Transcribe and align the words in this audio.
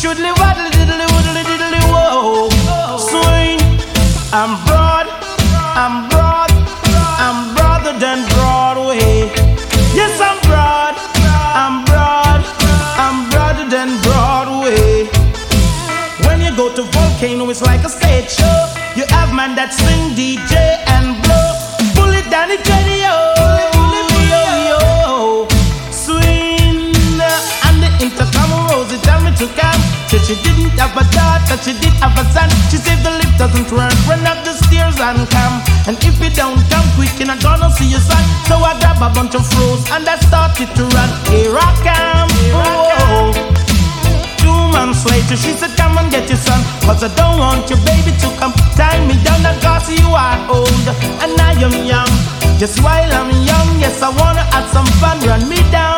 Shoodly 0.00 0.32
waddly 0.40 0.70
diddly 0.70 1.06
woodly 1.12 1.42
diddly 1.44 1.80
whoa. 1.92 2.48
Swing. 2.96 3.60
I'm 4.32 4.56
broad. 4.64 5.06
I'm 5.76 6.08
broad. 6.08 6.50
I'm 7.20 7.54
broader 7.54 7.92
than 7.98 8.26
Broadway. 8.32 9.28
Yes, 9.92 10.16
I'm 10.18 10.40
broad. 10.48 10.94
I'm 11.52 11.84
broad. 11.84 12.40
I'm 12.96 13.28
broader 13.28 13.68
than 13.68 14.00
Broadway. 14.00 15.04
When 16.24 16.40
you 16.40 16.56
go 16.56 16.74
to 16.74 16.82
Volcano, 16.82 17.50
it's 17.50 17.60
like 17.60 17.84
a 17.84 17.90
stage 17.90 18.30
show. 18.30 18.72
You 18.96 19.04
have 19.10 19.34
man 19.34 19.54
that 19.56 19.74
sing 19.74 20.16
DJ 20.16 20.80
and 20.96 21.20
blow. 21.20 21.52
Pull 21.92 22.14
it 22.16 22.24
down 22.30 22.48
daughter, 31.50 31.62
she 31.62 31.72
did 31.80 31.92
have 32.00 32.16
a 32.18 32.24
son. 32.32 32.48
She 32.70 32.76
said 32.76 33.02
the 33.02 33.10
lift 33.10 33.38
doesn't 33.38 33.70
work, 33.72 33.94
run 34.06 34.26
up 34.26 34.44
the 34.44 34.54
stairs 34.54 34.98
and 35.00 35.28
come. 35.30 35.62
And 35.86 35.96
if 36.02 36.18
you 36.22 36.30
don't 36.30 36.58
come 36.70 36.86
quick, 36.94 37.10
you're 37.18 37.26
not 37.26 37.42
gonna 37.42 37.70
see 37.70 37.90
your 37.90 38.00
son. 38.00 38.22
So 38.46 38.56
I 38.56 38.78
grab 38.78 39.02
a 39.02 39.10
bunch 39.10 39.34
of 39.34 39.46
froze 39.46 39.82
and 39.90 40.06
I 40.08 40.16
started 40.16 40.68
to 40.76 40.82
run. 40.94 41.10
Here 41.30 41.54
I 41.54 41.70
come. 41.82 42.30
Whoa. 42.54 43.32
Two 44.38 44.60
months 44.72 45.04
later, 45.06 45.36
she 45.36 45.52
said, 45.52 45.76
Come 45.76 45.98
and 45.98 46.10
get 46.10 46.28
your 46.28 46.38
son. 46.38 46.60
Cause 46.86 47.02
I 47.02 47.10
don't 47.14 47.38
want 47.38 47.68
your 47.70 47.80
baby 47.84 48.12
to 48.22 48.28
come 48.38 48.52
tie 48.76 49.00
me 49.06 49.14
down. 49.24 49.44
I 49.44 49.54
cause 49.60 49.88
you 49.90 50.08
are 50.14 50.38
old 50.48 50.86
and 51.22 51.34
I 51.40 51.52
am 51.58 51.74
young. 51.84 52.10
Just 52.58 52.82
while 52.82 53.10
I'm 53.12 53.30
young, 53.30 53.68
yes, 53.80 54.02
I 54.02 54.10
wanna 54.10 54.44
have 54.54 54.68
some 54.70 54.86
fun. 55.00 55.18
Run 55.26 55.48
me 55.48 55.58
down. 55.70 55.89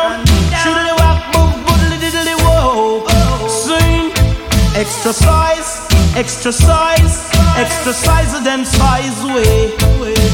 Extra 4.83 5.13
size, 5.13 5.79
extra 6.13 6.51
size, 6.51 7.31
extra 7.55 7.93
size 7.93 8.33
than 8.43 8.65
size 8.65 9.23
way. 9.31 9.71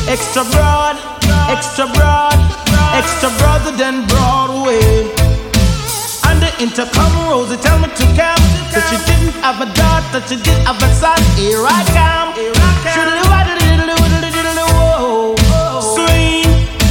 Extra 0.10 0.44
broad, 0.44 0.98
extra 1.54 1.86
broad, 1.94 2.34
extra 2.98 3.30
broader 3.38 3.78
than 3.78 4.08
Broadway. 4.08 5.06
And 6.26 6.42
the 6.42 6.50
intercom 6.58 7.14
Rosie 7.30 7.62
tell 7.62 7.78
me 7.78 7.90
to 7.94 8.06
come. 8.18 8.42
So 8.74 8.82
she 8.90 8.98
didn't 9.06 9.38
have 9.46 9.62
a 9.62 9.70
daughter, 9.78 10.20
she 10.28 10.42
did 10.42 10.58
have 10.66 10.82
a 10.82 10.90
son. 10.96 11.22
Here 11.38 11.62
I 11.62 11.86
come. 11.94 12.34
Diddly 12.90 13.22
whoa. 14.74 15.36
Swing. 15.94 16.50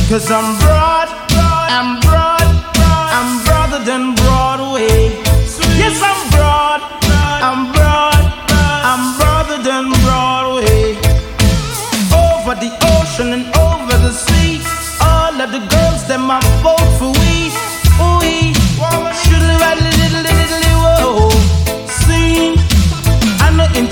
Cause 0.09 0.31
I'm 0.31 0.56
broad, 0.62 1.09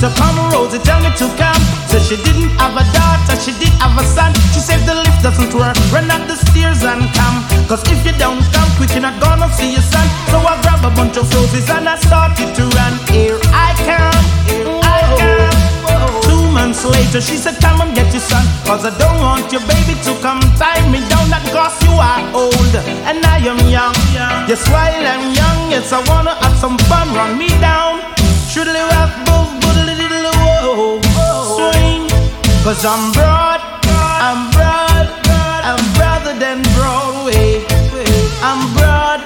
the 0.07 0.15
intercom 0.15 0.53
Rosie 0.53 0.79
tell 0.79 1.01
me 1.01 1.11
to 1.19 1.27
come. 1.37 1.63
So 1.91 1.99
she 1.99 2.17
didn't 2.23 2.55
have 2.61 2.77
a 2.77 2.85
daughter, 2.95 3.37
she 3.41 3.53
did 3.59 3.73
have 3.83 3.97
a 3.99 4.05
son. 4.05 4.33
She 4.55 4.61
said 4.61 4.81
the 4.87 4.95
lift 4.95 5.23
doesn't 5.23 5.55
work, 5.55 5.77
run 5.91 6.11
up 6.11 6.27
the 6.29 6.37
stairs 6.37 6.83
and 6.85 7.03
come. 7.15 7.43
Cause 7.67 7.83
if 7.91 8.05
you 8.07 8.13
don't 8.19 8.43
come 8.53 8.71
quick, 8.77 8.91
you're 8.93 9.03
not 9.03 9.19
gonna 9.21 9.51
see 9.53 9.73
your 9.73 9.83
son. 9.83 10.07
So 10.31 10.39
I 10.39 10.61
grab 10.63 10.85
a 10.85 10.93
bunch 10.95 11.17
of 11.17 11.27
roses 11.35 11.69
and 11.71 11.89
I 11.89 11.97
started 11.97 12.55
to 12.55 12.65
run. 12.79 12.93
Here 13.11 13.39
I 13.51 13.75
come, 13.83 14.23
here 14.47 14.79
I 14.83 14.99
come. 15.19 16.23
Two 16.23 16.43
months 16.51 16.85
later, 16.85 17.21
she 17.21 17.37
said, 17.37 17.57
Come 17.61 17.81
and 17.81 17.95
get 17.95 18.13
your 18.13 18.23
son. 18.23 18.45
Cause 18.67 18.85
I 18.85 18.93
don't 18.99 19.19
want 19.21 19.51
your 19.51 19.65
baby 19.67 19.99
to 20.07 20.13
come 20.23 20.41
tie 20.61 20.83
me 20.91 21.01
down. 21.11 21.31
That 21.31 21.43
cause 21.51 21.79
you 21.83 21.95
are 21.95 22.23
old 22.35 22.75
and 23.09 23.25
I 23.25 23.39
am 23.43 23.59
young. 23.71 23.95
Yes, 24.47 24.63
while 24.69 25.07
I'm 25.07 25.35
young, 25.35 25.71
yes, 25.71 25.93
I 25.93 26.03
wanna 26.11 26.35
have 26.43 26.57
some 26.59 26.79
fun. 26.91 27.15
Run 27.15 27.39
me 27.39 27.49
down. 27.59 28.03
Shoodly 28.47 28.81
rock, 28.91 29.13
boom, 29.27 29.37
boodly 29.37 29.46
Cause 32.67 32.85
I'm 32.85 33.13
broad, 33.13 33.61
I'm 33.87 34.51
broad, 34.51 35.07
I'm 35.63 35.79
broader 35.95 36.35
than 36.37 36.63
Broadway. 36.75 37.63
I'm 38.43 38.75
broad, 38.75 39.23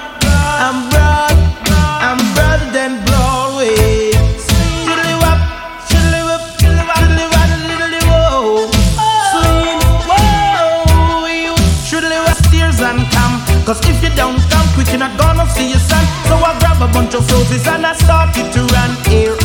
I'm 0.61 0.87
broad, 0.93 1.33
I'm 2.05 2.21
broader 2.37 2.69
than 2.69 3.03
Broadway. 3.03 4.13
Shoodly 4.85 5.15
wop, 5.25 5.41
shoodly 5.89 6.21
wop, 6.21 6.41
shoodly 6.61 6.85
wop, 6.85 7.01
shoodly 7.01 7.25
wop, 7.33 7.49
shoodly 7.65 8.01
whoa. 8.13 8.69
Swing, 9.33 9.81
whoa, 10.05 11.25
you 11.25 11.55
shoodly 11.81 12.21
wop, 12.21 12.37
stairs 12.45 12.79
and 12.79 13.01
come. 13.09 13.41
Cause 13.65 13.81
if 13.89 14.03
you 14.03 14.13
don't 14.15 14.37
come 14.53 14.67
quick, 14.75 14.89
you're 14.89 14.99
not 14.99 15.17
gonna 15.17 15.49
see 15.49 15.67
your 15.67 15.79
son. 15.79 16.05
So 16.29 16.35
I 16.37 16.53
grab 16.59 16.79
a 16.79 16.93
bunch 16.93 17.15
of 17.15 17.25
roses 17.31 17.65
and 17.65 17.87
I 17.87 17.93
started 17.93 18.53
to 18.53 18.61
run. 18.69 18.91
Here 19.09 19.40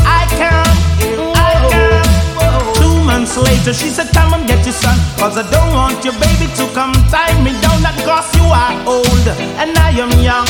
later, 3.42 3.72
she 3.74 3.88
said, 3.91 4.08
Come 4.12 4.34
and 4.34 4.47
get 4.47 4.64
your 4.64 4.72
son. 4.72 4.97
Cause 5.19 5.36
I 5.36 5.44
don't 5.50 5.72
want 5.74 6.04
your 6.04 6.14
baby 6.14 6.48
to 6.56 6.64
come 6.72 6.92
tie 7.12 7.36
me 7.42 7.52
down. 7.60 7.82
That 7.84 7.97
cause 8.04 8.28
you 8.38 8.47
are 8.48 8.74
old 8.88 9.26
and 9.60 9.76
I 9.76 9.91
am 9.97 10.12
young. 10.20 10.48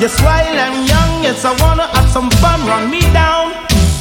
Yes, 0.00 0.20
while 0.20 0.44
I'm 0.44 0.84
young, 0.84 1.24
yes, 1.24 1.44
I 1.44 1.52
wanna 1.62 1.88
have 1.96 2.08
some 2.10 2.30
fun. 2.42 2.60
Run 2.66 2.90
me 2.90 3.00
down. 3.12 3.52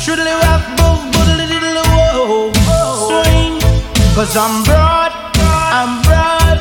Shoodly 0.01 0.33
rock, 0.43 0.63
boom, 0.77 0.99
boodly 1.13 1.45
diddly 1.47 1.83
whoa. 1.95 2.51
Swing. 3.07 3.55
Cause 4.15 4.35
I'm 4.35 4.63
broad, 4.63 5.11
I'm 5.71 6.01
broad, 6.03 6.59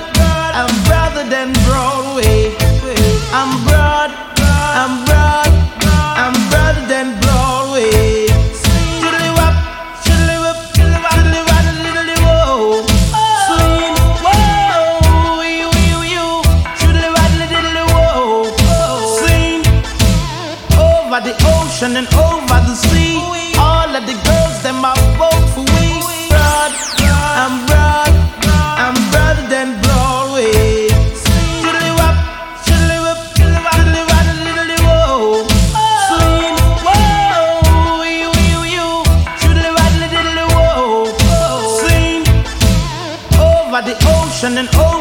I'm 0.59 0.75
broader 0.87 1.25
than 1.29 1.53
Broadway. 1.67 2.55
I'm 3.33 3.51
broad, 3.67 4.11
over 21.15 21.25
the 21.29 21.35
ocean 21.59 21.97
and 21.97 22.09
over 22.15 22.59
the 22.67 22.75
sea. 22.75 23.19
All 23.59 23.91
of 23.95 24.05
the 24.07 24.15
girls 24.27 24.63
them 24.63 24.85
are 24.85 24.97
vote 25.19 25.47
for 25.55 25.65
we. 25.75 25.87
Broad, 26.29 26.73
I'm 27.39 27.67
broad, 27.67 28.13
I'm 28.83 28.97
broader 29.13 29.47
than 29.49 29.81
Broadway. 29.83 30.89
Shoodly 31.63 31.93
wop, 31.99 32.17
shoodly 32.67 32.99
wop, 33.05 33.19
shoodly 33.37 33.61
wop, 33.65 33.75
shoodly 33.79 34.03
wop, 34.11 34.27
shoodly 34.43 34.79
whoa. 34.87 35.47
Swing, 36.09 36.57
whoa, 36.87 38.03
you, 38.03 38.31
you, 38.51 38.61
you. 38.75 38.89
Shoodly 39.41 39.71
wop, 39.77 39.93
shoodly 40.01 40.45
whoa. 40.55 41.15
Sing 41.87 42.23
over 43.39 43.81
the 43.89 43.95
ocean 44.19 44.59
and 44.59 44.69
over 44.75 44.94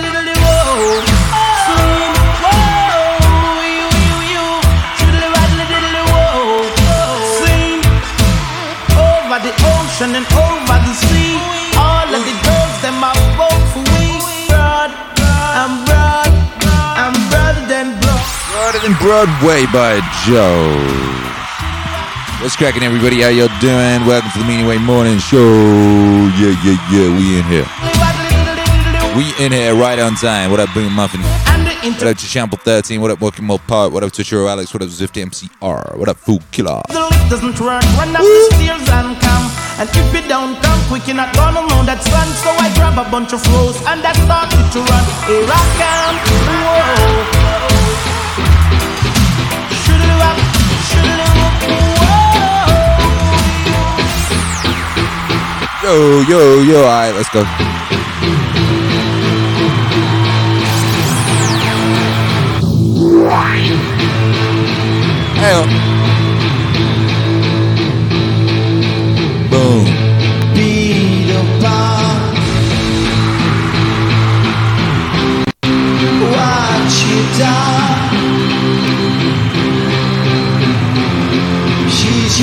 Ocean 9.99 10.15
and 10.15 10.26
over 10.26 10.79
the 10.87 10.94
sea, 10.94 11.35
all 11.76 12.06
of 12.06 12.23
the 12.23 12.37
girls 12.47 12.82
them 12.82 13.03
are 13.03 13.19
vote 13.35 13.64
for 13.73 13.82
we. 13.99 14.06
Broad, 14.49 14.91
I'm 15.19 15.85
broad, 15.85 16.31
I'm 17.03 17.14
broader 17.31 17.67
than 17.67 17.99
blood. 18.00 18.25
Broader 18.53 18.79
than 18.79 18.94
Broadway 19.03 19.67
by 19.73 20.00
Joe. 20.25 21.18
What's 22.49 22.56
cracking, 22.56 22.83
everybody? 22.83 23.21
How 23.21 23.29
y'all 23.29 23.53
doing? 23.61 24.09
Welcome 24.09 24.33
to 24.33 24.39
the 24.39 24.45
Meaningwave 24.49 24.81
Morning 24.81 25.19
Show. 25.19 25.37
Yeah, 26.41 26.56
yeah, 26.65 26.81
yeah. 26.89 27.12
We 27.12 27.37
in 27.37 27.45
here. 27.45 27.69
We 29.12 29.45
in 29.45 29.53
here 29.53 29.77
right 29.77 29.99
on 29.99 30.15
time. 30.15 30.50
What 30.50 30.59
up, 30.59 30.73
Boom 30.73 30.95
Muffin? 30.95 31.21
And 31.53 31.67
the 31.67 31.75
What 32.00 32.09
up 32.09 32.17
to 32.17 32.25
Shample 32.25 32.59
13? 32.59 33.03
What 33.03 33.11
up, 33.11 33.21
Walking 33.21 33.45
Mold 33.45 33.61
Part? 33.67 33.93
What 33.93 34.03
up 34.03 34.12
to 34.12 34.23
Churro 34.23 34.49
Alex? 34.49 34.73
What 34.73 34.83
up, 34.83 34.89
Zift 34.89 35.21
MCR? 35.23 35.99
What 35.99 36.09
up, 36.09 36.17
Food 36.17 36.41
Killer? 36.50 36.81
the 36.89 37.00
lift 37.12 37.29
doesn't 37.29 37.61
work. 37.61 37.85
Run 38.00 38.17
up 38.17 38.23
the 38.23 38.50
stairs 38.56 38.89
and 38.97 39.21
come. 39.21 39.50
And 39.77 39.91
if 39.91 40.15
it 40.15 40.27
don't 40.27 40.56
come 40.62 40.81
quick, 40.89 41.06
you're 41.06 41.17
not 41.17 41.37
gonna 41.37 41.61
know. 41.69 41.85
So 41.85 42.49
I 42.49 42.73
grab 42.77 42.97
a 42.97 43.05
bunch 43.11 43.35
of 43.35 43.43
flows 43.43 43.77
and 43.85 44.00
I 44.00 44.15
started 44.25 44.73
to 44.73 44.81
run. 44.89 45.05
Here 45.29 45.45
I 45.53 45.65
come. 45.77 46.17
Whoa. 46.65 47.29
Shoodle-up, 49.85 50.39
shoodle-up, 50.89 51.93
whoa. 51.93 51.98
Yo, 55.80 56.22
yo, 56.22 56.60
yo. 56.62 56.78
All 56.78 56.86
right, 56.86 57.12
let's 57.12 57.28
go. 57.28 57.44
Hey, 65.38 65.54
Boom. 69.50 69.86
She's 81.88 82.40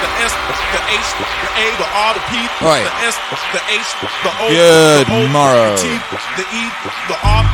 the 0.00 0.10
S, 0.24 0.32
the 0.72 0.82
H, 0.90 1.08
the 1.20 1.50
A, 1.60 1.64
the 1.80 1.88
R, 1.92 2.10
the 2.14 2.22
P, 2.30 2.32
Right. 2.64 2.84
the 2.84 2.94
S, 3.06 3.16
the 3.52 3.62
H, 3.68 3.88
the 4.24 4.32
O, 4.40 4.46
Good 4.48 5.06
the 5.06 5.14
O, 5.14 5.28
morrow. 5.28 5.76
the 5.76 5.82
T, 5.82 5.88
the 6.36 6.46
E, 6.56 6.62
the 7.08 7.16
R, 7.24 7.44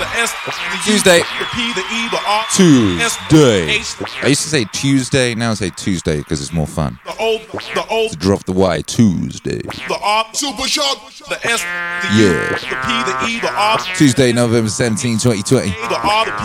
the 0.00 0.08
S, 0.18 0.32
the 0.44 0.52
U, 0.52 0.82
Tuesday. 0.84 1.18
the 1.20 1.46
P, 1.52 1.72
the 1.74 1.80
E, 1.80 2.08
the 2.10 2.20
R, 2.26 2.44
S, 2.48 2.56
Tuesday. 2.56 3.68
H, 3.68 3.94
I 4.24 4.26
used 4.28 4.42
to 4.42 4.48
say 4.48 4.64
Tuesday, 4.72 5.34
now 5.34 5.50
I 5.52 5.54
say 5.54 5.70
Tuesday 5.70 6.18
because 6.18 6.40
it's 6.40 6.52
more 6.52 6.66
fun. 6.66 6.98
the 7.04 7.14
O, 7.20 7.38
the 7.74 7.84
O, 7.90 8.08
To 8.08 8.16
drop 8.16 8.44
the 8.44 8.52
Y, 8.52 8.80
Tuesday. 8.82 9.60
the 9.60 9.98
R, 10.02 10.26
super 10.32 10.66
sharp, 10.66 10.98
the 11.28 11.38
S, 11.46 11.60
the 11.60 12.08
U, 12.16 12.26
Yeah. 12.26 12.48
the 12.50 12.56
P, 12.56 12.88
the 13.04 13.26
E, 13.28 13.40
the 13.40 13.52
R, 13.52 13.78
Tuesday, 13.96 14.32
November 14.32 14.70
17, 14.70 15.18
2020. 15.18 15.70
the 15.70 15.76
R, 16.00 16.24
the 16.24 16.32
P, 16.32 16.44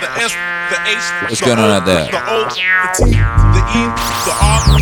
the 0.00 0.10
S, 0.22 0.32
the 0.70 0.78
H, 0.90 1.22
What's 1.30 1.40
the 1.40 1.46
going 1.46 1.58
on 1.58 1.70
out 1.70 1.86
there? 1.86 2.06
The 2.10 2.22
O, 2.30 2.44
the 2.44 2.50
T, 2.50 3.04
the 3.06 3.62
E, 3.70 3.82
the 4.26 4.34
R, 4.42 4.75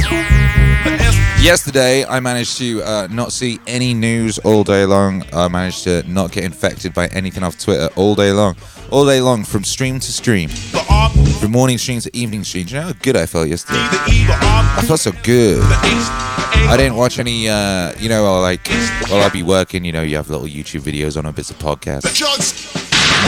Yesterday, 1.45 2.07
I 2.07 2.21
managed 2.21 2.57
to 2.57 2.83
uh, 2.83 3.07
not 3.11 3.31
see 3.31 3.61
any 3.67 3.93
news 3.93 4.39
all 4.39 4.65
day 4.65 4.87
long. 4.87 5.27
I 5.31 5.47
managed 5.49 5.85
to 5.85 6.03
not 6.11 6.33
get 6.33 6.43
infected 6.43 6.95
by 6.95 7.09
anything 7.09 7.43
off 7.43 7.59
Twitter 7.59 7.91
all 7.97 8.15
day 8.15 8.33
long. 8.33 8.57
All 8.91 9.05
day 9.05 9.21
long, 9.21 9.45
from 9.45 9.63
stream 9.63 10.01
to 10.01 10.11
stream. 10.11 10.49
From 10.49 11.51
morning 11.53 11.77
stream 11.77 12.01
to 12.01 12.17
evening 12.17 12.45
stream. 12.45 12.65
Do 12.65 12.75
you 12.75 12.81
know 12.81 12.87
how 12.87 12.93
good 12.95 13.15
I 13.19 13.27
felt 13.27 13.49
yesterday? 13.49 13.77
I 13.79 14.83
felt 14.87 15.01
so 15.01 15.13
good. 15.23 15.61
A, 15.61 16.71
I 16.71 16.77
didn't 16.79 16.97
watch 16.97 17.19
any, 17.19 17.47
uh, 17.47 17.93
you 17.99 18.09
know, 18.09 18.41
like, 18.41 18.67
while 19.11 19.21
I'd 19.21 19.31
be 19.31 19.43
working, 19.43 19.85
you 19.85 19.93
know, 19.93 20.01
you 20.01 20.17
have 20.17 20.31
little 20.31 20.47
YouTube 20.47 20.81
videos 20.81 21.19
on 21.19 21.27
or 21.27 21.33
bits 21.33 21.51
of 21.51 21.59
podcasts. 21.59 22.07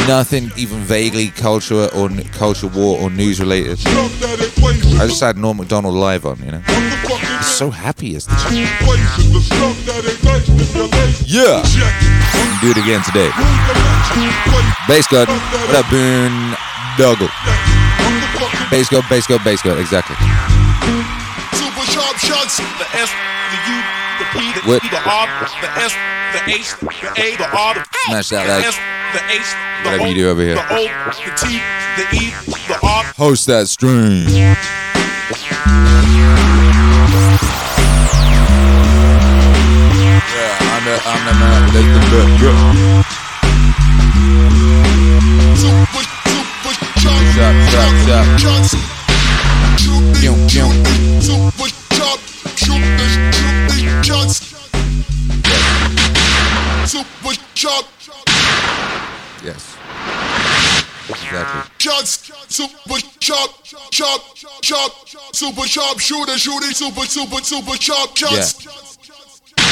Nothing 0.09 0.51
even 0.57 0.79
vaguely 0.79 1.29
culture 1.29 1.91
or 1.95 2.09
culture 2.33 2.69
war 2.69 2.99
or 2.99 3.11
news 3.11 3.41
related. 3.41 3.79
I 3.87 5.05
just 5.07 5.21
had 5.21 5.37
Norm 5.37 5.59
Macdonald 5.59 5.95
live 5.95 6.25
on, 6.25 6.39
you 6.43 6.53
know. 6.53 6.63
So 7.57 7.71
happy 7.71 8.13
yesterday. 8.13 8.69
equation. 8.69 9.33
The 9.33 9.41
stuff 9.41 9.73
that 9.89 10.05
ain't 10.05 10.21
nice, 10.29 10.45
manipulation. 10.45 11.25
Yeah. 11.25 11.65
Do 12.61 12.69
it 12.69 12.77
again 12.77 13.01
today. 13.09 13.33
Bass 14.85 15.09
God. 15.09 15.25
What 15.65 15.81
up, 15.81 15.89
Boone 15.89 16.53
Doggle? 17.01 17.33
Bass 18.69 18.93
God, 18.93 19.09
bass 19.09 19.25
God, 19.25 19.41
bass 19.41 19.65
God. 19.65 19.81
Exactly. 19.81 20.21
Super 21.57 21.85
sharp 21.89 22.21
shots. 22.21 22.61
The 22.61 22.89
S, 22.93 23.09
the 23.09 23.59
U, 23.73 23.77
the 24.21 24.27
P, 24.37 24.53
the 24.53 24.63
What? 24.69 24.85
E, 24.85 24.93
the 24.93 25.01
R, 25.01 25.25
the 25.65 25.71
S, 25.81 25.97
the 26.37 26.43
H, 26.53 26.77
the 26.77 27.09
A, 27.17 27.41
the 27.41 27.49
R, 27.57 27.73
the 27.73 27.89
Smash 28.05 28.29
that 28.37 28.45
the 28.45 28.53
like. 28.53 28.69
S, 28.69 28.77
the 29.17 29.23
H, 29.33 29.49
the 29.81 29.97
Whatever 29.97 30.05
O, 30.05 30.13
you 30.13 30.15
do 30.15 30.29
over 30.29 30.45
here. 30.45 30.61
the 30.61 30.67
O, 30.77 30.85
the 31.25 31.33
T, 31.41 31.57
the 31.97 32.05
E, 32.21 32.37
the 32.69 32.77
R. 32.85 33.01
Host 33.17 33.49
that 33.49 33.65
stream. 33.73 34.29
Yeah, 40.87 41.01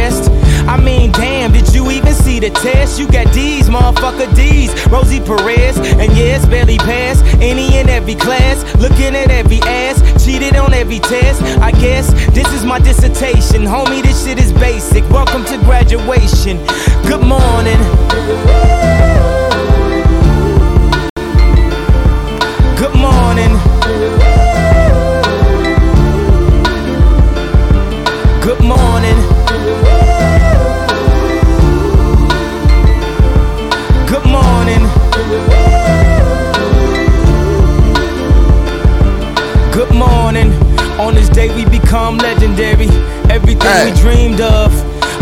I 0.00 0.80
mean, 0.80 1.12
damn, 1.12 1.52
did 1.52 1.74
you 1.74 1.90
even 1.90 2.14
see 2.14 2.38
the 2.40 2.48
test? 2.50 2.98
You 2.98 3.06
got 3.06 3.32
D's, 3.34 3.68
motherfucker 3.68 4.34
D's, 4.34 4.70
Rosie 4.86 5.20
Perez, 5.20 5.76
and 5.76 6.16
yes, 6.16 6.46
barely 6.46 6.78
passed 6.78 7.24
any 7.40 7.74
and 7.76 7.90
every 7.90 8.14
class. 8.14 8.64
Looking 8.76 9.14
at 9.14 9.30
every 9.30 9.60
ass, 9.62 10.24
cheated 10.24 10.56
on 10.56 10.72
every 10.72 11.00
test. 11.00 11.42
I 11.60 11.72
guess 11.72 12.12
this 12.30 12.50
is 12.54 12.64
my 12.64 12.78
dissertation, 12.78 13.62
homie. 13.62 14.02
This 14.02 14.24
shit 14.24 14.38
is 14.38 14.52
basic. 14.52 15.02
Welcome 15.10 15.44
to 15.46 15.58
graduation. 15.58 16.56
Good 17.06 17.22
morning. 17.22 17.80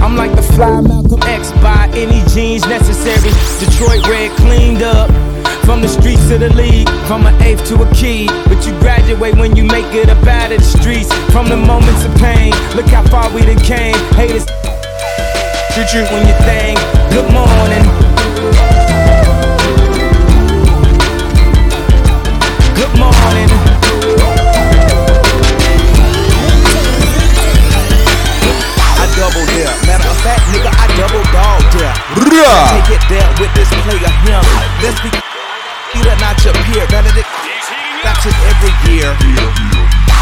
I'm 0.09 0.17
like 0.17 0.35
the 0.35 0.43
fly 0.43 0.81
Malcolm 0.81 1.23
X 1.25 1.53
by 1.61 1.87
any 1.93 2.25
jeans 2.33 2.67
necessary. 2.67 3.29
Detroit 3.61 4.09
red 4.09 4.31
cleaned 4.38 4.81
up. 4.83 5.11
From 5.67 5.83
the 5.83 5.88
streets 5.88 6.27
to 6.29 6.38
the 6.38 6.49
league, 6.55 6.88
from 7.07 7.27
an 7.27 7.35
eighth 7.43 7.67
to 7.69 7.83
a 7.83 7.95
key. 7.95 8.27
But 8.49 8.67
you 8.67 8.73
graduate 8.81 9.37
when 9.37 9.55
you 9.55 9.65
make 9.65 9.93
it 9.93 10.09
up 10.09 10.27
out 10.27 10.50
of 10.50 10.61
the 10.61 10.65
streets. 10.65 11.12
From 11.31 11.50
the 11.50 11.59
moments 11.59 12.07
of 12.07 12.15
pain, 12.17 12.55
look 12.75 12.87
how 12.87 13.05
far 13.09 13.31
we 13.35 13.43
done 13.43 13.61
came. 13.61 13.95
Haters, 14.17 14.49
shoot 15.77 15.93
you 15.93 16.09
when 16.09 16.25
you 16.25 16.37
think. 16.49 16.81
Good 17.12 17.29
morning. 17.29 17.85
Good 22.81 22.95
morning. 22.99 23.58
nigga, 30.52 30.68
I 30.68 30.87
double 30.99 31.25
dog 31.32 31.62
Take 31.73 32.99
it 32.99 33.04
down 33.08 33.30
with 33.40 33.52
this 33.56 33.70
player 33.87 34.12
him. 34.26 34.42
Let's 34.82 35.00
be 35.00 35.08
that 36.04 36.20
not 36.20 36.37
your 36.44 36.52
peer. 36.68 36.85
Benedict. 36.92 37.25
than 37.25 38.04
that's 38.04 38.26
it 38.28 38.37
every 38.44 38.73
year. 38.92 39.11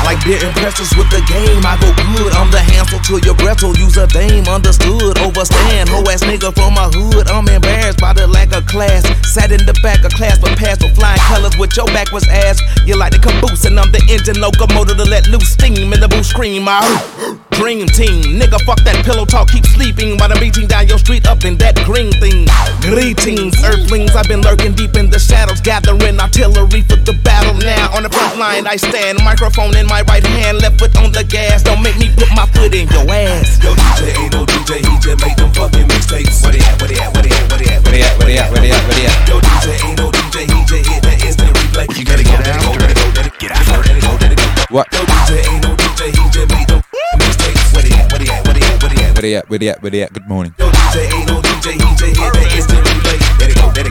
Like 0.05 0.23
beer 0.23 0.39
impressors 0.39 0.95
with 0.95 1.11
the 1.11 1.19
game, 1.27 1.67
I 1.67 1.75
go 1.83 1.91
good. 2.15 2.31
I'm 2.39 2.51
the 2.55 2.63
handful 2.63 3.01
to 3.11 3.19
your 3.27 3.35
bretzel, 3.35 3.75
use 3.75 3.97
a 3.97 4.07
dame, 4.07 4.47
understood, 4.47 5.19
overstand. 5.19 5.89
Ho 5.91 5.99
ass 6.07 6.23
nigga 6.23 6.55
from 6.55 6.79
my 6.79 6.87
hood, 6.95 7.27
I'm 7.27 7.49
embarrassed 7.49 7.99
by 7.99 8.13
the 8.13 8.27
lack 8.29 8.55
of 8.55 8.65
class. 8.67 9.03
Sat 9.27 9.51
in 9.51 9.67
the 9.67 9.75
back 9.83 10.05
of 10.05 10.13
class, 10.13 10.39
but 10.39 10.57
passed 10.57 10.83
with 10.83 10.95
flying 10.95 11.19
colors 11.27 11.57
with 11.59 11.75
your 11.77 11.87
backwards 11.87 12.29
ass. 12.29 12.63
You're 12.87 12.99
like 12.99 13.13
the 13.13 13.19
caboose, 13.19 13.65
and 13.65 13.81
I'm 13.81 13.91
the 13.91 13.99
engine 14.07 14.39
locomotive 14.39 14.97
to 14.97 15.05
let 15.05 15.27
loose 15.27 15.51
steam 15.51 15.93
in 15.93 15.99
the 15.99 16.07
booth 16.09 16.27
scream 16.27 16.69
I 16.69 16.87
dream 17.57 17.89
team. 17.89 18.37
Nigga, 18.37 18.61
fuck 18.69 18.81
that 18.85 19.01
pillow 19.01 19.25
talk, 19.25 19.49
keep 19.49 19.65
sleeping 19.65 20.21
while 20.21 20.31
I'm 20.31 20.39
beating 20.39 20.69
down 20.69 20.87
your 20.87 21.01
street 21.01 21.27
up 21.27 21.45
in 21.49 21.57
that 21.65 21.75
green 21.89 22.13
thing. 22.21 22.45
Greetings, 22.85 23.57
earthlings. 23.65 24.13
I've 24.13 24.29
been 24.29 24.45
lurking 24.45 24.77
deep 24.77 24.95
in 24.95 25.09
the 25.09 25.19
shadows, 25.19 25.61
gathering 25.65 26.21
artillery 26.21 26.85
for 26.85 27.01
the 27.01 27.17
battle. 27.25 27.57
Now 27.65 27.97
on 27.97 28.05
the 28.05 28.13
front 28.13 28.37
line, 28.37 28.69
I 28.69 28.77
stand, 28.77 29.25
microphone 29.25 29.73
in 29.75 29.89
my 29.89 30.05
right 30.05 30.25
hand, 30.25 30.61
left 30.61 30.79
foot 30.79 30.93
on 31.01 31.13
the 31.13 31.25
gas. 31.25 31.65
Don't 31.65 31.81
make 31.83 31.97
me 31.97 32.13
put 32.13 32.29
my 32.37 32.45
foot 32.53 32.77
in 32.77 32.87
your 32.93 33.09
ass. 33.09 33.57
Yo, 33.65 33.73
DJ 33.73 34.13
ain't 34.21 34.33
no 34.37 34.45
DJ, 34.45 34.85
he 34.85 34.93
just 35.01 35.19
make 35.25 35.37
them 35.41 35.51
fucking 35.57 35.89
mixtapes. 35.89 36.45
Where 36.45 36.53
they 36.53 36.61
at? 36.61 36.77
Where 36.77 36.93
they 36.93 37.01
at? 37.01 37.09
Where 37.17 37.25
they 37.25 37.33
at? 37.33 37.49
Where 37.49 37.57
they 37.57 37.73
at? 37.73 37.81
Where 37.81 37.93
they 37.97 38.03
at? 38.05 38.13
Where 38.21 38.29
they 38.29 38.37
at? 38.37 38.53
Where 38.53 38.61
they 38.61 38.73
at? 38.77 38.83
Where 38.85 38.97
they 39.01 39.07
at? 39.09 39.17
Yo, 39.33 39.41
DJ 39.41 39.67
ain't 39.81 39.97
no 39.97 40.13
DJ, 40.13 40.37
he 40.45 40.59
just 40.69 40.85
hit 40.93 41.01
that 41.09 41.25
instant 41.25 41.57
replay. 41.57 41.89
You 41.97 42.05
gotta 42.05 42.23
get 42.23 42.45
out, 42.53 42.61
gotta 42.77 42.93
go, 42.93 43.05
gotta 43.17 43.33
get 43.41 43.51
out, 43.57 43.65
gotta 43.65 43.97
go, 43.97 44.13
gotta 44.21 44.37
go. 44.37 44.45
What? 44.69 44.87
Yo, 44.93 45.01
DJ 45.09 45.31
ain't 45.49 45.63
no 45.65 45.73
DJ, 45.73 46.13
he 46.13 46.25
just 46.29 46.49
made 46.53 46.69
them 46.69 46.76
they 49.27 49.35
at? 49.37 49.51
Where 49.51 49.59
they 49.59 49.69
at? 49.69 49.83
Where 49.83 49.91
they 49.91 50.03
at? 50.03 50.13
Good 50.13 50.29
morning. 50.29 50.55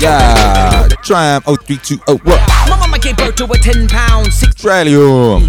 Yeah, 0.02 0.88
Triumph 1.04 1.46
0320. 1.46 2.22
What? 2.24 2.40
My 2.70 2.78
mama 2.80 3.00
gave 3.00 3.18
birth 3.18 3.36
to 3.36 3.46
a 3.46 3.58
10 3.58 3.88
pound 3.88 4.32
6 4.32 4.56
Trillium. 4.56 5.48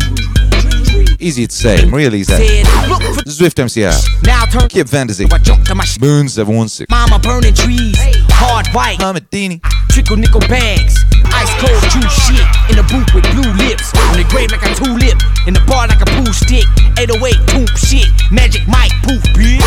Easy 1.19 1.47
to 1.47 1.55
say, 1.55 1.85
really 1.87 2.21
easy. 2.21 2.33
Zwift 3.27 3.59
MCR. 3.63 4.25
Now 4.25 4.45
turn 4.47 4.69
Kip 4.69 4.89
Fantasy. 4.89 5.27
Boone 5.27 6.29
716. 6.29 6.87
Mama 6.91 7.19
burning 7.19 7.55
trees. 7.55 7.97
Hard 8.31 8.67
white. 8.69 8.99
Mama 8.99 9.21
Dini. 9.21 9.61
Trickle 9.91 10.17
nickel 10.17 10.41
bags 10.41 11.05
ice 11.47 11.55
cold 11.63 11.83
juice 11.91 12.17
shit. 12.27 12.47
In 12.71 12.77
the 12.77 12.87
booth 12.91 13.11
with 13.15 13.27
blue 13.31 13.53
lips, 13.63 13.95
In 14.13 14.19
the 14.19 14.27
grave 14.29 14.51
like 14.51 14.67
a 14.67 14.75
tulip, 14.75 15.19
in 15.47 15.55
the 15.55 15.63
bar 15.67 15.87
like 15.87 16.03
a 16.03 16.09
pool 16.19 16.33
stick, 16.35 16.67
808 16.99 17.39
toop 17.55 17.71
shit, 17.79 18.09
magic 18.31 18.67
mic 18.67 18.91
poof 19.07 19.23
bitch, 19.39 19.63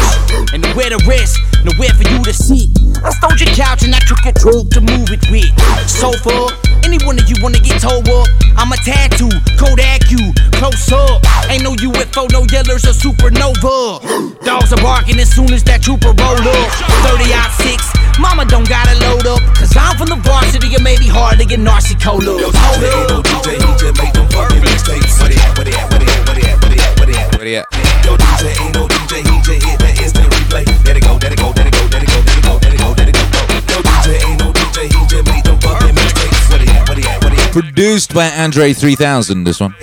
and 0.54 0.66
where 0.76 0.90
to 0.92 1.00
rest, 1.08 1.40
nowhere 1.64 1.94
for 1.96 2.04
you 2.04 2.20
to 2.24 2.34
sit. 2.34 2.68
I 3.00 3.10
stole 3.16 3.38
your 3.40 3.52
couch 3.56 3.84
and 3.84 3.96
I 3.96 4.00
took 4.04 4.20
your 4.28 4.36
trunk 4.36 4.76
to 4.76 4.82
move 4.82 5.10
it 5.16 5.24
with. 5.32 5.48
Sofa, 5.88 6.52
any 6.90 7.06
one 7.06 7.20
of 7.22 7.30
you 7.30 7.38
wanna 7.42 7.62
get 7.62 7.80
told 7.82 8.10
up? 8.10 8.26
I'm 8.58 8.74
a 8.74 8.78
tattoo, 8.82 9.30
Kodak 9.62 10.10
you, 10.10 10.34
close 10.58 10.90
up. 10.92 11.22
Ain't 11.50 11.62
no 11.62 11.78
UFO, 11.78 12.26
no 12.34 12.42
yellers 12.50 12.84
or 12.90 12.98
supernova. 12.98 14.02
Dogs 14.44 14.74
are 14.74 14.82
barking 14.82 15.20
as 15.20 15.30
soon 15.30 15.54
as 15.54 15.64
that 15.66 15.84
trooper 15.84 16.10
roll 16.10 16.42
up. 16.42 16.70
30 17.06 17.34
out 17.34 17.54
6, 17.62 17.94
mama 18.18 18.44
don't 18.46 18.68
gotta 18.68 18.98
load 19.06 19.28
up. 19.28 19.42
Cause 19.54 19.78
I'm 19.78 19.98
from 19.98 20.10
the 20.10 20.18
varsity 20.26 20.74
and 20.74 20.84
maybe 20.84 21.06
hard 21.06 21.38
to 21.38 21.46
get 21.46 21.60
Narcy 21.60 21.94
Cola. 22.02 22.26
Yo, 22.26 22.50
DJ 22.50 22.82
ain't 22.90 23.10
no 23.10 23.22
DJ, 23.22 23.62
he 23.62 23.70
just 23.78 23.96
make 24.02 24.14
them 24.14 24.28
fucking 24.34 24.62
mixtapes. 24.66 25.22
Where 25.22 25.30
they 25.30 25.38
at? 25.38 25.58
Where 25.58 25.66
they 25.70 25.78
at? 25.78 25.86
Where 25.94 26.02
they 26.02 26.10
at? 26.10 26.26
Where 26.26 26.36
they 26.36 26.50
at? 26.50 26.58
Where 26.58 26.74
they 26.74 26.82
at? 26.82 26.98
Where 26.98 27.06
they 27.06 27.18
at? 27.22 27.30
Where 27.38 27.46
they 27.46 27.56
at? 27.62 27.66
Yo, 28.06 28.18
DJ 28.18 28.66
ain't 28.66 28.74
no 28.74 28.90
DJ, 28.90 29.22
he 29.30 29.36
just 29.46 29.62
hit 29.62 29.78
that 29.78 29.99
Produced 37.60 38.14
by 38.14 38.30
Andre 38.38 38.72
3000, 38.72 39.44
this 39.44 39.60
one. 39.60 39.76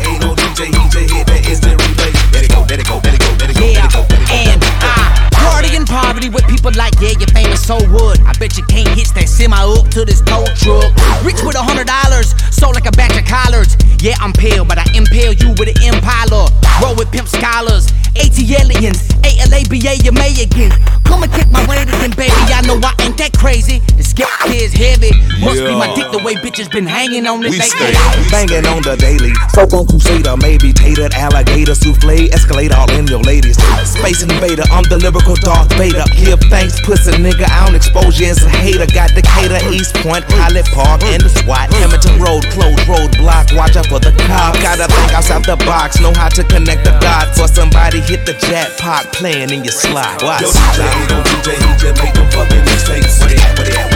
Yeah, 6.66 6.72
people 6.72 6.82
like, 6.82 7.00
yeah, 7.00 7.18
you're 7.18 7.28
famous, 7.28 7.64
so 7.64 7.76
would. 7.76 8.20
I 8.26 8.32
bet 8.38 8.56
you 8.56 8.64
can't 8.64 8.88
hitch 8.88 9.10
that 9.14 9.28
semi 9.28 9.56
up 9.56 9.88
to 9.90 10.04
this 10.04 10.20
tow 10.20 10.44
truck. 10.58 10.90
Rich 11.22 11.42
with 11.44 11.54
a 11.54 11.62
hundred 11.62 11.86
dollars, 11.86 12.34
sold 12.50 12.74
like 12.74 12.86
a 12.86 12.92
batch 12.92 13.16
of 13.16 13.24
collards. 13.24 13.76
Yeah, 14.02 14.16
I'm 14.20 14.32
pale, 14.32 14.64
but 14.64 14.78
I 14.78 14.84
impale 14.94 15.32
you 15.32 15.50
with 15.58 15.70
an 15.70 15.78
impala. 15.82 16.50
Roll 16.82 16.96
with 16.96 17.10
pimp 17.12 17.28
scholars, 17.28 17.92
ATLians, 18.18 19.14
ALABA, 19.22 20.02
you 20.04 20.12
may 20.12 20.34
again. 20.42 20.72
Come 21.04 21.22
and 21.22 21.32
kick 21.32 21.48
my 21.50 21.62
weight 21.68 21.86
again, 21.86 22.10
baby. 22.18 22.34
I 22.50 22.60
know 22.66 22.80
I 22.82 22.92
ain't 23.00 23.16
that 23.18 23.32
crazy. 23.38 23.78
The 23.94 24.02
skip 24.02 24.28
is 24.50 24.72
heavy. 24.72 25.14
Must 25.38 25.62
be 25.62 25.72
my 25.72 25.88
dick 25.94 26.10
the 26.10 26.18
way 26.18 26.34
bitches 26.34 26.70
been 26.70 26.86
hanging 26.86 27.26
on 27.26 27.44
it 27.44 27.50
We 27.50 27.60
stay. 27.60 27.94
Banging 28.28 28.66
on 28.66 28.82
the 28.82 28.96
daily. 28.98 29.32
Folk 29.54 29.72
on 29.72 29.86
Crusader, 29.86 30.36
maybe 30.36 30.72
tatered 30.72 31.14
alligator 31.14 31.74
souffle. 31.74 32.28
Escalate 32.34 32.74
all 32.74 32.90
in 32.90 33.06
your 33.06 33.22
ladies. 33.22 33.56
Space 33.86 34.22
invader, 34.22 34.64
I'm 34.70 34.84
the 34.90 34.98
lyrical 34.98 35.36
Darth 35.36 35.72
Vader. 35.78 36.04
Give 36.16 36.40
thanks, 36.56 36.80
pussy 36.80 37.12
nigga. 37.20 37.44
I 37.44 37.66
don't 37.66 37.76
expose 37.76 38.18
you 38.18 38.32
as 38.32 38.40
a 38.42 38.48
hater. 38.48 38.88
Got 38.88 39.12
Decatur, 39.12 39.60
East 39.68 39.94
Point, 40.00 40.24
Pilot 40.28 40.64
Park, 40.72 41.04
and 41.04 41.20
the 41.20 41.28
SWAT. 41.28 41.68
Hamilton 41.74 42.16
Road, 42.16 42.48
closed 42.48 42.80
roadblock. 42.88 43.52
Watch 43.52 43.76
out 43.76 43.86
for 43.92 44.00
the 44.00 44.12
cops. 44.24 44.60
Gotta 44.64 44.88
think 44.88 45.12
outside 45.12 45.44
the 45.44 45.56
box. 45.68 46.00
Know 46.00 46.14
how 46.16 46.28
to 46.32 46.42
connect 46.44 46.84
the 46.84 46.96
dots. 46.98 47.38
For 47.38 47.48
somebody 47.48 48.00
hit 48.00 48.24
the 48.24 48.32
jackpot 48.48 49.12
playing 49.12 49.50
in 49.50 49.64
your 49.64 49.76
slot. 49.76 50.22
Watch. 50.22 50.42
Yo, 50.42 50.48
DJ, 50.48 51.20
DJ, 51.28 51.48
he 51.60 51.70
just 51.76 52.02
make 52.02 52.14
them 52.14 52.28
fucking 52.32 52.64
mistakes. 52.64 53.20
Where 53.20 53.28
they 53.28 53.36
at, 53.36 53.58
where 53.58 53.68
they 53.68 53.76
at, 53.76 53.95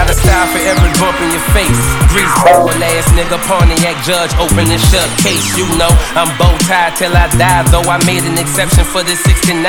got 0.00 0.08
a 0.08 0.16
style 0.16 0.48
for 0.48 0.62
every 0.64 0.88
bump 0.96 1.20
in 1.20 1.28
your 1.28 1.44
face. 1.52 1.84
Grease 2.08 2.32
pole 2.40 2.72
ass 2.72 3.04
nigga, 3.12 3.36
Pontiac 3.44 4.00
judge, 4.00 4.32
open 4.40 4.64
and 4.72 4.80
shut 4.88 5.04
case. 5.20 5.44
You 5.60 5.68
know 5.76 5.92
I'm 6.16 6.32
bow 6.40 6.56
tied 6.64 6.96
till 6.96 7.12
I 7.12 7.28
die, 7.36 7.68
though 7.68 7.84
I 7.84 8.00
made 8.08 8.24
an 8.24 8.40
exception 8.40 8.84
for 8.88 9.04
this 9.04 9.20
69. 9.28 9.60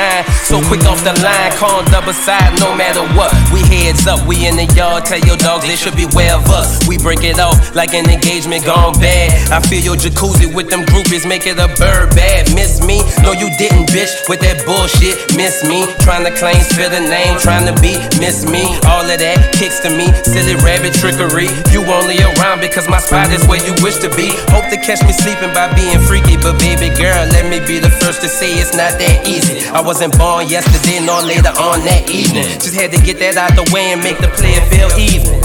So 0.48 0.64
quick 0.72 0.88
off 0.88 1.04
the 1.04 1.12
line, 1.20 1.52
call 1.60 1.84
double 1.92 2.16
side, 2.16 2.56
no 2.64 2.72
matter 2.72 3.04
what. 3.12 3.36
We 3.52 3.60
heads 3.68 4.08
up, 4.08 4.24
we 4.24 4.48
in 4.48 4.56
the 4.56 4.64
yard, 4.72 5.04
tell 5.04 5.20
your 5.20 5.36
dogs 5.36 5.68
they 5.68 5.76
should 5.76 5.96
beware 6.00 6.40
of 6.40 6.48
us. 6.48 6.80
We 6.88 6.96
break 6.96 7.20
it 7.28 7.38
off 7.38 7.76
like 7.76 7.92
an 7.92 8.08
engagement 8.08 8.64
gone 8.64 8.96
bad. 8.96 9.36
I 9.52 9.60
feel 9.60 9.84
your 9.84 9.96
jacuzzi 10.00 10.48
with 10.48 10.70
them 10.72 10.88
groupies, 10.88 11.28
make 11.28 11.44
it 11.46 11.60
a 11.60 11.68
bird 11.76 12.16
bad. 12.16 12.48
Miss 12.56 12.80
me? 12.80 13.04
No, 13.20 13.36
you 13.36 13.52
didn't, 13.60 13.92
bitch, 13.92 14.16
with 14.32 14.40
that 14.40 14.64
bullshit. 14.64 15.36
Miss 15.36 15.60
me? 15.68 15.84
Trying 16.00 16.24
to 16.24 16.32
claim, 16.32 16.60
spill 16.72 16.88
the 16.88 17.04
name, 17.04 17.36
trying 17.36 17.68
to 17.68 17.74
be, 17.84 18.00
miss 18.16 18.48
me. 18.48 18.80
All 18.88 19.04
of 19.04 19.18
that 19.20 19.52
kicks 19.52 19.80
to 19.84 19.90
me, 19.92 20.08
silly 20.24 20.54
rabbit 20.62 20.94
trickery. 20.94 21.50
You 21.74 21.84
only 21.86 22.18
around 22.22 22.60
because 22.60 22.88
my 22.88 22.98
spot 22.98 23.30
is 23.30 23.44
where 23.46 23.60
you 23.62 23.74
wish 23.82 23.98
to 24.04 24.10
be. 24.14 24.30
Hope 24.54 24.66
to 24.70 24.78
catch 24.80 25.02
me 25.02 25.12
sleeping 25.12 25.52
by 25.52 25.72
being 25.74 25.98
freaky, 26.06 26.36
but 26.36 26.58
baby 26.58 26.88
girl, 26.94 27.26
let 27.34 27.48
me 27.50 27.60
be 27.64 27.78
the 27.78 27.90
first 27.90 28.22
to 28.22 28.28
say 28.28 28.54
it's 28.58 28.74
not 28.76 28.98
that 28.98 29.26
easy. 29.26 29.66
I 29.70 29.80
wasn't 29.80 30.16
born 30.18 30.48
yesterday 30.48 31.04
nor 31.04 31.22
later 31.22 31.52
on 31.58 31.84
that 31.84 32.08
evening. 32.10 32.48
Just 32.62 32.74
had 32.74 32.92
to 32.92 33.00
get 33.02 33.18
that 33.18 33.36
out 33.36 33.54
the 33.58 33.66
way 33.72 33.92
and 33.92 34.02
make 34.02 34.18
the 34.18 34.30
player 34.34 34.62
feel 34.70 34.90
even. 34.98 35.36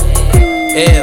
Yeah. 0.75 1.01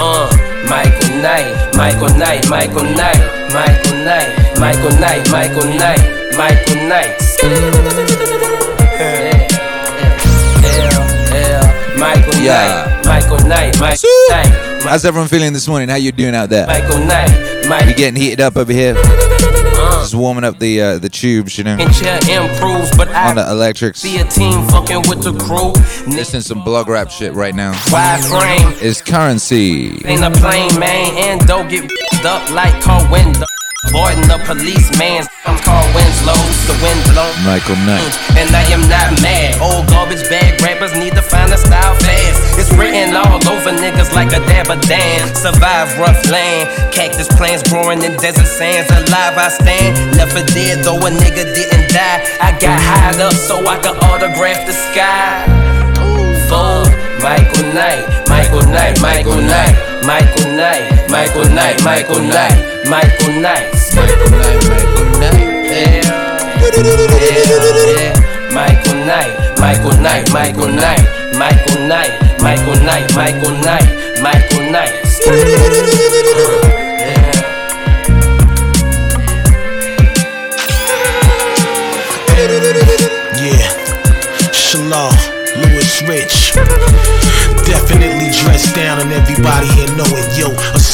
Uh, 0.00 0.28
Michael 0.68 1.20
Knight, 1.20 1.76
Michael 1.76 2.16
Knight, 2.16 2.48
Michael 2.48 2.84
Knight, 2.84 3.20
Michael 3.52 3.98
Knight, 4.02 4.28
Michael 4.58 4.94
Knight, 4.98 5.22
Michael 5.30 5.68
Knight, 5.76 6.02
Michael 6.36 6.88
Knight. 6.88 7.20
Yeah, 7.42 8.11
Michael 12.02 12.34
Yeah. 12.42 13.00
Knight, 13.04 13.06
Michael 13.06 13.46
Knight, 13.46 13.78
Michael. 13.80 14.08
Knight, 14.30 14.82
How's 14.82 15.04
everyone 15.04 15.28
feeling 15.28 15.52
this 15.52 15.68
morning? 15.68 15.88
How 15.88 15.94
you 15.94 16.10
doing 16.10 16.34
out 16.34 16.48
there? 16.48 16.66
Michael 16.66 16.98
Knight, 16.98 17.30
Michael 17.68 17.94
getting 17.94 18.20
heated 18.20 18.40
up 18.40 18.56
over 18.56 18.72
here. 18.72 18.94
Just 18.94 20.16
warming 20.16 20.42
up 20.42 20.58
the 20.58 20.80
uh, 20.82 20.98
the 20.98 21.08
tubes, 21.08 21.56
you 21.56 21.62
know, 21.62 21.74
improves, 21.78 22.90
but 22.96 23.06
on 23.08 23.36
the 23.36 23.46
electrics. 23.48 24.00
see 24.00 24.18
a 24.18 24.24
team 24.24 24.66
fucking 24.66 25.02
with 25.08 25.22
the 25.22 25.32
crew. 25.38 25.72
Listening 26.12 26.42
some 26.42 26.64
blog 26.64 26.88
rap 26.88 27.08
shit 27.08 27.34
right 27.34 27.54
now. 27.54 27.70
wide 27.92 28.20
frame. 28.24 28.72
Is 28.82 29.00
Currensy. 29.00 30.04
Ain't 30.04 30.24
a 30.24 30.30
plane, 30.40 30.76
man, 30.80 31.14
and 31.18 31.46
don't 31.46 31.68
get 31.68 31.84
f***ed 31.84 32.26
up 32.26 32.50
like 32.50 32.82
car 32.82 33.08
window. 33.12 33.46
Avoiding 33.84 34.26
the 34.30 34.38
policeman, 34.46 35.26
I'm 35.42 35.58
called 35.58 35.88
Winslow, 35.90 36.38
the 36.70 36.76
wind 36.78 37.02
blow. 37.10 37.26
Michael 37.42 37.74
Knight. 37.82 37.98
Mm, 37.98 38.46
and 38.46 38.48
I 38.54 38.62
am 38.70 38.86
not 38.86 39.18
mad. 39.18 39.58
Old 39.58 39.90
garbage 39.90 40.22
bag 40.30 40.62
rappers 40.62 40.94
need 40.94 41.14
to 41.18 41.22
find 41.22 41.50
a 41.52 41.58
style 41.58 41.98
fast. 41.98 42.58
It's 42.58 42.70
written 42.78 43.16
all 43.18 43.42
over 43.42 43.74
niggas 43.74 44.14
like 44.14 44.30
a 44.30 44.40
dab 44.46 44.70
of 44.70 44.80
damn. 44.86 45.34
Survive 45.34 45.98
rough 45.98 46.22
land. 46.30 46.70
Cactus 46.94 47.26
plants 47.34 47.66
growing 47.68 48.02
in 48.02 48.14
desert 48.22 48.46
sands. 48.46 48.86
Alive 48.90 49.34
I 49.34 49.48
stand. 49.50 50.16
Left 50.16 50.30
for 50.30 50.46
dead 50.54 50.84
though 50.84 51.02
a 51.02 51.10
nigga 51.10 51.42
didn't 51.50 51.90
die. 51.90 52.22
I 52.38 52.54
got 52.62 52.78
high 52.78 53.18
up 53.18 53.34
so 53.34 53.66
I 53.66 53.76
could 53.82 53.98
autograph 53.98 54.64
the 54.64 54.72
sky. 54.72 55.42
Fool. 56.48 57.02
Michael 57.22 57.72
Knight, 57.72 58.02
Michael 58.26 58.66
Knight, 58.66 59.00
Michael 59.00 59.36
Knight, 59.36 59.78
Michael 60.06 60.56
Knight, 60.56 61.08
Michael 61.10 61.48
Knight, 61.48 61.82
Michael 61.84 62.20
Knight, 62.20 62.86
Michael 62.88 63.40
Knight, 63.40 63.70
Michael 63.94 64.30
Knight, 64.30 64.62
Michael 64.68 65.06
Knight, 65.20 65.70
yeah, 65.70 66.02
Michael 68.52 68.98
Knight, 69.06 69.32
Michael 69.58 69.94
Knight, 70.02 70.32
Michael 70.32 70.68
Knight, 70.68 71.04
Michael 71.38 71.86
Knight, 71.86 72.12
Michael 72.42 72.76
Knight, 72.82 73.14
Michael 73.14 73.54
Knight, 73.62 73.92
Michael. 74.22 74.52
Yeah, 83.42 84.52
Shalom, 84.52 85.14
Louis 85.56 86.02
Rich 86.06 86.41
press 88.52 88.70
down 88.74 89.00
on 89.00 89.10
everybody 89.10 89.66
here 89.72 89.88
knowing 89.96 90.28
yo, 90.36 90.52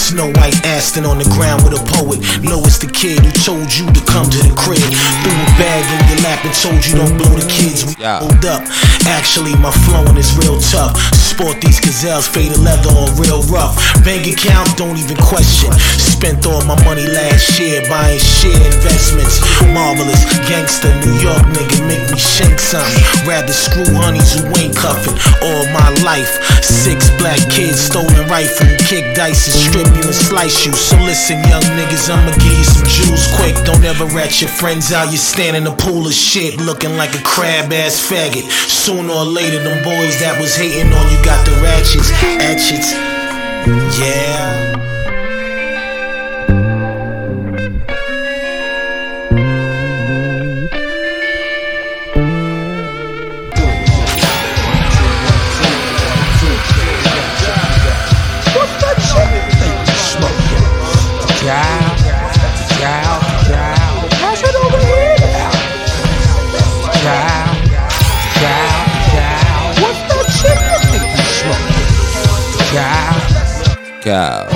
Snow 0.09 0.33
White 0.41 0.57
Aston 0.65 1.05
on 1.05 1.19
the 1.19 1.29
ground 1.37 1.69
with 1.69 1.77
a 1.77 1.85
poet. 2.01 2.25
It's 2.69 2.77
the 2.85 2.93
kid 2.93 3.25
who 3.25 3.33
told 3.45 3.69
you 3.73 3.89
to 3.89 4.01
come 4.05 4.29
to 4.29 4.41
the 4.45 4.53
crib. 4.53 4.77
Threw 4.81 5.33
a 5.33 5.49
bag 5.57 5.85
in 5.89 6.01
your 6.09 6.21
lap 6.21 6.45
and 6.45 6.53
told 6.53 6.81
you 6.85 7.01
don't 7.01 7.17
blow 7.17 7.33
the 7.33 7.49
kids. 7.49 7.85
We 7.85 7.97
Yeah. 7.97 8.21
hold 8.21 8.45
up. 8.45 8.61
Actually, 9.09 9.57
my 9.57 9.73
flowing 9.89 10.17
is 10.21 10.33
real 10.37 10.61
tough. 10.61 10.93
Sport 11.17 11.61
these 11.61 11.81
gazelles, 11.81 12.29
faded 12.29 12.61
leather 12.61 12.93
on 12.93 13.09
real 13.17 13.41
rough. 13.49 13.77
Bank 14.05 14.27
account, 14.29 14.77
don't 14.77 14.97
even 14.97 15.17
question. 15.17 15.73
Spent 15.97 16.45
all 16.45 16.61
my 16.65 16.77
money 16.85 17.07
last 17.09 17.59
year 17.59 17.81
buying 17.89 18.21
share 18.21 18.61
investments. 18.73 19.41
Marvelous 19.73 20.25
gangster, 20.49 20.93
New 21.05 21.17
York 21.25 21.43
nigga, 21.57 21.81
make 21.89 22.05
me 22.13 22.19
shake 22.19 22.59
something. 22.61 23.05
Rather 23.27 23.53
screw 23.53 23.89
honeys 23.97 24.33
who 24.37 24.45
ain't 24.61 24.77
cuffing 24.77 25.17
all 25.41 25.65
my 25.73 25.89
life. 26.05 26.37
Six 26.63 27.09
black 27.19 27.41
kids, 27.49 27.81
stolen 27.81 28.29
rifle, 28.29 28.69
kick 28.89 29.15
dice 29.15 29.49
and 29.49 29.57
strip 29.57 29.89
you 29.99 30.05
and 30.05 30.15
slice 30.15 30.65
you. 30.65 30.73
So 30.73 30.97
listen, 31.03 31.39
young 31.51 31.63
niggas, 31.75 32.09
I'ma 32.11 32.33
give 32.39 32.57
you 32.57 32.65
some 32.65 32.87
jewels 32.87 33.27
quick. 33.37 33.55
Don't 33.65 33.85
ever 33.85 34.07
rat 34.15 34.41
your 34.41 34.51
friends 34.51 34.93
out. 34.93 35.11
You 35.11 35.19
stand 35.19 35.57
in 35.57 35.67
a 35.67 35.75
pool 35.75 36.07
of 36.07 36.13
shit, 36.13 36.61
looking 36.61 36.97
like 36.97 37.15
a 37.15 37.23
crab 37.23 37.73
ass 37.73 37.99
faggot. 37.99 38.47
Sooner 38.69 39.13
or 39.13 39.25
later, 39.25 39.63
them 39.63 39.83
boys 39.83 40.21
that 40.21 40.39
was 40.41 40.55
hating 40.55 40.93
on 40.93 41.07
you 41.11 41.19
got 41.25 41.45
the 41.45 41.53
ratchets, 41.63 42.11
hatchets. 42.11 42.93
Yeah. 43.99 44.98
Cow. 74.09 74.49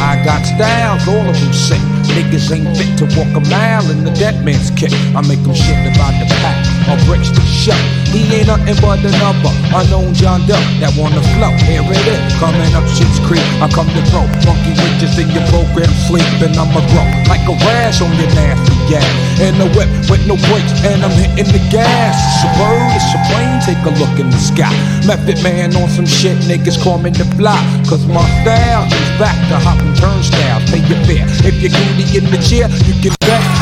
I 0.00 0.22
got 0.24 0.40
styles, 0.46 1.06
all 1.06 1.20
of 1.20 1.38
them 1.38 1.52
sick. 1.52 1.78
Niggas 2.16 2.50
ain't 2.50 2.74
fit 2.78 2.96
to 2.96 3.04
walk 3.18 3.28
a 3.36 3.40
mile 3.50 3.90
in 3.90 4.04
the 4.04 4.10
dead 4.12 4.42
man's 4.42 4.70
kick. 4.70 4.92
I 5.14 5.20
make 5.20 5.42
them 5.42 5.52
shit 5.52 5.76
about 5.84 6.16
the 6.16 6.24
pack, 6.40 6.64
or 6.90 6.98
bricks 7.04 7.30
to 7.30 7.40
shut. 7.40 7.78
He 8.14 8.22
ain't 8.30 8.46
nothing 8.46 8.78
but 8.78 9.02
another 9.02 9.50
unknown 9.74 10.14
John 10.14 10.46
Doe 10.46 10.54
that 10.78 10.94
wanna 10.94 11.22
flow. 11.34 11.50
Here 11.66 11.82
it 11.82 12.06
is, 12.06 12.30
coming 12.38 12.62
up 12.76 12.86
shit's 12.86 13.18
creek. 13.26 13.42
I 13.58 13.66
come 13.66 13.90
to 13.90 14.02
throw 14.06 14.22
funky 14.46 14.70
witches 14.78 15.18
in 15.18 15.30
your 15.34 15.42
program, 15.50 15.90
sleeping. 16.06 16.54
I'ma 16.54 16.78
grow 16.94 17.06
like 17.26 17.42
a 17.50 17.54
rash 17.66 17.98
on 17.98 18.12
your 18.14 18.30
nasty 18.38 18.76
gas. 18.86 19.02
In 19.42 19.58
the 19.58 19.66
whip 19.74 19.90
with 20.06 20.22
no 20.30 20.38
brakes, 20.46 20.72
and 20.86 21.02
I'm 21.02 21.10
hitting 21.10 21.50
the 21.50 21.62
gas. 21.74 22.14
It's 22.14 22.46
a 22.46 22.50
bird, 22.54 22.86
it's 22.94 23.10
a 23.10 23.20
plane. 23.26 23.58
Take 23.66 23.82
a 23.82 23.92
look 23.98 24.14
in 24.20 24.30
the 24.30 24.38
sky. 24.38 24.70
Method 25.08 25.42
man 25.42 25.74
on 25.74 25.90
some 25.90 26.06
shit, 26.06 26.38
niggas 26.46 26.78
call 26.78 26.98
me 26.98 27.10
the 27.10 27.26
fly. 27.34 27.58
Cause 27.90 28.06
my 28.06 28.22
style 28.42 28.86
is 28.86 29.10
back 29.18 29.34
to 29.50 29.58
hopping 29.58 29.94
turnstiles. 29.98 30.62
Pay 30.70 30.86
your 30.86 31.00
fare. 31.02 31.26
If 31.42 31.58
you're 31.58 31.74
goody 31.74 32.06
in 32.14 32.30
the 32.30 32.38
chair, 32.38 32.70
you 32.86 32.94
can 33.02 33.14
bet. 33.26 33.53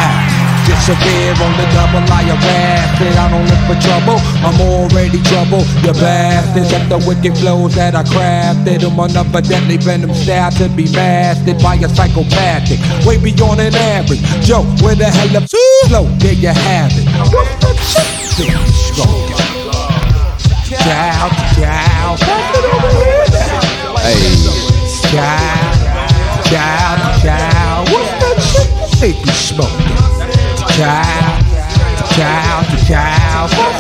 Disappear 0.66 1.34
on 1.42 1.52
the 1.58 1.66
double, 1.74 2.06
I 2.12 2.22
arrested. 2.30 3.14
I 3.18 3.28
don't 3.30 3.46
look 3.50 3.62
for 3.66 3.78
trouble, 3.82 4.18
I'm 4.46 4.60
already 4.60 5.20
trouble. 5.24 5.62
You 5.82 5.92
bastards 5.94 6.72
at 6.72 6.88
the 6.88 6.98
wicked 7.06 7.36
flows 7.38 7.74
that 7.74 7.94
I 7.94 8.02
crafted. 8.04 8.84
I'm 8.84 8.98
another 8.98 9.42
deadly 9.42 9.76
venom 9.76 10.14
style 10.14 10.50
to 10.52 10.68
be 10.68 10.84
mastered 10.92 11.58
by 11.62 11.74
a 11.76 11.88
psychopathic. 11.88 12.78
Way 13.06 13.18
beyond 13.18 13.60
an 13.60 13.74
average. 13.74 14.22
Joe, 14.46 14.62
where 14.82 14.94
the 14.94 15.06
hell 15.06 15.36
up 15.36 15.48
slow? 15.50 16.04
There 16.18 16.32
you 16.32 16.48
have 16.48 16.92
it. 16.94 17.06
The 17.60 17.74
shit? 17.82 18.22
Chow, 20.78 21.28
chow. 21.58 22.14
It. 22.14 23.32
Hey, 24.02 24.62
Chow, 25.10 26.42
chow, 26.48 27.20
chow. 27.22 27.84
What's 27.92 28.12
that 28.22 28.38
shit? 28.98 29.22
Be 29.24 29.30
smoking. 29.32 30.21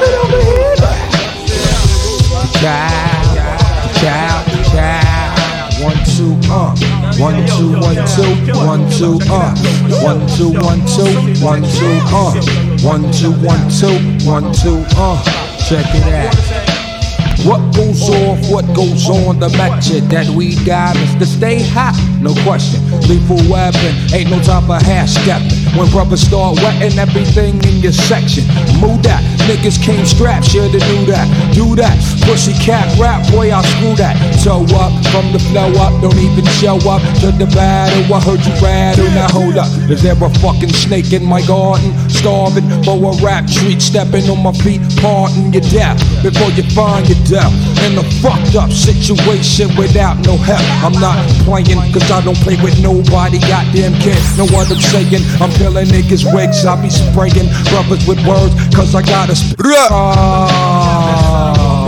It 0.02 0.14
over 0.14 0.42
here 0.42 0.76
now. 0.76 1.02
Chow, 2.60 3.24
chow, 3.98 4.44
chow. 4.70 5.12
One, 5.82 5.96
two, 6.04 6.36
uh. 6.50 6.76
One, 7.18 7.46
two, 7.46 7.72
one, 7.80 7.96
two. 8.12 8.36
One, 8.54 8.90
two, 8.90 9.18
uh. 9.30 9.54
One, 10.02 10.20
two, 10.36 10.52
one, 10.60 10.80
two. 10.86 11.12
One, 11.42 11.62
two, 11.62 11.98
uh. 12.12 12.32
One, 12.82 13.10
two, 13.10 13.32
one, 13.40 13.70
two. 13.70 13.96
One, 14.28 14.52
two, 14.52 14.84
uh. 14.96 15.22
Check 15.68 15.86
it 15.94 16.04
out. 16.12 16.72
What 17.46 17.74
goes 17.74 18.08
off, 18.08 18.50
what 18.50 18.66
goes 18.76 19.08
on, 19.08 19.40
the 19.40 19.48
method 19.48 20.10
that 20.10 20.28
we 20.28 20.54
got 20.64 20.94
is 20.96 21.14
to 21.16 21.26
stay 21.26 21.60
hot, 21.60 21.98
no 22.20 22.34
question. 22.44 22.80
Lethal 23.08 23.50
weapon, 23.50 23.96
ain't 24.14 24.30
no 24.30 24.40
time 24.42 24.66
for 24.66 24.76
half 24.84 25.08
stepping. 25.08 25.61
When 25.76 25.88
brothers 25.90 26.20
start 26.20 26.60
wetting 26.60 26.98
everything 26.98 27.56
in 27.64 27.80
your 27.80 27.92
section, 27.92 28.44
move 28.76 29.02
that. 29.08 29.24
Niggas 29.48 29.82
came 29.82 30.04
strapped, 30.04 30.46
shoulda 30.46 30.78
knew 30.78 31.06
that. 31.06 31.26
Do 31.54 31.74
that, 31.76 31.96
pussy 32.28 32.52
cat 32.52 32.86
rap, 33.00 33.24
boy, 33.32 33.50
I'll 33.50 33.64
screw 33.64 33.96
that. 33.96 34.14
Toe 34.44 34.68
up, 34.76 34.92
from 35.08 35.32
the 35.32 35.40
flow 35.50 35.72
up, 35.80 35.96
don't 36.02 36.16
even 36.20 36.44
show 36.60 36.76
up 36.86 37.00
to 37.24 37.32
the 37.32 37.48
battle. 37.56 38.04
I 38.12 38.20
heard 38.20 38.44
you 38.44 38.52
rattle, 38.60 39.08
now 39.16 39.28
hold 39.32 39.56
up. 39.56 39.66
Is 39.88 40.02
there 40.02 40.12
a 40.12 40.30
fucking 40.44 40.72
snake 40.76 41.12
in 41.12 41.24
my 41.24 41.40
garden? 41.46 41.90
Starving 42.08 42.68
for 42.84 43.00
a 43.00 43.12
rap 43.24 43.48
treat, 43.48 43.80
stepping 43.80 44.28
on 44.28 44.44
my 44.44 44.52
feet, 44.52 44.80
parting 45.00 45.52
your 45.56 45.64
death 45.72 45.96
before 46.22 46.52
you 46.52 46.62
find 46.76 47.08
your 47.08 47.18
death. 47.24 47.52
In 47.88 47.96
a 47.96 48.04
fucked 48.20 48.54
up 48.54 48.70
situation 48.70 49.72
without 49.74 50.20
no 50.28 50.36
help. 50.36 50.62
I'm 50.84 50.94
not 51.00 51.16
playing, 51.48 51.80
cause 51.90 52.06
I 52.12 52.20
don't 52.20 52.38
play 52.44 52.60
with 52.62 52.78
nobody. 52.78 53.40
Goddamn 53.40 53.96
kid, 54.04 54.20
know 54.36 54.46
what 54.52 54.70
I'm 54.70 54.78
saying? 54.78 55.24
I'm 55.40 55.50
killing 55.62 55.86
niggas' 55.86 56.26
wigs, 56.34 56.66
I 56.66 56.74
be 56.82 56.90
spraying 56.90 57.46
brothers 57.70 58.04
with 58.06 58.18
words, 58.26 58.54
cause 58.74 58.94
I 58.96 59.02
gotta 59.02 59.36
sp- 59.38 59.54
Ah. 59.62 61.86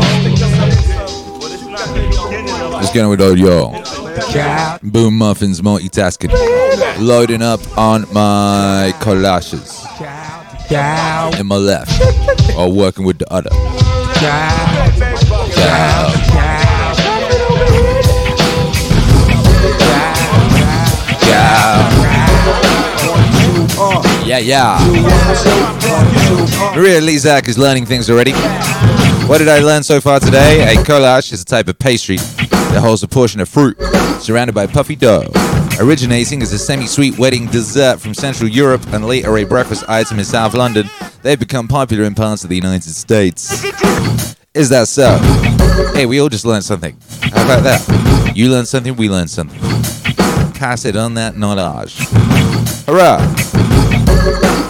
let's 2.79 2.93
get 2.93 3.03
on 3.03 3.11
with 3.11 3.21
it, 3.21 3.39
yo. 3.39 3.73
Child. 4.33 4.81
Boom 4.85 5.19
Muffins 5.19 5.61
multitasking. 5.61 6.31
Loading 7.01 7.43
up 7.43 7.61
on 7.77 8.03
my 8.13 8.93
kolaches 9.01 9.83
in 11.41 11.47
my 11.47 11.57
left. 11.57 11.91
Or 12.57 12.71
working 12.73 13.05
with 13.05 13.19
the 13.19 13.27
other. 13.33 13.51
Yeah. 14.23 16.44
Yeah, 24.25 24.39
yeah. 24.39 24.79
Maria 26.75 27.01
Lizak 27.01 27.47
is 27.47 27.59
learning 27.59 27.85
things 27.85 28.09
already. 28.09 28.33
What 29.29 29.39
did 29.39 29.49
I 29.49 29.59
learn 29.59 29.83
so 29.83 30.01
far 30.01 30.19
today? 30.19 30.63
A 30.73 30.77
kolache 30.77 31.33
is 31.33 31.43
a 31.43 31.45
type 31.45 31.69
of 31.69 31.79
pastry 31.79 32.17
that 32.17 32.81
holds 32.81 33.03
a 33.03 33.09
portion 33.09 33.41
of 33.41 33.51
fruit 33.51 33.77
surrounded 34.21 34.55
by 34.55 34.67
puffy 34.67 34.97
dough. 34.97 35.27
Originating 35.79 36.41
as 36.41 36.53
a 36.55 36.59
semi-sweet 36.59 37.19
wedding 37.19 37.47
dessert 37.49 38.01
from 38.01 38.15
Central 38.15 38.49
Europe 38.49 38.83
and 38.95 39.07
later 39.07 39.37
a 39.37 39.45
breakfast 39.45 39.85
item 39.89 40.19
in 40.19 40.25
South 40.25 40.55
London, 40.55 40.89
they've 41.23 41.39
become 41.39 41.69
popular 41.69 42.05
in 42.05 42.15
parts 42.15 42.45
of 42.45 42.51
the 42.51 42.57
United 42.57 42.95
States. 42.95 43.63
Is 44.55 44.71
that 44.71 44.89
so? 44.89 45.19
Hey, 45.95 46.07
we 46.07 46.19
all 46.21 46.31
just 46.31 46.47
learned 46.47 46.65
something. 46.65 46.97
How 47.21 47.45
about 47.45 47.63
that? 47.65 48.33
You 48.35 48.51
learned 48.51 48.69
something, 48.69 48.97
we 48.97 49.11
learned 49.11 49.31
something. 49.31 49.61
Pass 50.55 50.87
it 50.87 50.97
on 50.97 51.13
that 51.15 51.37
knowledge. 51.37 51.99
Hurrah! 52.87 53.21
Thank 54.25 54.59
you. 54.59 54.64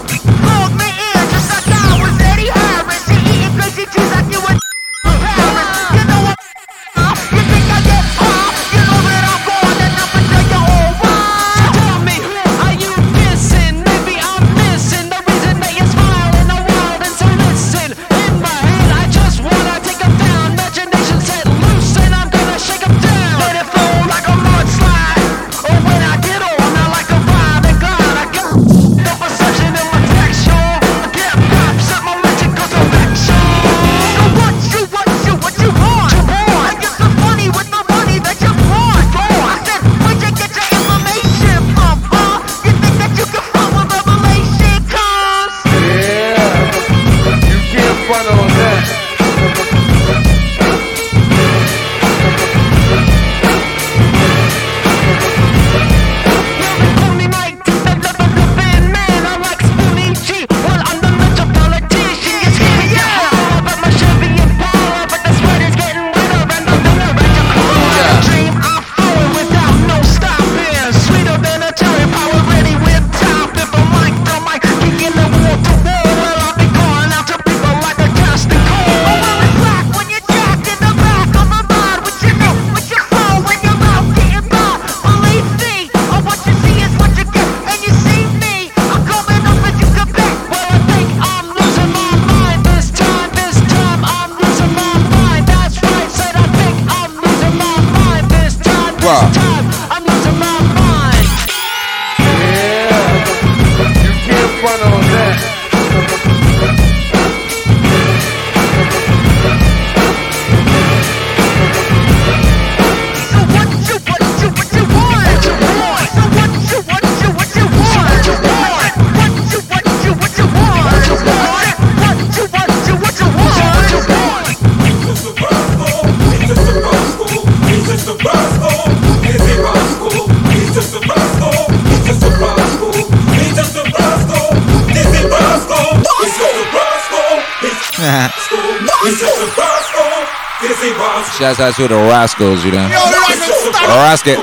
Shouts 141.45 141.61
out 141.61 141.77
to 141.77 141.85
the 141.85 142.01
Rascals, 142.09 142.65
you 142.65 142.73
know. 142.73 142.89
Rascal. 142.89 144.41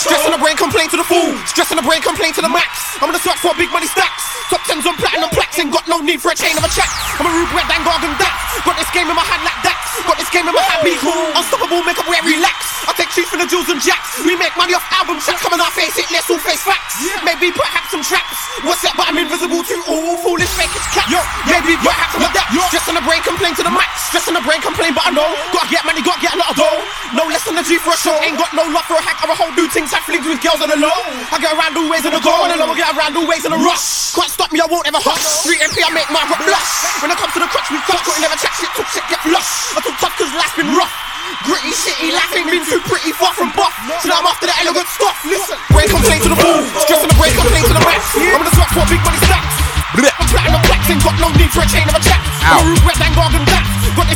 Stress 0.00 0.24
on 0.24 0.32
the 0.32 0.40
brain, 0.40 0.56
complain 0.56 0.88
to 0.88 0.96
the 0.96 1.04
fool. 1.04 1.36
Stress 1.44 1.68
on 1.68 1.76
the 1.76 1.84
brain, 1.84 2.00
complain 2.00 2.32
to 2.32 2.40
the 2.40 2.48
max. 2.48 2.96
I'm 2.96 3.12
gonna 3.12 3.20
search 3.20 3.36
for 3.44 3.52
big 3.60 3.68
money 3.76 3.84
stacks. 3.92 4.24
Top 4.48 4.64
tens 4.64 4.88
on 4.88 4.96
platinum 4.96 5.28
plaques, 5.36 5.60
ain't 5.60 5.68
got 5.68 5.84
no 5.84 6.00
need 6.00 6.24
for 6.24 6.32
a 6.32 6.38
chain 6.38 6.56
of 6.56 6.64
a 6.64 6.72
check. 6.72 6.88
I'm 7.20 7.28
a 7.28 7.32
rude 7.36 7.52
red 7.52 7.68
and 7.68 7.84
gargan 7.84 8.16
that. 8.16 8.32
Got 8.64 8.80
this 8.80 8.88
game 8.96 9.04
in 9.04 9.12
my 9.12 9.20
hand 9.20 9.44
like 9.44 9.60
that. 9.68 9.76
Got 10.08 10.16
this 10.16 10.32
game 10.32 10.48
in 10.48 10.56
my 10.56 10.64
hand, 10.64 10.80
be 10.80 10.96
cool. 10.96 11.28
Unstoppable, 11.36 11.84
make 11.84 12.00
up 12.00 12.08
where 12.08 12.24
relax. 12.24 12.88
I 12.88 12.96
take 12.96 13.12
chief 13.12 13.28
from 13.28 13.44
the 13.44 13.48
jewels 13.52 13.68
and 13.68 13.84
jacks. 13.84 14.16
We 14.24 14.32
make 14.32 14.56
money 14.56 14.72
off 14.72 14.88
album 14.96 15.20
tracks, 15.20 15.44
coming 15.44 15.60
our 15.60 15.68
face 15.76 15.92
it, 16.00 16.08
let's 16.08 16.24
all 16.32 16.40
face 16.40 16.64
facts. 16.64 17.04
Maybe 17.20 17.52
perhaps 17.52 17.92
some 17.92 18.00
traps. 18.00 18.64
What's 18.64 18.80
that? 18.80 18.96
But 18.96 19.12
I'm 19.12 19.20
invisible 19.20 19.60
to 19.60 19.76
all 19.92 20.16
foolish 20.24 20.48
fake 20.56 20.72
it's 20.72 20.88
cat. 20.96 21.04
Yo, 21.12 21.20
maybe 21.52 21.76
perhaps 21.84 22.16
some 22.16 22.24
of 22.24 22.32
that. 22.32 22.48
Stress 22.72 22.88
on 22.88 22.96
the 22.96 23.04
brain, 23.04 23.20
complain 23.28 23.52
to 23.60 23.64
the 23.66 23.74
max. 23.76 23.97
The 24.38 24.46
brain, 24.46 24.62
complain, 24.62 24.94
but 24.94 25.02
I 25.02 25.10
know. 25.10 25.26
Gotta 25.50 25.66
get 25.66 25.82
money, 25.82 25.98
gotta 25.98 26.22
get 26.22 26.30
a 26.30 26.38
lot 26.38 26.54
of 26.54 26.62
dough. 26.62 26.78
No 27.10 27.26
less 27.26 27.42
than 27.42 27.58
a 27.58 27.64
G 27.66 27.74
for 27.74 27.90
a 27.90 27.98
show. 27.98 28.14
Ain't 28.22 28.38
got 28.38 28.54
no 28.54 28.62
love 28.70 28.86
for 28.86 28.94
a 28.94 29.02
hack 29.02 29.18
or 29.26 29.34
a 29.34 29.34
whole 29.34 29.50
new 29.58 29.66
things. 29.66 29.90
Have 29.90 30.06
feelings 30.06 30.30
with 30.30 30.38
girls 30.38 30.62
on 30.62 30.70
the 30.70 30.78
low. 30.78 30.94
I 31.34 31.42
get 31.42 31.50
around 31.58 31.74
new 31.74 31.90
ways 31.90 32.06
in 32.06 32.14
the 32.14 32.22
go, 32.22 32.46
and 32.46 32.54
the 32.54 32.58
low, 32.62 32.70
I 32.70 32.78
get 32.78 32.86
around 32.94 33.18
new 33.18 33.26
ways 33.26 33.42
in 33.42 33.50
the 33.50 33.58
rush. 33.58 34.14
Can't 34.14 34.30
stop 34.30 34.54
me, 34.54 34.62
I 34.62 34.70
won't 34.70 34.86
ever 34.86 35.02
hush. 35.02 35.42
Street 35.42 35.58
MP, 35.58 35.82
I 35.82 35.90
make 35.90 36.06
my 36.14 36.22
rap 36.22 36.38
blush. 36.46 36.70
When 37.02 37.10
it 37.10 37.18
comes 37.18 37.34
to 37.34 37.42
the 37.42 37.50
crutch, 37.50 37.66
we 37.66 37.82
crush. 37.82 37.98
Couldn't 38.06 38.22
never 38.22 38.38
chat 38.38 38.54
shit, 38.62 38.70
talk 38.78 38.86
shit, 38.94 39.02
get 39.10 39.18
flush. 39.26 39.74
I 39.74 39.82
talk 39.82 39.98
tough 39.98 40.14
cause 40.14 40.30
life's 40.30 40.54
been 40.54 40.70
rough. 40.70 40.94
Gritty, 41.42 41.74
shitty, 41.74 42.14
life 42.14 42.30
ain't 42.38 42.46
been 42.46 42.62
too 42.62 42.78
pretty, 42.86 43.10
far 43.18 43.34
from 43.34 43.50
buff. 43.58 43.74
So 44.06 44.06
now 44.06 44.22
I'm 44.22 44.30
after 44.30 44.46
the 44.46 44.54
elegant 44.62 44.86
stuff. 44.86 45.18
Listen, 45.26 45.58
brain 45.74 45.90
complain 45.90 46.22
to 46.22 46.30
the 46.30 46.38
fool. 46.38 46.62
Stress 46.86 47.02
on 47.02 47.10
the 47.10 47.18
brain 47.18 47.34
complain 47.34 47.66
to 47.66 47.74
the 47.74 47.82
max. 47.82 48.14
I'm 48.14 48.38
gonna 48.38 48.54
swap 48.54 48.70
for 48.70 48.86
big 48.86 49.02
money 49.02 49.18
stacks. 49.18 49.56
I'm 49.98 50.26
platinum 50.30 50.62
plaques, 50.62 50.86
ain't 50.94 51.02
got 51.02 51.18
no 51.18 51.26
need 51.34 51.50
for 51.50 51.66
a 51.66 51.68
chain 51.74 51.90
of 51.90 51.98
a 51.98 52.02
check. 52.06 52.22
I'm 52.46 52.62
a 52.62 52.70
rude 52.70 52.86
red 52.86 53.02
and 53.02 53.18
gargan 53.18 53.42
that. 53.50 53.67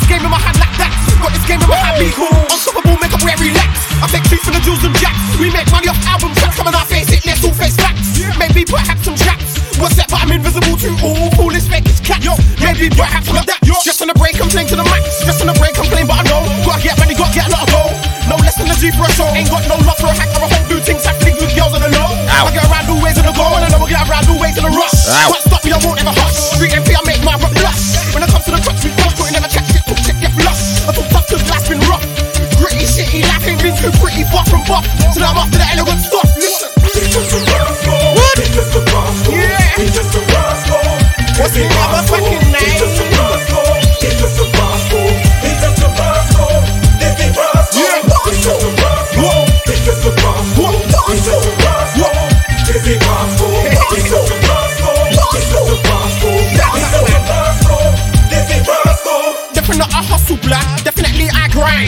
This 0.03 0.19
game 0.19 0.27
in 0.27 0.35
my 0.35 0.43
hand 0.43 0.59
like 0.59 0.75
that. 0.83 0.91
Got 1.23 1.31
this 1.31 1.47
game 1.47 1.63
in 1.63 1.71
my 1.71 1.79
hand, 1.79 1.95
be 2.03 2.11
cool. 2.11 2.27
Unstoppable, 2.51 2.99
make 2.99 3.15
up 3.15 3.23
where 3.23 3.39
relax. 3.39 3.87
I 4.03 4.11
take 4.11 4.27
chief 4.27 4.43
from 4.43 4.59
the 4.59 4.63
jewels 4.67 4.83
and 4.83 4.91
jacks. 4.99 5.15
We 5.39 5.47
make 5.55 5.71
money 5.71 5.87
off 5.87 6.03
album 6.11 6.35
tracks, 6.35 6.59
coming 6.59 6.75
our 6.75 6.83
face 6.91 7.07
it, 7.15 7.23
let's 7.23 7.39
all 7.47 7.55
face 7.55 7.79
facts. 7.79 8.19
Maybe 8.35 8.67
perhaps 8.67 9.07
some 9.07 9.15
traps. 9.15 9.63
What's 9.79 9.95
that? 10.03 10.11
But 10.11 10.27
I'm 10.27 10.35
invisible 10.35 10.75
to 10.75 10.91
all 11.07 11.31
foolish 11.39 11.71
fake 11.71 11.87
it's 11.87 12.03
cat. 12.03 12.19
Yo, 12.19 12.35
maybe 12.59 12.91
perhaps 12.91 13.31
some 13.31 13.39
of 13.39 13.47
that. 13.47 13.63
Stress 13.63 14.03
on 14.03 14.11
the 14.11 14.19
brain, 14.19 14.35
complain 14.35 14.67
to 14.75 14.77
the 14.79 14.83
max. 14.91 15.07
Stress 15.23 15.39
on 15.39 15.47
the 15.47 15.55
brain, 15.55 15.71
complain, 15.71 16.11
but 16.11 16.19
I 16.19 16.27
know. 16.27 16.43
Gotta 16.67 16.83
get 16.83 16.99
money, 16.99 17.15
gotta 17.15 17.31
get 17.31 17.47
a 17.47 17.55
lot 17.55 17.63
of 17.63 17.71
gold. 17.71 17.95
No 18.27 18.35
less 18.43 18.59
than 18.59 18.67
a 18.67 18.75
G 18.75 18.91
for 18.91 19.07
a 19.07 19.13
show. 19.15 19.31
Ain't 19.39 19.55
got 19.55 19.63
no 19.71 19.79
love 19.87 20.03
for 20.03 20.11
a 20.11 20.15
hack 20.19 20.35
or 20.35 20.43
a 20.43 20.51
whole 20.51 20.67
do 20.67 20.83
things. 20.83 21.07
Have 21.07 21.15
things 21.23 21.39
with 21.39 21.55
girls 21.55 21.79
on 21.79 21.83
the 21.87 21.95
low. 21.95 22.11
I 22.27 22.51
get 22.51 22.67
around 22.67 22.91
all 22.91 22.99
ways 22.99 23.23
in 23.23 23.27
the 23.27 23.35
go, 23.39 23.47
and 23.55 23.63
I 23.63 23.71
know 23.71 23.79
I 23.79 23.87
get 23.87 24.03
around 24.03 24.27
all 24.27 24.39
ways 24.43 24.59
in 24.59 24.67
the 24.67 24.75
rush. 24.75 24.99
Ow. 25.07 25.31
Can't 25.31 25.47
stop 25.47 25.63
me, 25.63 25.71
I 25.71 25.79
won't 25.79 26.03
ever 26.03 26.11
hush. 26.11 26.59
Street 26.59 26.75
MP, 26.75 26.91
I 26.91 27.03
make 27.07 27.23
my 27.23 27.39
rock 27.39 27.55
blush. 27.55 28.03
When 28.11 28.27
it 28.27 28.31
comes 28.35 28.51
to 28.51 28.53
the 28.55 28.63
crutch, 28.67 28.82
been 33.63 33.77
too 33.77 33.93
pretty, 34.03 34.25
far 34.25 34.45
from 34.45 34.65
buff. 34.67 34.85
So 35.15 35.21
now 35.21 35.31
I'm 35.31 35.47
after 35.47 35.59
the 35.59 35.69
elegant 35.71 36.03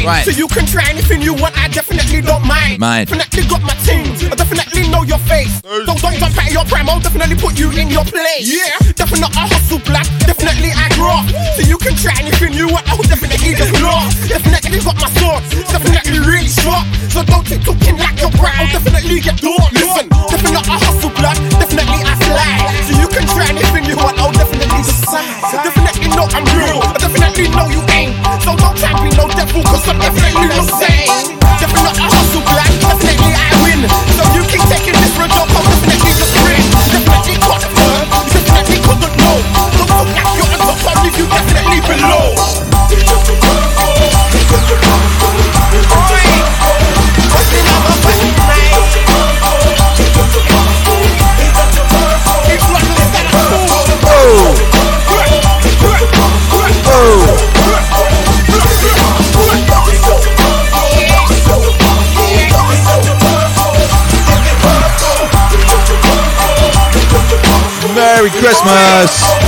I 0.04 0.06
grind. 0.06 0.26
Right. 0.26 0.28
So 0.28 0.32
you 0.36 0.48
can 0.48 0.66
try 0.66 0.84
anything 0.92 1.22
you 1.22 1.32
want, 1.32 1.56
I 1.56 1.68
definitely 1.68 2.20
don't 2.20 2.44
mind. 2.46 2.78
Mind. 2.78 3.08
Definitely 3.08 3.48
got 3.48 3.62
my 3.64 3.74
team, 3.88 4.04
I 4.28 4.36
definitely 4.36 4.88
know 4.92 5.02
your 5.02 5.18
face. 5.24 5.60
Don't 5.64 5.96
don't 6.00 6.16
jump 6.20 6.36
out 6.36 6.46
of 6.46 6.52
your 6.52 6.64
prime, 6.68 6.88
I'll 6.88 7.00
definitely 7.00 7.36
put 7.36 7.58
you 7.58 7.72
in 7.72 7.88
your 7.88 8.04
place. 8.04 8.44
Yeah. 8.44 8.76
Definitely 8.92 9.32
I 9.32 9.48
hustle 9.48 9.80
black, 9.88 10.06
definitely 10.20 10.70
I 10.76 10.92
grow. 10.94 11.24
So 11.56 11.64
you 11.64 11.78
can 11.80 11.96
try 11.96 12.14
anything 12.20 12.52
you 12.52 12.68
want, 12.68 12.84
I'll 12.92 13.00
definitely 13.02 13.56
just 13.56 13.72
blow. 13.80 14.04
Definitely 14.28 14.80
got 14.84 14.96
my 15.00 15.08
sword, 15.16 15.42
definitely 15.72 16.20
really 16.20 16.52
sharp. 16.52 16.84
So 17.08 17.24
don't 17.24 17.44
keep 17.44 17.64
talking 17.64 17.96
like 17.96 18.20
you're 18.20 18.32
I'll 18.34 18.68
definitely 18.68 19.20
get 19.20 19.40
door. 19.40 19.56
Listen, 19.72 20.08
definitely 20.28 20.62
I 20.68 20.76
hustle 20.84 21.10
black, 21.16 21.38
definitely 21.56 22.00
I 22.04 22.14
fly. 22.28 22.63
Christmas. 68.40 69.43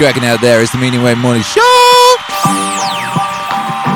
Cracking 0.00 0.24
out 0.24 0.40
there? 0.40 0.62
It's 0.62 0.72
the 0.72 0.78
Meaningwave 0.78 1.20
Morning 1.20 1.42
Show. 1.42 1.60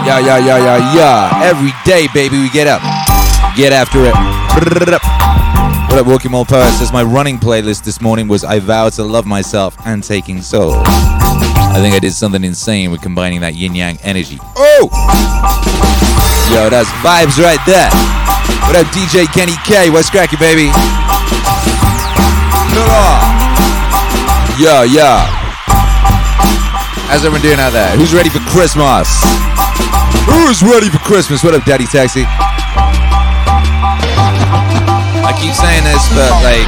Yeah, 0.05 0.21
yeah, 0.21 0.37
yeah, 0.37 0.59
yeah, 0.59 0.95
yeah. 0.95 1.41
Every 1.43 1.73
day, 1.87 2.09
baby, 2.13 2.37
we 2.43 2.51
get 2.51 2.67
up. 2.67 2.83
Get 3.57 3.73
after 3.73 4.05
it. 4.05 4.13
What 5.89 5.99
up, 5.99 6.07
Walking 6.07 6.33
Mall 6.33 6.45
Poet 6.45 6.71
says 6.73 6.93
my 6.93 7.03
running 7.03 7.39
playlist 7.39 7.85
this 7.85 8.03
morning 8.03 8.29
was 8.29 8.45
I 8.45 8.59
Vow 8.59 8.91
to 8.91 9.03
Love 9.03 9.25
Myself 9.25 9.79
and 9.87 10.05
Taking 10.05 10.43
Soul. 10.43 10.75
I 10.85 11.77
think 11.81 11.95
I 11.95 12.01
did 12.01 12.13
something 12.13 12.45
insane 12.45 12.91
with 12.91 13.01
combining 13.01 13.41
that 13.41 13.55
yin 13.55 13.75
yang 13.75 13.97
energy. 14.03 14.37
Oh! 14.57 14.91
Yo, 16.53 16.69
that's 16.69 16.91
vibes 17.01 17.43
right 17.43 17.65
there. 17.65 17.89
What 18.69 18.77
up, 18.77 18.93
DJ 18.93 19.25
Kenny 19.33 19.57
K? 19.65 19.89
What's 19.89 20.11
cracking, 20.11 20.39
baby? 20.39 20.69
Yo, 24.61 24.83
yo. 24.83 25.34
How's 27.07 27.25
everyone 27.25 27.43
doing 27.43 27.59
out 27.61 27.71
there? 27.71 27.91
Who's 27.97 28.13
ready 28.15 28.29
for 28.29 28.41
Christmas? 28.51 29.09
Who's 30.27 30.63
ready 30.63 30.89
for 30.89 30.99
Christmas? 30.99 31.45
What 31.45 31.55
up, 31.55 31.65
Daddy 31.65 31.87
Taxi? 31.87 32.25
I 35.27 35.33
keep 35.39 35.53
saying 35.55 35.85
this, 35.85 36.09
but 36.11 36.31
like, 36.43 36.67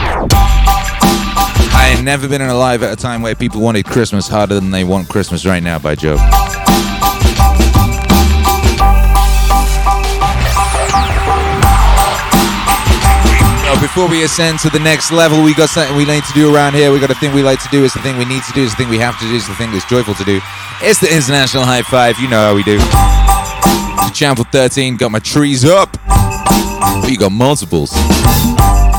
I 1.75 1.95
ain't 1.95 2.05
never 2.05 2.29
been 2.29 2.43
alive 2.43 2.83
at 2.83 2.93
a 2.93 2.97
time 2.97 3.23
where 3.23 3.35
people 3.35 3.61
wanted 3.61 3.87
Christmas 3.87 4.29
harder 4.29 4.55
than 4.55 4.71
they 4.71 4.85
want 4.85 5.09
Christmas 5.09 5.45
right 5.47 5.63
now 5.63 5.79
by 5.79 5.95
Joe. 5.95 6.17
Before 13.97 14.11
we 14.11 14.25
ascend 14.25 14.59
to 14.59 14.69
the 14.69 14.79
next 14.79 15.11
level, 15.11 15.43
we 15.43 15.55
got 15.55 15.71
something 15.71 15.97
we 15.97 16.05
need 16.05 16.23
to 16.23 16.33
do 16.35 16.55
around 16.55 16.75
here. 16.75 16.93
We 16.93 17.01
got 17.01 17.09
a 17.09 17.15
thing 17.15 17.33
we 17.33 17.43
like 17.43 17.63
to 17.63 17.69
do. 17.71 17.83
It's 17.83 17.95
the 17.95 18.03
thing 18.03 18.19
we 18.19 18.27
need 18.27 18.43
to 18.43 18.53
do. 18.53 18.63
It's 18.63 18.73
the 18.73 18.85
thing 18.85 18.91
we 18.91 18.99
have 18.99 19.19
to 19.21 19.25
do. 19.25 19.35
It's 19.35 19.49
the 19.49 19.55
thing 19.55 19.73
that's 19.73 19.89
joyful 19.89 20.13
to 20.17 20.25
do. 20.25 20.39
It's 20.83 21.01
the 21.01 21.11
international 21.11 21.65
high 21.65 21.81
five. 21.81 22.21
You 22.21 22.29
know 22.29 22.37
how 22.37 22.55
we 22.55 22.63
do. 22.63 22.77
Channel 24.13 24.45
13 24.53 24.99
got 24.99 25.13
my 25.13 25.19
trees 25.19 25.65
up. 25.65 25.97
But 26.05 27.09
you 27.09 27.17
got 27.17 27.33
multiples. 27.33 27.91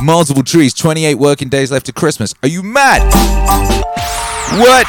Multiple 0.01 0.41
trees. 0.41 0.73
28 0.73 1.13
working 1.13 1.47
days 1.47 1.71
left 1.71 1.85
to 1.85 1.93
Christmas. 1.93 2.33
Are 2.41 2.49
you 2.49 2.63
mad? 2.63 3.03
What? 4.57 4.87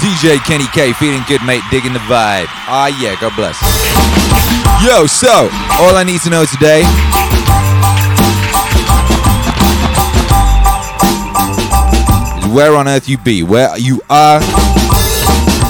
DJ 0.00 0.42
Kenny 0.46 0.66
K 0.72 0.94
feeling 0.94 1.22
good, 1.28 1.42
mate. 1.44 1.60
Digging 1.70 1.92
the 1.92 1.98
vibe. 2.08 2.46
Ah, 2.72 2.88
yeah. 3.02 3.20
God 3.20 3.36
bless. 3.36 3.60
Yo, 4.82 5.04
so 5.04 5.50
all 5.78 5.94
I 5.94 6.04
need 6.06 6.22
to 6.22 6.30
know 6.30 6.46
today 6.46 7.11
where 12.52 12.76
on 12.76 12.86
earth 12.86 13.08
you 13.08 13.16
be, 13.16 13.42
where 13.42 13.76
you 13.78 14.02
are, 14.10 14.42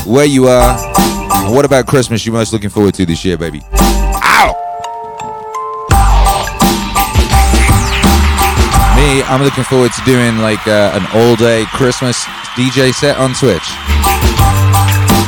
where 0.05 0.25
you 0.25 0.49
are, 0.49 0.77
and 1.45 1.55
what 1.55 1.65
about 1.65 1.87
Christmas 1.87 2.27
you 2.27 2.33
most 2.33 2.53
looking 2.53 2.71
forward 2.71 2.95
to 2.95 3.07
this 3.07 3.25
year, 3.25 3.39
baby? 3.39 3.63
Ow! 3.73 4.53
Me, 8.97 9.23
I'm 9.23 9.43
looking 9.43 9.65
forward 9.65 9.93
to 9.93 10.05
doing 10.05 10.39
like 10.39 10.67
uh, 10.67 10.99
an 10.99 11.07
all-day 11.15 11.65
Christmas 11.67 12.25
DJ 12.57 12.93
set 12.93 13.17
on 13.17 13.33
Twitch. 13.35 13.63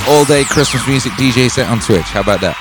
All-day 0.08 0.44
Christmas 0.44 0.86
music 0.88 1.12
DJ 1.12 1.48
set 1.48 1.68
on 1.68 1.78
Twitch. 1.78 2.06
How 2.06 2.20
about 2.20 2.40
that? 2.40 2.56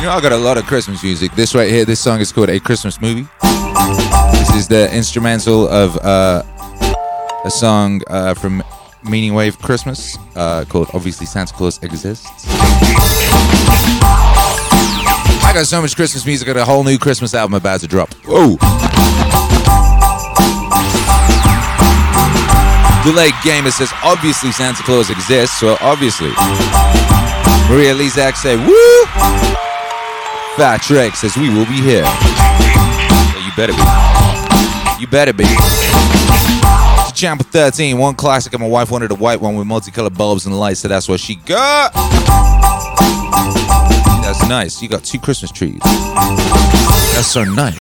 You 0.00 0.06
know, 0.06 0.12
I 0.12 0.20
got 0.20 0.32
a 0.32 0.36
lot 0.36 0.58
of 0.58 0.66
Christmas 0.66 1.02
music. 1.02 1.32
This 1.32 1.54
right 1.54 1.70
here, 1.70 1.84
this 1.84 2.00
song 2.00 2.20
is 2.20 2.32
called 2.32 2.50
A 2.50 2.58
Christmas 2.58 3.00
Movie. 3.00 3.28
This 4.32 4.54
is 4.54 4.68
the 4.68 4.92
instrumental 4.92 5.68
of 5.68 5.96
uh, 5.98 6.42
a 7.46 7.50
song 7.50 8.02
uh, 8.08 8.34
from 8.34 8.60
Meaningwave 9.04 9.62
Christmas 9.62 10.18
uh, 10.34 10.64
called 10.68 10.90
Obviously 10.92 11.26
Santa 11.26 11.54
Claus 11.54 11.80
Exists. 11.80 12.26
I 15.44 15.52
got 15.54 15.64
so 15.66 15.80
much 15.80 15.94
Christmas 15.94 16.26
music, 16.26 16.48
I 16.48 16.54
got 16.54 16.62
a 16.62 16.64
whole 16.64 16.82
new 16.82 16.98
Christmas 16.98 17.34
album 17.34 17.54
about 17.54 17.78
to 17.80 17.86
drop. 17.86 18.12
Whoa! 18.26 18.56
Delayed 23.04 23.34
Gamer 23.44 23.70
says, 23.70 23.92
obviously 24.02 24.50
Santa 24.50 24.82
Claus 24.82 25.08
exists, 25.10 25.56
so 25.56 25.76
obviously. 25.80 26.30
Maria 27.70 27.94
Lizak 27.94 28.34
said, 28.34 28.58
woo! 28.58 29.06
Fat 30.56 30.82
Drake 30.82 31.14
says, 31.14 31.36
we 31.36 31.48
will 31.48 31.66
be 31.66 31.80
here. 31.80 32.02
You 33.38 33.52
better 33.54 33.72
be. 33.72 35.00
You 35.00 35.06
better 35.06 35.32
be. 35.32 35.44
Champ 37.16 37.40
13, 37.46 37.96
one 37.96 38.14
classic, 38.14 38.52
and 38.52 38.60
my 38.60 38.68
wife 38.68 38.90
wanted 38.90 39.10
a 39.10 39.14
white 39.14 39.40
one 39.40 39.56
with 39.56 39.66
multicolored 39.66 40.18
bulbs 40.18 40.44
and 40.44 40.54
lights, 40.58 40.80
so 40.80 40.88
that's 40.88 41.08
what 41.08 41.18
she 41.18 41.36
got. 41.36 41.94
That's 44.22 44.46
nice. 44.46 44.82
You 44.82 44.90
got 44.90 45.02
two 45.02 45.18
Christmas 45.18 45.50
trees. 45.50 45.80
That's 45.82 47.26
so 47.26 47.44
nice. 47.44 47.78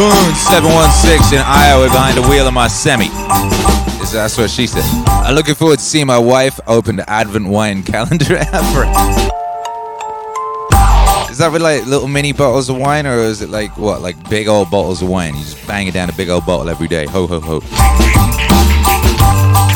Boone 0.00 0.34
716 0.34 1.36
in 1.36 1.44
Iowa 1.44 1.84
behind 1.88 2.16
the 2.16 2.22
wheel 2.22 2.48
of 2.48 2.54
my 2.54 2.68
semi. 2.68 3.08
That's 4.10 4.38
what 4.38 4.48
she 4.48 4.66
said. 4.66 4.82
I'm 5.06 5.34
looking 5.34 5.54
forward 5.54 5.78
to 5.78 5.84
seeing 5.84 6.06
my 6.06 6.16
wife 6.16 6.58
open 6.66 6.96
the 6.96 7.10
Advent 7.10 7.46
wine 7.46 7.82
calendar 7.82 8.36
ever. 8.54 8.84
Is 11.30 11.36
that 11.36 11.50
with 11.52 11.60
like 11.60 11.84
little 11.84 12.08
mini 12.08 12.32
bottles 12.32 12.70
of 12.70 12.78
wine, 12.78 13.06
or 13.06 13.18
is 13.18 13.42
it 13.42 13.50
like 13.50 13.76
what, 13.76 14.00
like 14.00 14.16
big 14.30 14.48
old 14.48 14.70
bottles 14.70 15.02
of 15.02 15.10
wine? 15.10 15.34
You 15.34 15.42
just 15.42 15.66
bang 15.66 15.86
it 15.86 15.92
down 15.92 16.08
a 16.08 16.14
big 16.14 16.30
old 16.30 16.46
bottle 16.46 16.70
every 16.70 16.88
day. 16.88 17.04
Ho 17.04 17.26
ho 17.26 17.38
ho. 17.38 17.60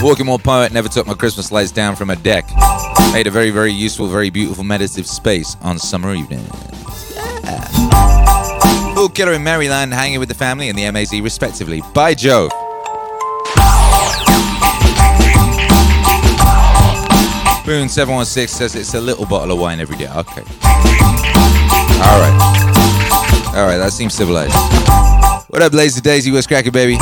Walking 0.03 0.25
More 0.25 0.39
Poet 0.39 0.73
never 0.73 0.89
took 0.89 1.07
my 1.07 1.13
Christmas 1.13 1.53
lights 1.53 1.71
down 1.71 1.97
from 1.97 2.09
a 2.09 2.17
deck. 2.17 2.47
Made 3.13 3.27
a 3.27 3.31
very, 3.31 3.51
very 3.51 3.73
useful, 3.73 4.07
very 4.07 4.31
beautiful 4.31 4.65
meditative 4.65 5.07
space 5.07 5.59
on 5.61 5.79
summer 5.79 6.15
evenings. 6.15 6.49
Fool 9.05 9.11
Killer 9.11 9.35
in 9.35 9.45
Maryland 9.45 9.93
hanging 9.93 10.19
with 10.19 10.31
the 10.31 10.35
family 10.35 10.71
and 10.71 10.79
the 10.79 10.91
MAZ 10.91 11.13
respectively. 11.21 11.83
By 11.93 12.15
Jove. 12.15 12.51
Boone 17.67 17.91
716 17.91 18.49
says 18.49 18.75
it's 18.75 18.95
a 18.95 19.01
little 19.03 19.27
bottle 19.27 19.53
of 19.53 19.59
wine 19.59 19.79
every 19.79 19.99
day. 19.99 20.09
Okay. 20.09 20.41
Alright. 22.01 22.33
Alright, 23.55 23.79
that 23.79 23.91
seems 23.93 24.15
civilized. 24.15 24.55
What 25.51 25.61
up, 25.61 25.75
Lazy 25.75 26.01
Daisy? 26.01 26.33
What's 26.33 26.47
cracking, 26.47 26.73
baby? 26.73 26.97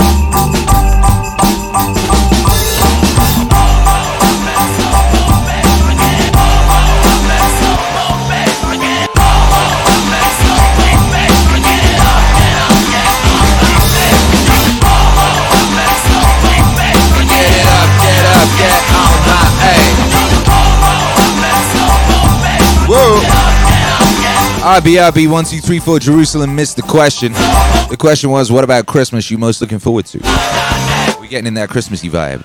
RB, 24.63 24.95
RB, 25.11 25.29
1234 25.29 25.99
Jerusalem 25.99 26.55
missed 26.55 26.77
the 26.77 26.83
question. 26.83 27.33
The 27.91 27.97
question 27.99 28.31
was, 28.31 28.53
what 28.53 28.63
about 28.63 28.87
Christmas 28.87 29.29
you 29.29 29.37
most 29.37 29.61
looking 29.61 29.81
forward 29.81 30.07
to? 30.07 30.19
We're 31.19 31.27
getting 31.27 31.49
in 31.49 31.55
that 31.55 31.69
Christmassy 31.69 32.09
vibe. 32.09 32.43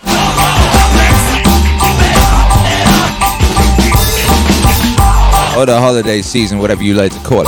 Or 5.55 5.67
the 5.67 5.79
holiday 5.79 6.23
season, 6.23 6.57
whatever 6.57 6.81
you 6.81 6.95
like 6.95 7.11
to 7.13 7.19
call 7.19 7.41
it. 7.41 7.47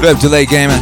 What 0.00 0.16
up, 0.16 0.20
Delay 0.20 0.46
Gamer? 0.46 0.80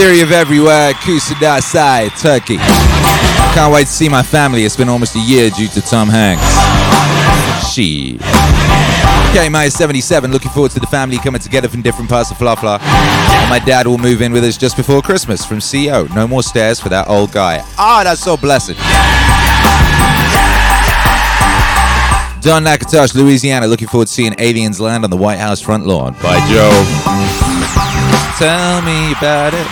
Syria 0.00 0.22
of 0.22 0.32
everywhere, 0.32 0.94
Kusadasi, 0.94 2.18
Turkey. 2.22 2.56
Can't 3.52 3.70
wait 3.70 3.86
to 3.86 3.92
see 3.92 4.08
my 4.08 4.22
family. 4.22 4.64
It's 4.64 4.74
been 4.74 4.88
almost 4.88 5.14
a 5.14 5.18
year 5.18 5.50
due 5.50 5.68
to 5.68 5.82
Tom 5.82 6.08
Hanks. 6.08 6.42
She. 7.70 8.18
Okay, 9.28 9.50
my 9.50 9.68
77. 9.68 10.32
Looking 10.32 10.50
forward 10.52 10.70
to 10.70 10.80
the 10.80 10.86
family 10.86 11.18
coming 11.18 11.42
together 11.42 11.68
from 11.68 11.82
different 11.82 12.08
parts 12.08 12.30
of 12.30 12.38
Fluffla. 12.38 12.80
And 12.80 13.50
my 13.50 13.58
dad 13.58 13.86
will 13.86 13.98
move 13.98 14.22
in 14.22 14.32
with 14.32 14.42
us 14.42 14.56
just 14.56 14.74
before 14.74 15.02
Christmas 15.02 15.44
from 15.44 15.60
CO. 15.60 16.06
No 16.14 16.26
more 16.26 16.42
stairs 16.42 16.80
for 16.80 16.88
that 16.88 17.06
old 17.06 17.30
guy. 17.32 17.60
Ah, 17.76 18.00
that's 18.02 18.22
so 18.22 18.38
blessed. 18.38 18.76
Don 22.42 22.64
Natchitoches, 22.64 23.14
Louisiana. 23.14 23.66
Looking 23.66 23.88
forward 23.88 24.06
to 24.06 24.12
seeing 24.14 24.34
aliens 24.38 24.80
land 24.80 25.04
on 25.04 25.10
the 25.10 25.18
White 25.18 25.38
House 25.38 25.60
front 25.60 25.84
lawn. 25.84 26.14
By 26.22 26.40
Joe. 26.48 27.39
Tell 28.40 28.80
me 28.80 29.12
about 29.12 29.52
it. 29.52 29.68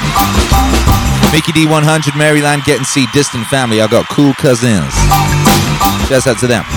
Mickey 1.33 1.57
D100, 1.57 2.13
Maryland, 2.19 2.65
get 2.65 2.77
and 2.77 2.85
see 2.85 3.07
distant 3.15 3.47
family. 3.47 3.81
I 3.81 3.89
got 3.89 4.05
cool 4.13 4.35
cousins. 4.35 4.93
Shouts 6.05 6.29
out 6.29 6.37
to 6.45 6.47
them. 6.47 6.69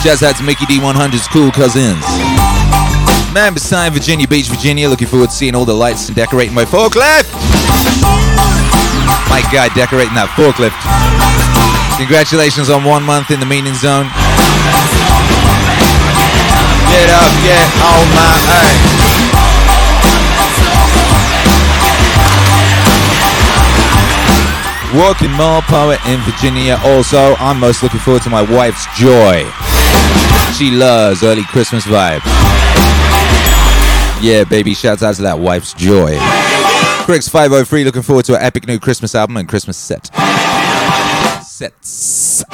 Shouts 0.00 0.24
out 0.24 0.40
to 0.40 0.42
Mickey 0.42 0.64
D100's 0.64 1.28
cool 1.28 1.52
cousins. 1.52 2.00
Man, 3.36 3.52
beside 3.52 3.92
Virginia 3.92 4.26
Beach, 4.26 4.48
Virginia, 4.48 4.88
looking 4.88 5.06
forward 5.06 5.28
to 5.28 5.36
seeing 5.36 5.54
all 5.54 5.66
the 5.66 5.76
lights 5.76 6.08
and 6.08 6.16
decorating 6.16 6.54
my 6.54 6.64
forklift. 6.64 7.28
My 9.28 9.44
guy 9.52 9.68
decorating 9.76 10.16
that 10.16 10.32
forklift. 10.32 10.80
Congratulations 12.00 12.70
on 12.70 12.84
one 12.84 13.04
month 13.04 13.30
in 13.30 13.38
the 13.38 13.44
meaning 13.44 13.76
zone. 13.76 14.08
Get 16.88 17.12
up, 17.12 17.32
get 17.44 17.68
on 17.84 18.04
my 18.16 18.32
hey. 18.48 19.23
Working 24.94 25.32
more 25.32 25.60
power 25.62 25.96
in 26.06 26.20
Virginia. 26.20 26.78
Also, 26.84 27.34
I'm 27.36 27.58
most 27.58 27.82
looking 27.82 27.98
forward 27.98 28.22
to 28.22 28.30
my 28.30 28.42
wife's 28.42 28.86
joy. 28.96 29.42
She 30.56 30.70
loves 30.70 31.24
early 31.24 31.42
Christmas 31.42 31.84
vibe. 31.84 32.22
Yeah, 34.22 34.44
baby, 34.44 34.72
shouts 34.72 35.02
out 35.02 35.16
to 35.16 35.22
that 35.22 35.38
wife's 35.40 35.74
joy. 35.74 36.16
Cricks 37.04 37.28
503 37.28 37.84
looking 37.84 38.02
forward 38.02 38.24
to 38.26 38.36
an 38.36 38.42
epic 38.42 38.68
new 38.68 38.78
Christmas 38.78 39.16
album 39.16 39.36
and 39.36 39.48
Christmas 39.48 39.76
set. 39.76 40.06
Sets. 41.44 42.44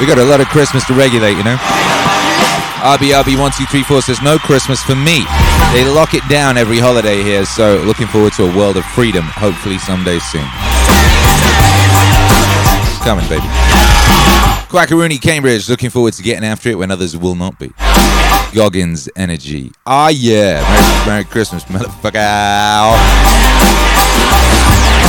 We 0.00 0.06
got 0.06 0.18
a 0.18 0.24
lot 0.24 0.40
of 0.40 0.46
Christmas 0.46 0.86
to 0.86 0.94
regulate, 0.94 1.36
you 1.36 1.42
know. 1.42 1.58
RBRB1234 2.76 4.02
says 4.02 4.22
no 4.22 4.38
Christmas 4.38 4.82
for 4.82 4.94
me. 4.94 5.24
They 5.72 5.84
lock 5.84 6.14
it 6.14 6.22
down 6.28 6.56
every 6.56 6.78
holiday 6.78 7.22
here, 7.22 7.44
so 7.44 7.78
looking 7.84 8.06
forward 8.06 8.32
to 8.34 8.44
a 8.44 8.56
world 8.56 8.76
of 8.76 8.84
freedom, 8.84 9.24
hopefully 9.24 9.78
someday 9.78 10.18
soon. 10.18 10.46
It's 12.86 13.02
coming, 13.02 13.26
baby. 13.28 13.46
Quackaroony 14.68 15.20
Cambridge, 15.20 15.68
looking 15.68 15.90
forward 15.90 16.12
to 16.14 16.22
getting 16.22 16.44
after 16.44 16.68
it 16.68 16.74
when 16.76 16.90
others 16.90 17.16
will 17.16 17.34
not 17.34 17.58
be. 17.58 17.72
Goggins 18.54 19.08
Energy. 19.16 19.72
Ah, 19.86 20.08
yeah. 20.08 20.60
Merry, 20.62 21.06
Merry 21.06 21.24
Christmas, 21.24 21.64
motherfucker. 21.64 22.96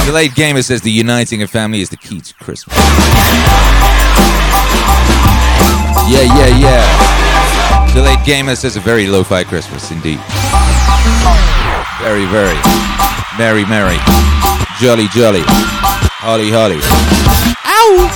Delayed 0.05 0.35
Gamer 0.35 0.61
says 0.61 0.81
the 0.81 0.91
uniting 0.91 1.41
of 1.41 1.49
family 1.49 1.81
is 1.81 1.89
the 1.89 1.97
key 1.97 2.21
to 2.21 2.33
Christmas. 2.35 2.77
Yeah, 6.07 6.23
yeah, 6.23 6.57
yeah. 6.57 7.26
Delayed 7.93 8.23
Gamer 8.25 8.55
says 8.55 8.75
a 8.75 8.79
very 8.79 9.07
lo-fi 9.07 9.43
Christmas 9.43 9.91
indeed. 9.91 10.19
Very, 11.99 12.25
very. 12.25 12.57
Merry, 13.37 13.65
merry. 13.65 13.97
Jolly, 14.79 15.07
jolly. 15.09 15.43
Holly, 15.45 16.51
holly. 16.51 16.79
Ow! 17.65 18.09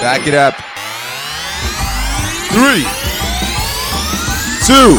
Back 0.00 0.26
it 0.26 0.34
up. 0.34 0.54
Three, 2.52 2.84
two, 4.64 4.96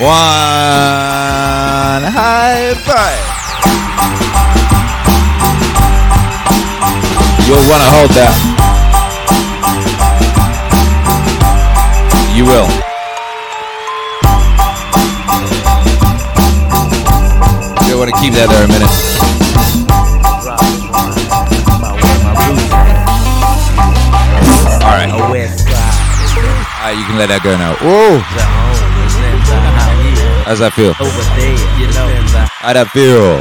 one. 0.00 2.02
High 2.12 2.74
five. 2.84 3.27
You'll 7.48 7.64
want 7.64 7.80
to 7.80 7.88
hold 7.88 8.10
that. 8.12 8.34
You 12.36 12.44
will. 12.44 12.68
You'll 17.88 18.00
want 18.00 18.10
to 18.12 18.16
keep 18.20 18.34
that 18.34 18.52
there 18.52 18.64
a 18.64 18.68
minute. 18.68 18.92
All 24.84 24.92
right. 24.92 25.08
All 25.08 25.32
right, 26.84 26.98
you 26.98 27.04
can 27.06 27.16
let 27.16 27.28
that 27.28 27.40
go 27.42 27.56
now. 27.56 27.72
Whoa. 27.80 28.18
How's 30.44 30.58
that 30.58 30.74
feel? 30.74 30.92
How'd 32.60 32.76
that 32.76 32.88
feel? 32.92 33.40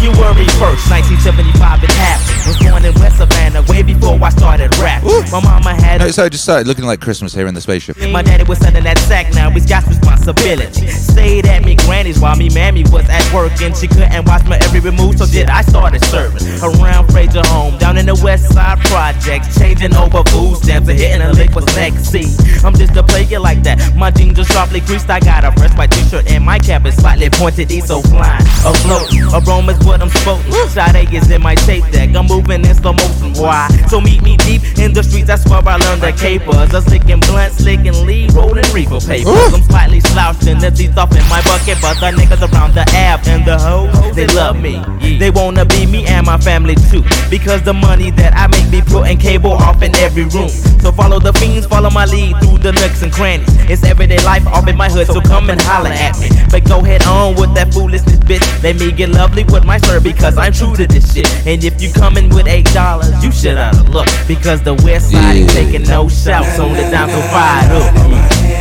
February 0.00 0.46
1st, 0.46 0.88
1975, 0.88 1.84
it 1.84 1.90
happened. 1.90 2.39
Was 2.50 2.58
born 2.66 2.84
in 2.84 2.92
West 2.94 3.18
Savannah 3.18 3.62
way 3.70 3.84
before 3.84 4.18
I 4.20 4.28
started 4.30 4.76
rapping. 4.78 5.06
My 5.30 5.38
mama 5.38 5.72
had. 5.72 6.00
No, 6.00 6.10
so 6.10 6.24
it 6.24 6.30
just 6.32 6.42
started 6.42 6.66
looking 6.66 6.84
like 6.84 7.00
Christmas 7.00 7.32
here 7.32 7.46
in 7.46 7.54
the 7.54 7.60
spaceship. 7.60 7.96
My 8.10 8.22
daddy 8.22 8.42
was 8.42 8.58
sending 8.58 8.82
that 8.82 8.98
sack, 8.98 9.32
now 9.34 9.50
he's 9.50 9.66
got 9.66 9.86
responsibility. 9.86 10.88
Stayed 10.88 11.46
at 11.46 11.64
me 11.64 11.76
granny's 11.76 12.18
while 12.18 12.34
me 12.34 12.48
mammy 12.48 12.82
was 12.90 13.08
at 13.08 13.22
work 13.32 13.52
and 13.62 13.76
she 13.76 13.86
couldn't 13.86 14.24
watch 14.26 14.42
my 14.46 14.58
every 14.62 14.90
move, 14.90 15.18
so 15.18 15.26
did 15.26 15.48
I 15.48 15.62
started 15.62 16.04
serving 16.06 16.42
around 16.58 17.06
Fraser 17.12 17.46
home, 17.46 17.78
down 17.78 17.96
in 17.96 18.06
the 18.06 18.16
West 18.16 18.52
Side 18.52 18.80
Projects, 18.90 19.56
changing 19.56 19.94
over 19.94 20.24
food 20.24 20.56
stamps 20.56 20.88
and 20.88 20.98
hitting 20.98 21.22
a 21.22 21.30
lick 21.32 21.52
for 21.52 21.62
sexy. 21.70 22.26
I'm 22.66 22.74
just 22.74 22.96
a 22.96 23.04
player 23.04 23.38
like 23.38 23.62
that. 23.62 23.94
My 23.94 24.10
jeans 24.10 24.40
are 24.40 24.44
sharply 24.44 24.80
creased, 24.80 25.08
I 25.08 25.20
got 25.20 25.44
a 25.44 25.52
fresh 25.52 25.76
white 25.78 25.92
t-shirt 25.92 26.28
and 26.28 26.44
my 26.44 26.58
cap 26.58 26.84
is 26.84 26.96
slightly 26.96 27.30
pointed, 27.30 27.70
east 27.70 27.86
so 27.86 28.02
flying. 28.02 28.42
Afloat, 28.66 29.06
aroma's 29.38 29.78
what 29.86 30.02
I'm 30.02 30.10
spoken. 30.10 30.50
Sade 30.70 31.14
is 31.14 31.30
in 31.30 31.42
my 31.42 31.54
tape 31.54 31.84
deck, 31.92 32.10
I'm 32.16 32.26
moving 32.26 32.39
in 32.48 32.64
slow 32.74 32.92
motion. 32.92 33.34
Why? 33.34 33.68
So 33.88 34.00
meet 34.00 34.22
me 34.22 34.36
deep 34.38 34.62
in 34.78 34.92
the 34.92 35.02
streets, 35.02 35.26
that's 35.26 35.44
where 35.46 35.60
I 35.60 35.76
learned 35.76 36.02
the 36.02 36.12
capers. 36.12 36.72
I'm 36.72 36.82
slicking 36.82 37.20
blunt, 37.20 37.52
slicking 37.52 38.06
lead, 38.06 38.32
rolling 38.32 38.64
reefer 38.72 39.00
papers. 39.00 39.52
I'm 39.52 39.62
slightly 39.62 40.00
slouching 40.00 40.58
the 40.58 40.70
teeth 40.70 40.96
off 40.96 41.12
in 41.12 41.26
my 41.28 41.42
bucket, 41.42 41.78
but 41.82 42.00
the 42.00 42.14
niggas 42.16 42.40
around 42.52 42.74
the 42.74 42.86
app 42.94 43.26
and 43.26 43.44
the 43.44 43.58
hoes, 43.58 44.14
they 44.14 44.26
love 44.28 44.56
me. 44.56 44.80
They 45.18 45.30
wanna 45.30 45.64
be 45.64 45.86
me 45.86 46.06
and 46.06 46.26
my 46.26 46.38
family 46.38 46.76
too. 46.90 47.02
Because 47.28 47.62
the 47.62 47.74
money 47.74 48.10
that 48.12 48.32
I 48.34 48.46
make 48.46 48.70
be 48.70 48.80
putting 48.80 49.18
cable 49.18 49.52
off 49.52 49.82
in 49.82 49.94
every 49.96 50.24
room. 50.24 50.48
So 50.80 50.92
follow 50.92 51.18
the 51.18 51.32
fiends, 51.34 51.66
follow 51.66 51.90
my 51.90 52.06
lead 52.06 52.36
through 52.40 52.58
the 52.58 52.72
nooks 52.72 53.02
and 53.02 53.12
crannies. 53.12 53.48
It's 53.68 53.84
everyday 53.84 54.22
life 54.24 54.46
off 54.46 54.66
in 54.68 54.76
my 54.76 54.88
hood, 54.88 55.08
so 55.08 55.20
come 55.20 55.50
and 55.50 55.60
holler 55.60 55.90
at 55.90 56.18
me. 56.20 56.28
But 56.50 56.64
go 56.64 56.82
head 56.82 57.02
on 57.04 57.34
with 57.34 57.54
that 57.54 57.72
foolishness, 57.74 58.19
bitch. 58.30 58.62
Let 58.62 58.78
me 58.78 58.92
get 58.92 59.08
lovely 59.08 59.44
with 59.44 59.64
my 59.64 59.78
sir 59.78 60.00
because 60.00 60.38
I'm 60.38 60.52
true 60.52 60.76
to 60.76 60.86
this 60.86 61.12
shit. 61.12 61.26
And 61.46 61.62
if 61.64 61.82
you 61.82 61.92
coming 61.92 62.28
with 62.28 62.46
eight 62.46 62.70
dollars, 62.72 63.12
you 63.24 63.32
should 63.32 63.58
oughta 63.58 63.82
look. 63.90 64.06
Because 64.28 64.62
the 64.62 64.74
west 64.86 65.10
side 65.10 65.36
ain't 65.36 65.50
taking 65.50 65.82
no 65.82 66.08
shouts 66.08 66.58
on 66.58 66.72
the 66.72 66.86
down 66.90 67.10
so 67.10 67.20
fired 67.34 67.72
up. 67.72 67.94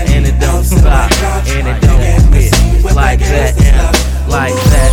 And 0.10 0.26
it 0.26 0.40
don't 0.40 0.64
stop, 0.64 1.12
and 1.54 1.68
it 1.68 1.80
don't 1.82 2.32
quit. 2.32 2.96
Like 2.96 3.20
that, 3.20 3.54
like 4.28 4.56
that, 4.74 4.92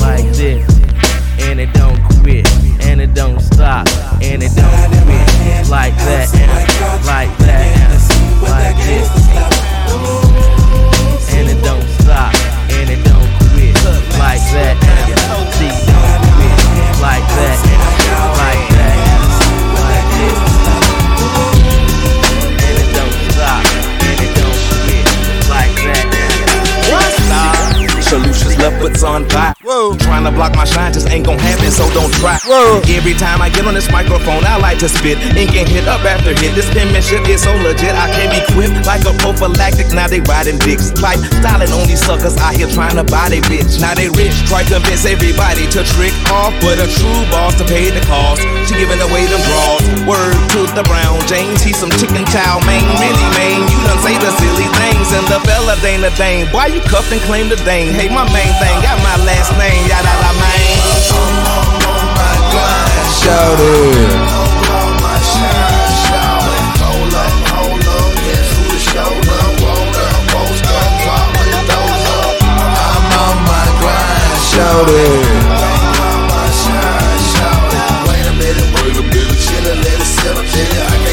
like 0.00 0.28
this. 0.36 0.60
And 1.40 1.60
it 1.60 1.72
don't 1.72 2.00
quit, 2.20 2.46
and 2.82 3.00
it 3.00 3.14
don't 3.14 3.40
stop, 3.40 3.88
and 4.20 4.42
it 4.42 4.52
don't 4.54 4.76
quit. 5.04 5.68
Like 5.70 5.96
that, 5.96 6.28
and 6.34 7.06
like 7.06 7.36
that, 7.38 7.64
and 7.80 8.42
like 8.42 8.76
this. 8.86 10.25
Like 14.18 14.40
that. 14.52 14.76
Like 17.00 17.26
that, 17.36 17.58
like 18.40 18.64
that, 18.72 18.96
like 18.96 19.96
quit. 20.16 20.36
Like 25.48 25.76
that, 25.84 26.06
Solutions 28.02 28.56
left 28.58 28.82
what's 28.82 29.02
on 29.02 29.28
fire. 29.28 29.55
Whoa. 29.66 29.98
Trying 29.98 30.22
to 30.22 30.30
block 30.30 30.54
my 30.54 30.62
shine 30.62 30.94
just 30.94 31.10
ain't 31.10 31.26
gonna 31.26 31.42
happen, 31.42 31.74
so 31.74 31.90
don't 31.90 32.14
try. 32.22 32.38
Whoa. 32.46 32.78
Every 32.86 33.18
time 33.18 33.42
I 33.42 33.50
get 33.50 33.66
on 33.66 33.74
this 33.74 33.90
microphone, 33.90 34.46
I 34.46 34.62
like 34.62 34.78
to 34.78 34.86
spit. 34.86 35.18
and 35.18 35.50
get 35.50 35.66
hit 35.66 35.90
up 35.90 36.06
after 36.06 36.30
hit. 36.38 36.54
This 36.54 36.70
penmanship 36.70 37.26
is 37.26 37.42
so 37.42 37.50
legit, 37.66 37.90
I 37.90 38.06
can't 38.14 38.30
be 38.30 38.38
quipped 38.54 38.86
like 38.86 39.02
a 39.02 39.12
prophylactic. 39.18 39.90
Now 39.90 40.06
they 40.06 40.22
riding 40.22 40.62
dicks. 40.62 40.94
Pipe 40.94 41.18
styling 41.42 41.74
on 41.74 41.82
these 41.90 41.98
suckers 41.98 42.38
out 42.38 42.54
here 42.54 42.70
trying 42.70 42.94
to 42.94 43.02
buy 43.02 43.26
they 43.26 43.42
bitch. 43.42 43.82
Now 43.82 43.98
they 43.98 44.06
rich, 44.14 44.38
try 44.46 44.62
to 44.70 44.78
convince 44.78 45.02
everybody 45.02 45.66
to 45.74 45.82
trick 45.98 46.14
off. 46.30 46.54
But 46.62 46.78
a 46.78 46.86
true 46.86 47.26
boss 47.34 47.58
to 47.58 47.66
pay 47.66 47.90
the 47.90 48.06
cost. 48.06 48.46
She 48.70 48.78
giving 48.78 49.02
away 49.02 49.26
them 49.26 49.42
draws. 49.50 49.82
Word 50.06 50.38
to 50.54 50.62
the 50.78 50.86
Brown 50.86 51.18
James, 51.26 51.66
he's 51.66 51.74
some 51.74 51.90
chicken 51.98 52.22
chow 52.30 52.62
man. 52.70 52.86
Really, 53.02 53.28
man, 53.34 53.66
you 53.66 53.78
done 53.82 53.98
say 53.98 54.14
the 54.14 54.30
silly 54.30 54.70
things. 54.78 55.10
And 55.10 55.26
the 55.26 55.42
fella 55.42 55.74
ain't 55.82 56.06
a 56.06 56.14
dame. 56.14 56.46
Why 56.54 56.70
you 56.70 56.78
cuffed 56.86 57.10
and 57.10 57.20
claim 57.26 57.50
the 57.50 57.58
dame? 57.66 57.90
Hey, 57.98 58.06
my 58.06 58.22
main 58.30 58.54
thing, 58.62 58.78
got 58.86 59.02
my 59.02 59.18
last 59.26 59.55
name. 59.58 59.88
Yada 59.88 60.14
da 60.22 60.32
man. 60.40 60.76
Call 62.52 62.64
out 62.64 63.08
shoulder 63.20 64.46
call 64.66 64.90
my 65.02 65.16
shout 65.32 66.46
it. 66.52 66.76
I'm 72.86 73.12
on 73.24 73.36
my 73.48 73.64
grind. 73.80 74.40
Shout 74.50 74.88
it. 74.88 75.26
I'm 75.62 76.00
on 76.08 76.20
my 76.30 76.46
shine, 76.62 77.22
shout 77.34 77.72
it. 77.72 78.08
Wait 78.08 78.26
a 78.26 78.34
minute, 78.40 78.68
burger, 78.74 79.06
build, 79.12 79.36
chill 79.44 79.66
it, 79.66 79.78
let 79.84 80.00
it 80.00 80.10
settle, 80.16 80.44
chill 80.44 81.00
it. 81.00 81.05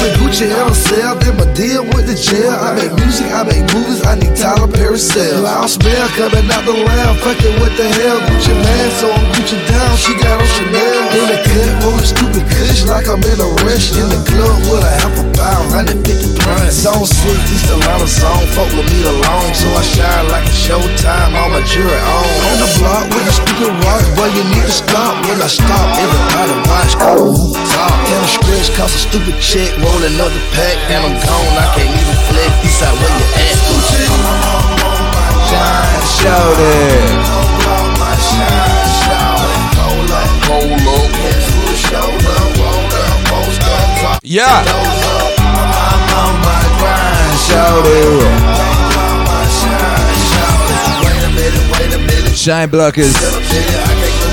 Every 0.00 0.16
Gucci 0.16 0.48
on 0.56 0.72
sale, 0.72 1.12
then 1.20 1.36
my 1.36 1.44
deal 1.52 1.84
with 1.92 2.08
the 2.08 2.16
jail. 2.16 2.56
I 2.56 2.72
make 2.72 2.88
music, 3.04 3.28
I 3.36 3.44
make 3.44 3.68
movies, 3.68 4.00
I 4.00 4.16
need 4.16 4.32
Tyler 4.32 4.64
Perry 4.64 4.96
sales. 4.96 5.44
Loud 5.44 5.68
smell 5.68 6.08
coming 6.16 6.48
out 6.48 6.64
the 6.64 6.72
lamb, 6.72 7.20
fucking 7.20 7.60
what 7.60 7.68
the 7.76 7.84
hell? 7.84 8.16
Gucci 8.24 8.56
Mane, 8.64 8.92
so 8.96 9.12
I'm 9.12 9.28
Gucci 9.36 9.60
down, 9.68 9.92
she 10.00 10.16
got 10.16 10.40
on 10.40 10.48
Chanel. 10.56 11.04
In 11.20 11.24
the 11.28 11.38
cut, 11.44 11.84
rolling 11.84 12.08
stupid 12.08 12.48
kush 12.48 12.88
like 12.88 13.12
I'm 13.12 13.20
in 13.20 13.44
a 13.44 13.48
rush. 13.60 13.92
In 13.92 14.08
the 14.08 14.24
club 14.24 14.56
with 14.72 14.88
a 14.88 14.92
half 15.04 15.12
a 15.20 15.24
pound, 15.36 15.68
150 15.84 16.00
pounds. 16.48 16.80
Song 16.80 17.04
sweet, 17.04 17.36
these 17.52 17.68
a 17.68 17.76
lot 17.84 18.00
of 18.00 18.08
song, 18.08 18.40
fuck 18.56 18.72
with 18.72 18.88
me 18.88 19.04
alone. 19.04 19.52
So 19.52 19.68
I 19.76 19.84
shine 19.84 20.26
like 20.32 20.48
a 20.48 20.56
showtime, 20.56 21.36
all 21.36 21.52
my 21.52 21.60
jewelry 21.68 22.00
on. 22.00 22.24
On 22.48 22.56
the 22.56 22.70
block 22.80 23.04
with 23.12 23.28
the 23.28 23.34
stupid 23.36 23.68
rock, 23.84 24.04
but 24.16 24.32
you 24.32 24.48
need 24.48 24.64
to 24.64 24.72
stop. 24.72 25.28
When 25.28 25.44
I 25.44 25.50
stop, 25.52 25.86
everybody 26.00 26.56
watch. 26.72 26.96
Talk. 26.96 28.00
And 28.10 28.24
a 28.24 28.28
scratch 28.28 28.72
cost 28.76 28.96
a 28.96 29.00
stupid 29.12 29.36
check, 29.40 29.70
roll 29.90 30.04
another 30.04 30.40
pack, 30.54 30.76
and 30.90 31.04
I'm 31.06 31.16
gone. 31.18 31.56
I 31.58 31.66
can't 31.74 31.90
even 31.90 32.18
flex. 32.30 32.50
This 32.62 32.82
out 32.82 32.94
where 32.94 33.10
you 33.10 33.26
at. 33.34 33.58
Shine, 35.50 36.02
Shout 36.20 36.58
it. 36.58 37.50
Yeah. 44.22 44.62
Shout 47.46 47.86
it. 47.86 48.20
Shine 52.36 52.68
blockers. 52.70 53.14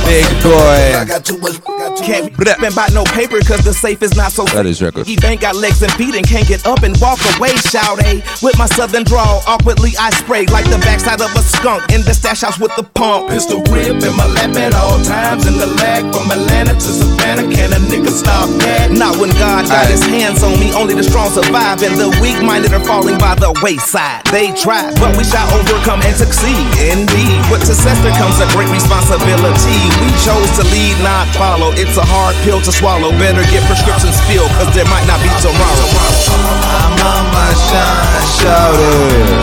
Big 0.06 0.26
Boi. 0.44 1.77
Can't 2.08 2.32
be 2.32 2.44
rapping 2.48 2.72
about 2.72 2.94
no 2.96 3.04
paper 3.04 3.36
cause 3.44 3.68
the 3.68 3.76
safe 3.76 4.00
is 4.02 4.16
not 4.16 4.32
so 4.32 4.46
That 4.56 4.64
is 4.66 4.80
record. 4.82 5.04
He 5.08 5.20
ain't 5.28 5.42
got 5.44 5.60
legs 5.60 5.84
and 5.84 5.92
feet 6.00 6.16
and 6.16 6.24
can't 6.24 6.48
get 6.48 6.64
up 6.64 6.88
and 6.88 6.96
walk 7.04 7.20
away, 7.36 7.52
shout 7.68 8.00
A. 8.08 8.24
With 8.40 8.56
my 8.56 8.66
southern 8.66 9.04
drawl, 9.04 9.44
awkwardly 9.44 9.92
I 10.00 10.16
spray 10.16 10.48
like 10.48 10.64
the 10.72 10.80
backside 10.88 11.20
of 11.20 11.36
a 11.36 11.44
skunk 11.44 11.92
in 11.92 12.08
the 12.08 12.16
stash 12.16 12.48
house 12.48 12.56
with 12.64 12.72
the 12.80 12.88
pump. 12.96 13.28
Pistol 13.28 13.60
grip 13.68 14.00
in 14.00 14.16
my 14.16 14.24
lap 14.24 14.56
at 14.56 14.72
all 14.72 15.04
times. 15.04 15.44
In 15.52 15.60
the 15.60 15.68
lag 15.68 16.08
from 16.16 16.32
Atlanta 16.32 16.80
to 16.80 16.92
Savannah, 16.96 17.44
can 17.52 17.76
a 17.76 17.80
nigga 17.92 18.08
stop 18.08 18.48
that? 18.64 18.88
Not 18.96 19.20
when 19.20 19.36
God 19.36 19.68
got 19.68 19.92
his 19.92 20.00
hands 20.08 20.44
on 20.48 20.56
me, 20.64 20.72
only 20.72 20.96
the 20.96 21.04
strong 21.04 21.28
survive 21.28 21.84
and 21.84 22.00
the 22.00 22.08
weak 22.24 22.40
minded 22.40 22.72
are 22.72 22.84
falling 22.88 23.20
by 23.20 23.36
the 23.36 23.52
wayside. 23.60 24.24
They 24.32 24.56
tried, 24.56 24.96
but 24.96 25.12
we 25.20 25.28
shall 25.28 25.52
overcome 25.52 26.00
and 26.08 26.16
succeed. 26.16 26.64
Indeed, 26.88 27.36
with 27.52 27.68
success 27.68 28.00
there 28.00 28.16
comes 28.16 28.40
a 28.40 28.48
great 28.56 28.72
responsibility. 28.72 29.76
We 30.00 30.08
chose 30.24 30.48
to 30.56 30.64
lead, 30.72 30.96
not 31.04 31.28
follow. 31.36 31.76
It's 31.98 32.06
a 32.06 32.14
hard 32.14 32.38
pill 32.46 32.62
to 32.62 32.72
swallow. 32.72 33.10
Better 33.18 33.42
get 33.50 33.66
prescriptions 33.66 34.22
filled, 34.30 34.54
cause 34.62 34.70
there 34.70 34.86
might 34.86 35.08
not 35.10 35.18
be 35.18 35.34
tomorrow. 35.42 35.90
I'm 36.30 36.94
on 36.94 37.26
my 37.34 37.50
shine. 37.58 38.22
Shout 38.38 38.78
it. 38.78 39.42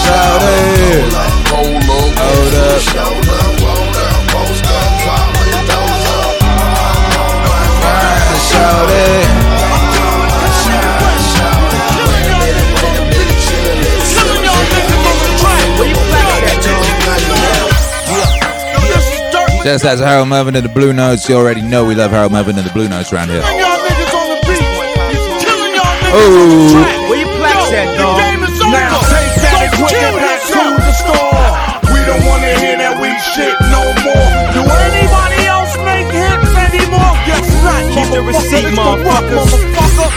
Shout 0.00 0.40
it. 0.40 1.04
Hold 1.52 1.84
up. 2.56 2.80
Shout 8.40 8.88
it. 8.88 9.29
Just 19.62 19.84
as 19.84 20.00
Harold 20.00 20.28
Melvin 20.28 20.56
and 20.56 20.64
the 20.64 20.72
Blue 20.72 20.92
Notes, 20.92 21.28
you 21.28 21.36
already 21.36 21.60
know 21.60 21.84
we 21.84 21.94
love 21.94 22.10
Harold 22.12 22.32
Melvin 22.32 22.56
and 22.56 22.66
the 22.66 22.72
Blue 22.72 22.88
Notes 22.88 23.12
around 23.12 23.28
here. 23.28 23.42
Oh, 26.12 27.06
Where 27.06 27.20
you 27.20 27.28
plaques 27.38 27.70
at, 27.70 27.86
dog? 28.00 28.18
Now 28.72 28.98
take 29.04 29.36
that 29.44 29.68
equipment 29.68 30.16
back 30.16 30.40
to 30.48 30.64
the 30.80 30.92
store. 30.96 31.46
We 31.92 32.00
don't 32.08 32.24
wanna 32.26 32.50
hear 32.58 32.76
that 32.80 32.96
weak 32.98 33.14
shit 33.36 33.54
no 33.70 33.84
more. 34.00 34.28
Do 34.56 34.64
anybody 34.64 35.40
else 35.46 35.76
make 35.86 36.08
hits 36.08 36.50
anymore? 36.56 37.14
Guess 37.28 37.46
not. 37.62 37.82
Keep 37.94 38.08
the 38.16 38.22
receipt, 38.26 38.64
It's 38.64 38.74
the 38.74 38.80
rock, 38.80 38.98
motherfucker. 38.98 39.44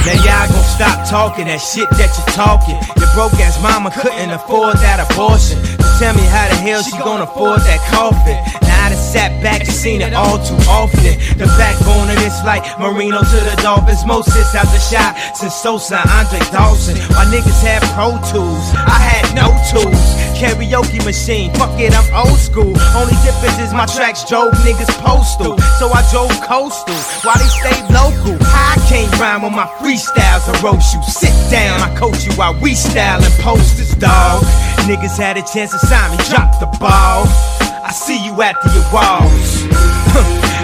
Now 0.07 0.17
y'all 0.23 0.47
gon' 0.49 0.65
stop 0.71 0.97
talking 1.05 1.45
that 1.51 1.59
shit 1.59 1.89
that 1.99 2.09
you're 2.15 2.33
talking. 2.33 2.79
Your 2.97 3.11
broke 3.13 3.37
ass 3.43 3.61
mama 3.61 3.91
couldn't 3.91 4.31
afford 4.31 4.79
that 4.81 5.03
abortion. 5.03 5.59
So 5.77 5.87
tell 5.99 6.15
me 6.15 6.23
how 6.31 6.47
the 6.49 6.55
hell 6.63 6.81
she 6.81 6.97
gonna 6.97 7.27
afford 7.29 7.59
that 7.67 7.83
coffin? 7.91 8.39
I 9.13 9.29
sat 9.29 9.43
back 9.43 9.61
and 9.61 9.69
seen 9.69 10.01
it 10.01 10.13
all 10.13 10.41
too 10.41 10.57
often. 10.65 11.13
The 11.37 11.45
backbone 11.61 12.09
of 12.09 12.17
this 12.17 12.41
like 12.41 12.65
Marino 12.79 13.21
to 13.21 13.39
the 13.45 13.53
Dolphins. 13.61 14.05
Moses 14.05 14.55
out 14.55 14.65
the 14.73 14.81
shot 14.81 15.13
since 15.37 15.53
Sosa, 15.53 16.01
Andre 16.09 16.41
Dawson. 16.49 16.97
My 17.13 17.21
niggas 17.29 17.61
had 17.61 17.85
Pro 17.93 18.17
Tools, 18.33 18.65
I 18.73 18.97
had 18.97 19.29
no 19.37 19.53
tools. 19.69 20.01
Karaoke 20.33 20.97
machine, 21.05 21.53
fuck 21.53 21.77
it, 21.77 21.93
I'm 21.93 22.25
old 22.25 22.39
school. 22.39 22.73
Only 22.97 23.13
difference 23.21 23.59
is 23.61 23.69
my 23.69 23.85
tracks 23.85 24.25
drove 24.25 24.49
niggas 24.65 24.89
postal. 24.97 25.59
So 25.77 25.93
I 25.93 26.01
drove 26.09 26.33
coastal 26.49 26.97
while 27.21 27.37
they 27.37 27.51
stayed 27.61 27.85
local. 27.93 28.33
I 28.41 28.81
can't 28.89 29.13
rhyme 29.21 29.45
on 29.45 29.53
my 29.53 29.69
freestyles 29.77 30.49
or 30.49 30.57
roast 30.65 30.89
you. 30.95 31.03
Sit 31.05 31.35
down, 31.51 31.85
I 31.85 31.93
coach 31.93 32.25
you 32.25 32.33
while 32.33 32.57
we 32.57 32.73
styling 32.73 33.29
posters, 33.45 33.93
dog. 33.93 34.41
Niggas 34.89 35.21
had 35.21 35.37
a 35.37 35.43
chance 35.43 35.69
to 35.69 35.79
sign 35.85 36.17
me, 36.17 36.17
drop 36.31 36.57
the 36.57 36.65
ball. 36.81 37.29
I 37.85 37.91
see 37.91 38.23
you 38.23 38.41
after 38.41 38.69
your 38.71 38.87
walls. 38.95 39.67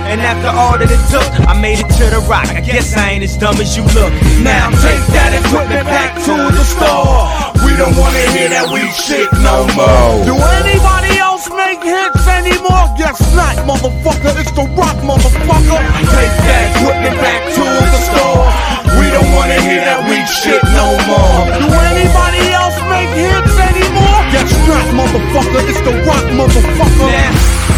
And 0.07 0.21
after 0.21 0.47
all 0.47 0.79
that 0.79 0.87
it 0.87 1.03
took, 1.11 1.27
I 1.47 1.53
made 1.59 1.79
it 1.79 1.89
to 1.99 2.05
the 2.09 2.23
rock. 2.31 2.47
I 2.47 2.61
guess 2.61 2.95
I 2.95 3.11
ain't 3.11 3.23
as 3.23 3.35
dumb 3.35 3.59
as 3.59 3.75
you 3.75 3.83
look. 3.91 4.13
Now 4.39 4.71
take 4.79 5.03
that 5.11 5.35
equipment 5.35 5.85
back 5.85 6.15
to 6.25 6.33
the 6.49 6.63
store. 6.63 7.58
We 7.79 7.85
don't 7.85 7.95
wanna 7.95 8.27
hear 8.35 8.49
that 8.51 8.67
weak 8.75 8.91
shit 8.91 9.31
no 9.39 9.63
more. 9.71 10.11
Do 10.27 10.35
anybody 10.35 11.15
else 11.15 11.47
make 11.47 11.79
hits 11.79 12.27
anymore? 12.27 12.91
Guess 12.99 13.23
not, 13.31 13.55
motherfucker. 13.63 14.35
It's 14.35 14.51
the 14.51 14.67
rock, 14.75 14.99
motherfucker. 14.99 15.79
Take 16.11 16.35
that 16.43 16.75
equipment 16.75 17.15
back 17.23 17.39
to 17.55 17.63
the 17.63 17.99
store. 18.03 18.51
We 18.99 19.07
don't 19.15 19.31
wanna 19.31 19.63
hear 19.63 19.79
that 19.79 20.03
weak 20.11 20.27
shit 20.27 20.59
no 20.75 20.91
more. 21.07 21.55
Do 21.55 21.71
anybody 21.95 22.51
else 22.51 22.75
make 22.91 23.15
hits 23.15 23.55
anymore? 23.55 24.27
Guess 24.35 24.51
not, 24.67 24.83
motherfucker. 24.99 25.63
It's 25.71 25.79
the 25.79 26.03
rock, 26.03 26.27
motherfucker. 26.35 27.68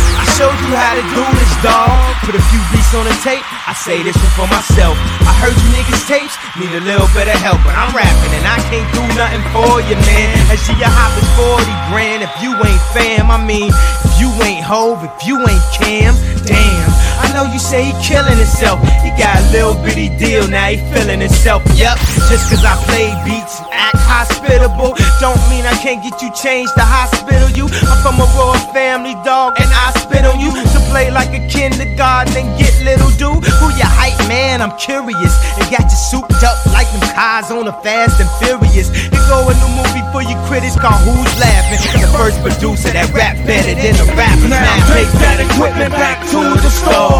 Showed 0.41 0.57
you 0.65 0.73
how 0.73 0.97
to 0.97 1.05
do 1.13 1.23
this, 1.37 1.53
dog. 1.61 1.93
Put 2.25 2.33
a 2.33 2.41
few 2.49 2.61
beats 2.73 2.97
on 2.97 3.05
the 3.05 3.13
tape. 3.21 3.45
I 3.69 3.77
say 3.77 4.01
this 4.01 4.17
one 4.17 4.33
for 4.33 4.47
myself. 4.49 4.97
I 5.21 5.33
heard 5.37 5.53
you 5.53 5.69
niggas 5.77 6.01
tapes 6.09 6.33
need 6.57 6.73
a 6.73 6.81
little 6.81 7.05
bit 7.13 7.29
of 7.29 7.37
help, 7.45 7.61
but 7.61 7.77
I'm 7.77 7.93
rapping 7.93 8.33
and 8.33 8.45
I 8.49 8.57
can't 8.73 8.89
do 8.89 9.05
nothing 9.13 9.45
for 9.53 9.77
you, 9.85 9.93
man. 10.09 10.33
And 10.49 10.57
see 10.57 10.73
your 10.81 10.89
hop 10.89 11.13
is 11.13 11.29
40 11.37 11.93
grand. 11.93 12.25
If 12.25 12.33
you 12.41 12.57
ain't 12.57 12.85
fam, 12.89 13.29
I 13.29 13.37
mean, 13.37 13.69
if 13.69 14.17
you 14.17 14.33
ain't 14.41 14.65
Hove, 14.65 15.05
if 15.05 15.13
you 15.27 15.37
ain't 15.45 15.65
Cam, 15.77 16.17
damn. 16.41 17.00
I 17.21 17.29
know 17.33 17.45
you 17.45 17.59
say 17.59 17.85
he 17.85 17.93
killing 18.01 18.37
himself. 18.37 18.81
He 19.05 19.13
got 19.13 19.37
a 19.37 19.45
little 19.53 19.77
bitty 19.85 20.09
deal, 20.17 20.47
now 20.47 20.67
he 20.73 20.77
feeling 20.91 21.21
himself. 21.21 21.61
Yep, 21.77 21.97
just 22.27 22.49
cause 22.49 22.65
I 22.65 22.73
play 22.89 23.13
beats 23.23 23.61
and 23.61 23.69
act 23.71 24.01
hospitable, 24.01 24.97
don't 25.21 25.39
mean 25.53 25.63
I 25.69 25.77
can't 25.79 26.01
get 26.01 26.19
you 26.21 26.33
changed 26.33 26.73
to 26.75 26.83
hospital 26.83 27.49
you. 27.55 27.69
I'm 27.87 27.99
from 28.01 28.19
a 28.19 28.27
royal 28.35 28.59
family, 28.73 29.13
dog, 29.23 29.55
and 29.61 29.69
I 29.69 29.93
spit 30.01 30.25
on 30.25 30.39
you 30.39 30.51
to 30.51 30.79
play 30.91 31.11
like 31.11 31.31
a 31.31 31.41
kindergarten 31.47 32.35
and 32.35 32.49
get 32.59 32.73
little 32.83 33.11
dude. 33.15 33.45
Who 33.61 33.67
your 33.77 33.87
hype 33.87 34.17
man? 34.27 34.61
I'm 34.61 34.75
curious. 34.77 35.33
It 35.61 35.69
got 35.71 35.85
you 35.87 35.99
souped 36.11 36.43
up 36.43 36.57
like 36.73 36.89
them 36.91 37.05
cars 37.15 37.51
on 37.51 37.65
the 37.65 37.75
Fast 37.85 38.19
and 38.19 38.29
Furious. 38.41 38.89
You 38.91 39.21
go 39.31 39.47
in 39.47 39.57
the 39.61 39.71
movie 39.79 40.05
for 40.11 40.21
your 40.25 40.39
critics 40.47 40.75
called 40.75 41.01
Who's 41.07 41.33
Laughing. 41.39 41.79
The 42.01 42.09
first 42.11 42.41
producer 42.41 42.91
that 42.91 43.07
rap 43.13 43.37
better 43.47 43.75
than 43.75 43.95
the 43.95 44.07
rapper. 44.17 44.49
Now 44.49 44.75
take 44.91 45.11
that 45.23 45.39
equipment 45.39 45.91
back 45.95 46.19
to 46.31 46.39
the 46.59 46.71
store. 46.71 47.10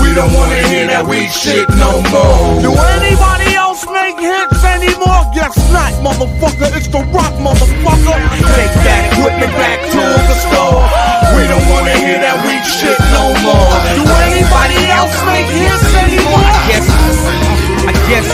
We 0.00 0.14
don't 0.14 0.32
wanna 0.32 0.60
hear 0.68 0.86
that 0.92 1.04
weak 1.08 1.30
shit 1.30 1.68
no 1.80 2.02
more. 2.12 2.60
Do 2.60 2.70
anybody 3.00 3.54
else 3.56 3.82
make 3.88 4.20
hits 4.20 4.62
anymore? 4.64 5.24
Guess 5.34 5.56
not, 5.72 5.92
motherfucker. 6.04 6.68
It's 6.76 6.88
the 6.88 7.02
rock, 7.16 7.32
motherfucker. 7.40 8.16
Take 8.54 8.74
that 8.86 9.02
equipment 9.12 9.52
back 9.56 9.80
to 9.94 10.02
the 10.28 10.36
store. 10.46 10.84
We 11.34 11.48
don't 11.48 11.66
wanna 11.72 11.96
hear 11.96 12.20
that 12.20 12.38
weak 12.44 12.64
shit 12.64 12.98
no 13.16 13.32
more. 13.40 13.72
Do 13.96 14.04
anybody 14.28 14.80
else 14.92 15.16
make 15.24 15.48
hits 15.48 15.90
anymore? 15.96 16.44
I 16.44 16.60
guess. 16.68 16.86
I 17.88 17.92
guess. 18.10 18.28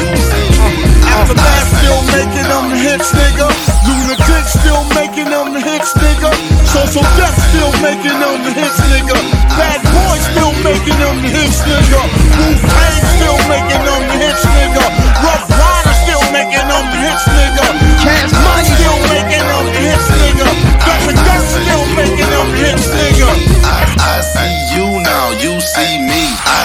Aftermath 1.14 1.68
still 1.78 2.02
making 2.10 2.48
them 2.50 2.66
hits, 2.74 3.08
nigga. 3.14 3.67
Lunatic 3.86 4.44
still 4.48 4.82
making 4.94 5.30
them 5.30 5.54
hits, 5.54 5.92
nigga. 5.94 6.30
Social 6.66 7.06
Death 7.18 7.38
still 7.50 7.72
making 7.82 8.16
them 8.18 8.42
hits, 8.56 8.78
nigga. 8.90 9.16
Bad 9.54 9.80
Boy 9.94 10.16
still 10.30 10.52
making 10.66 10.98
them 10.98 11.18
hits, 11.22 11.62
nigga. 11.62 12.00
Wu 12.38 12.46
Tang 12.58 12.98
still 13.14 13.38
making 13.46 13.82
them 13.86 14.04
hits, 14.18 14.42
nigga. 14.56 14.84
Rough 15.22 15.46
Rider 15.50 15.94
still 16.02 16.24
making 16.34 16.66
them 16.66 16.86
hits, 16.98 17.24
nigga. 17.30 17.66
Cash 18.02 18.32
Money 18.44 18.66
still 18.74 18.98
making 19.12 19.44
them 19.46 19.66
hits, 19.78 20.08
nigga. 20.18 20.48
Dr. 20.82 21.14
Gus 21.14 21.44
still 21.54 21.86
making 21.94 22.30
them 22.34 22.48
hits, 22.58 22.86
nigga. 22.90 23.28
I, 23.62 23.84
I 24.00 24.20
see 24.20 24.54
you 24.74 24.86
now, 25.02 25.30
you 25.38 25.60
see 25.60 25.98
me. 26.02 26.17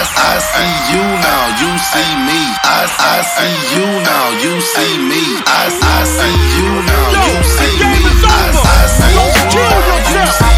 I, 0.03 0.05
I 0.05 0.39
see 0.39 0.73
you 0.91 0.99
now, 0.99 1.43
you 1.63 1.71
see 1.79 2.11
me. 2.27 2.39
I, 2.67 2.83
I 2.99 3.23
see 3.23 3.55
you 3.71 3.87
now, 4.03 4.35
you 4.43 4.59
see 4.59 4.97
me. 4.99 5.39
I, 5.47 5.71
I 5.71 6.03
see 6.03 6.35
you 6.59 6.83
now, 6.83 7.07
you 7.23 7.39
see 7.47 7.79
me. 7.79 8.03
I, 8.27 8.51
I 8.51 8.87
see 8.91 9.15
you 9.15 9.47
now, 9.55 10.11
you 10.11 10.27
see 10.27 10.47
me. 10.47 10.52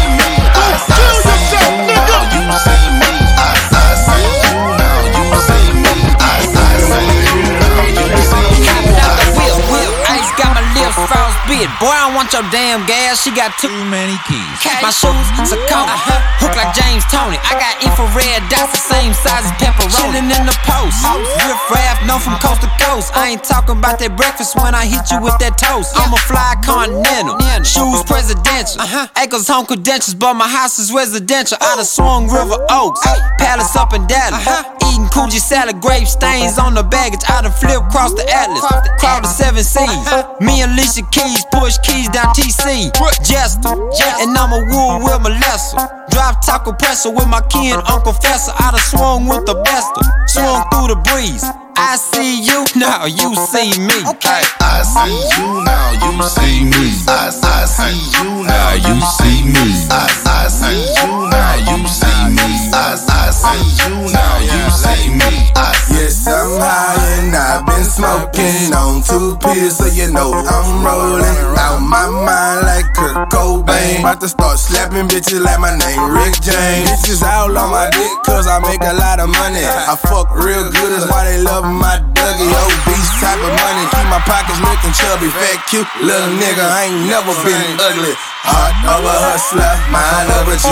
Boy, 11.80 11.88
I 11.88 12.12
want 12.12 12.36
your 12.36 12.44
damn 12.52 12.84
gas. 12.84 13.24
She 13.24 13.32
got 13.32 13.56
too 13.56 13.72
many 13.88 14.12
keys. 14.28 14.60
My 14.84 14.92
shoes, 14.92 15.24
Saucony. 15.48 15.88
Hook 16.36 16.52
like 16.52 16.76
James 16.76 17.00
Toney. 17.08 17.40
I 17.40 17.56
got 17.56 17.80
infrared 17.80 18.44
dots 18.52 18.76
the 18.76 18.82
same 18.84 19.16
size 19.16 19.40
as 19.40 19.56
pepperoni. 19.56 19.88
Chillin' 19.96 20.28
in 20.28 20.44
the 20.44 20.52
post. 20.68 21.00
Riff 21.48 21.64
raff, 21.72 21.96
known 22.04 22.20
from 22.20 22.36
coast 22.44 22.60
to 22.60 22.68
coast. 22.76 23.08
I 23.16 23.32
ain't 23.32 23.44
talking 23.44 23.80
about 23.80 23.96
that 24.04 24.12
breakfast 24.20 24.52
when 24.52 24.76
I 24.76 24.84
hit 24.84 25.08
you 25.08 25.16
with 25.24 25.32
that 25.40 25.56
toast. 25.56 25.96
I'm 25.96 26.12
a 26.12 26.20
fly 26.28 26.60
continental. 26.60 27.40
Shoes 27.64 28.04
presidential. 28.04 28.84
Uh-huh. 28.84 29.08
Acres 29.16 29.48
home 29.48 29.64
credentials, 29.64 30.12
but 30.12 30.36
my 30.36 30.48
house 30.48 30.76
is 30.76 30.92
residential. 30.92 31.56
Out 31.64 31.80
of 31.80 31.88
Swung 31.88 32.28
River 32.28 32.60
Oaks. 32.68 33.00
Palace 33.40 33.72
up 33.80 33.96
in 33.96 34.04
Dallas. 34.04 34.44
Eating 34.92 35.08
Coogee 35.08 35.40
salad, 35.40 35.80
grape 35.80 36.04
stains 36.04 36.60
on 36.60 36.76
the 36.76 36.84
baggage. 36.84 37.24
I 37.32 37.40
done 37.40 37.56
flip 37.56 37.80
across 37.80 38.12
the 38.12 38.28
Atlas. 38.28 38.60
Crawl 39.00 39.24
the 39.24 39.28
seven 39.32 39.64
seas. 39.64 40.04
Me 40.44 40.60
and 40.60 40.76
Alicia 40.76 41.00
Keys 41.08 41.45
push 41.52 41.78
keys 41.78 42.08
down 42.10 42.34
TC. 42.34 42.92
Jester. 43.22 43.74
And 44.20 44.36
I'm 44.36 44.52
a 44.52 44.60
wool 44.70 45.04
with 45.04 45.20
molester. 45.22 45.84
Drive 46.10 46.40
taco 46.44 46.72
presser 46.72 47.10
with 47.10 47.28
my 47.28 47.42
and 47.54 47.82
Uncle 47.88 48.12
Fester. 48.12 48.52
I 48.58 48.70
done 48.70 48.80
swung 48.80 49.26
with 49.26 49.46
the 49.46 49.54
bester. 49.64 50.02
Swung 50.28 50.64
through 50.70 50.94
the 50.94 51.00
breeze. 51.04 51.44
I 51.78 51.96
see 51.96 52.40
you, 52.42 52.64
now 52.74 53.04
you 53.04 53.34
see 53.52 53.78
me. 53.80 53.96
Okay. 54.08 54.42
I 54.60 54.82
see 54.82 55.12
you 55.36 55.62
now, 55.64 55.92
you 55.92 56.22
see 56.24 56.64
me. 56.64 56.96
I, 57.08 57.28
I 57.44 57.64
see 57.68 57.96
you 58.16 58.44
now, 58.44 58.72
you 58.74 58.96
see 59.20 59.44
me. 59.44 59.76
I, 59.92 60.08
I 60.24 60.48
see 60.48 60.88
you 60.96 61.28
now, 61.28 61.54
you 61.68 61.86
see 61.88 62.32
me. 62.32 62.48
I, 62.72 62.96
I 62.96 63.30
see 63.30 63.60
you 63.84 64.08
now, 64.08 64.38
you 64.40 64.70
see 64.72 65.10
me. 65.12 65.52
Yes, 65.96 66.26
I'm 66.28 66.60
high 66.60 67.24
and 67.24 67.34
I've 67.34 67.64
been 67.64 67.84
smoking 67.84 68.72
on 68.76 69.00
two 69.00 69.36
pills, 69.40 69.78
so 69.80 69.86
you 69.88 70.12
know 70.12 70.32
I'm 70.32 70.84
rolling 70.84 71.24
out 71.56 71.80
my 71.80 72.04
mind 72.08 72.66
like 72.68 72.84
Kurt 72.92 73.28
Cobain. 73.32 74.00
About 74.00 74.20
to 74.20 74.28
start 74.28 74.58
slapping 74.58 75.08
bitches 75.08 75.40
like 75.40 75.58
my 75.58 75.72
name 75.72 76.00
Rick 76.12 76.36
James. 76.44 76.90
Bitches 76.90 77.24
all 77.24 77.48
on 77.56 77.70
my 77.70 77.88
dick 77.90 78.12
cause 78.28 78.46
I 78.46 78.60
make 78.60 78.82
a 78.84 78.92
lot 78.92 79.20
of 79.20 79.30
money. 79.30 79.64
I 79.64 79.96
fuck 79.96 80.30
real 80.36 80.68
good, 80.68 80.92
that's 80.92 81.08
why 81.10 81.24
they 81.24 81.40
love 81.42 81.64
my 81.74 81.98
Dougie. 82.14 82.46
Obese 82.46 83.12
type 83.18 83.40
of 83.42 83.50
money, 83.50 83.84
keep 83.90 84.06
my 84.06 84.22
pockets 84.22 84.60
looking 84.62 84.94
chubby, 84.94 85.28
fat, 85.30 85.58
cute 85.66 85.88
little 86.02 86.30
nigga. 86.38 86.62
I 86.62 86.90
ain't 86.90 87.06
never 87.10 87.32
been 87.42 87.80
ugly. 87.80 88.14
Heart 88.46 88.78
of 88.86 89.02
a 89.02 89.16
hustler, 89.30 89.74
mind 89.90 90.30
of 90.38 90.46
a 90.48 90.56
G. 90.56 90.70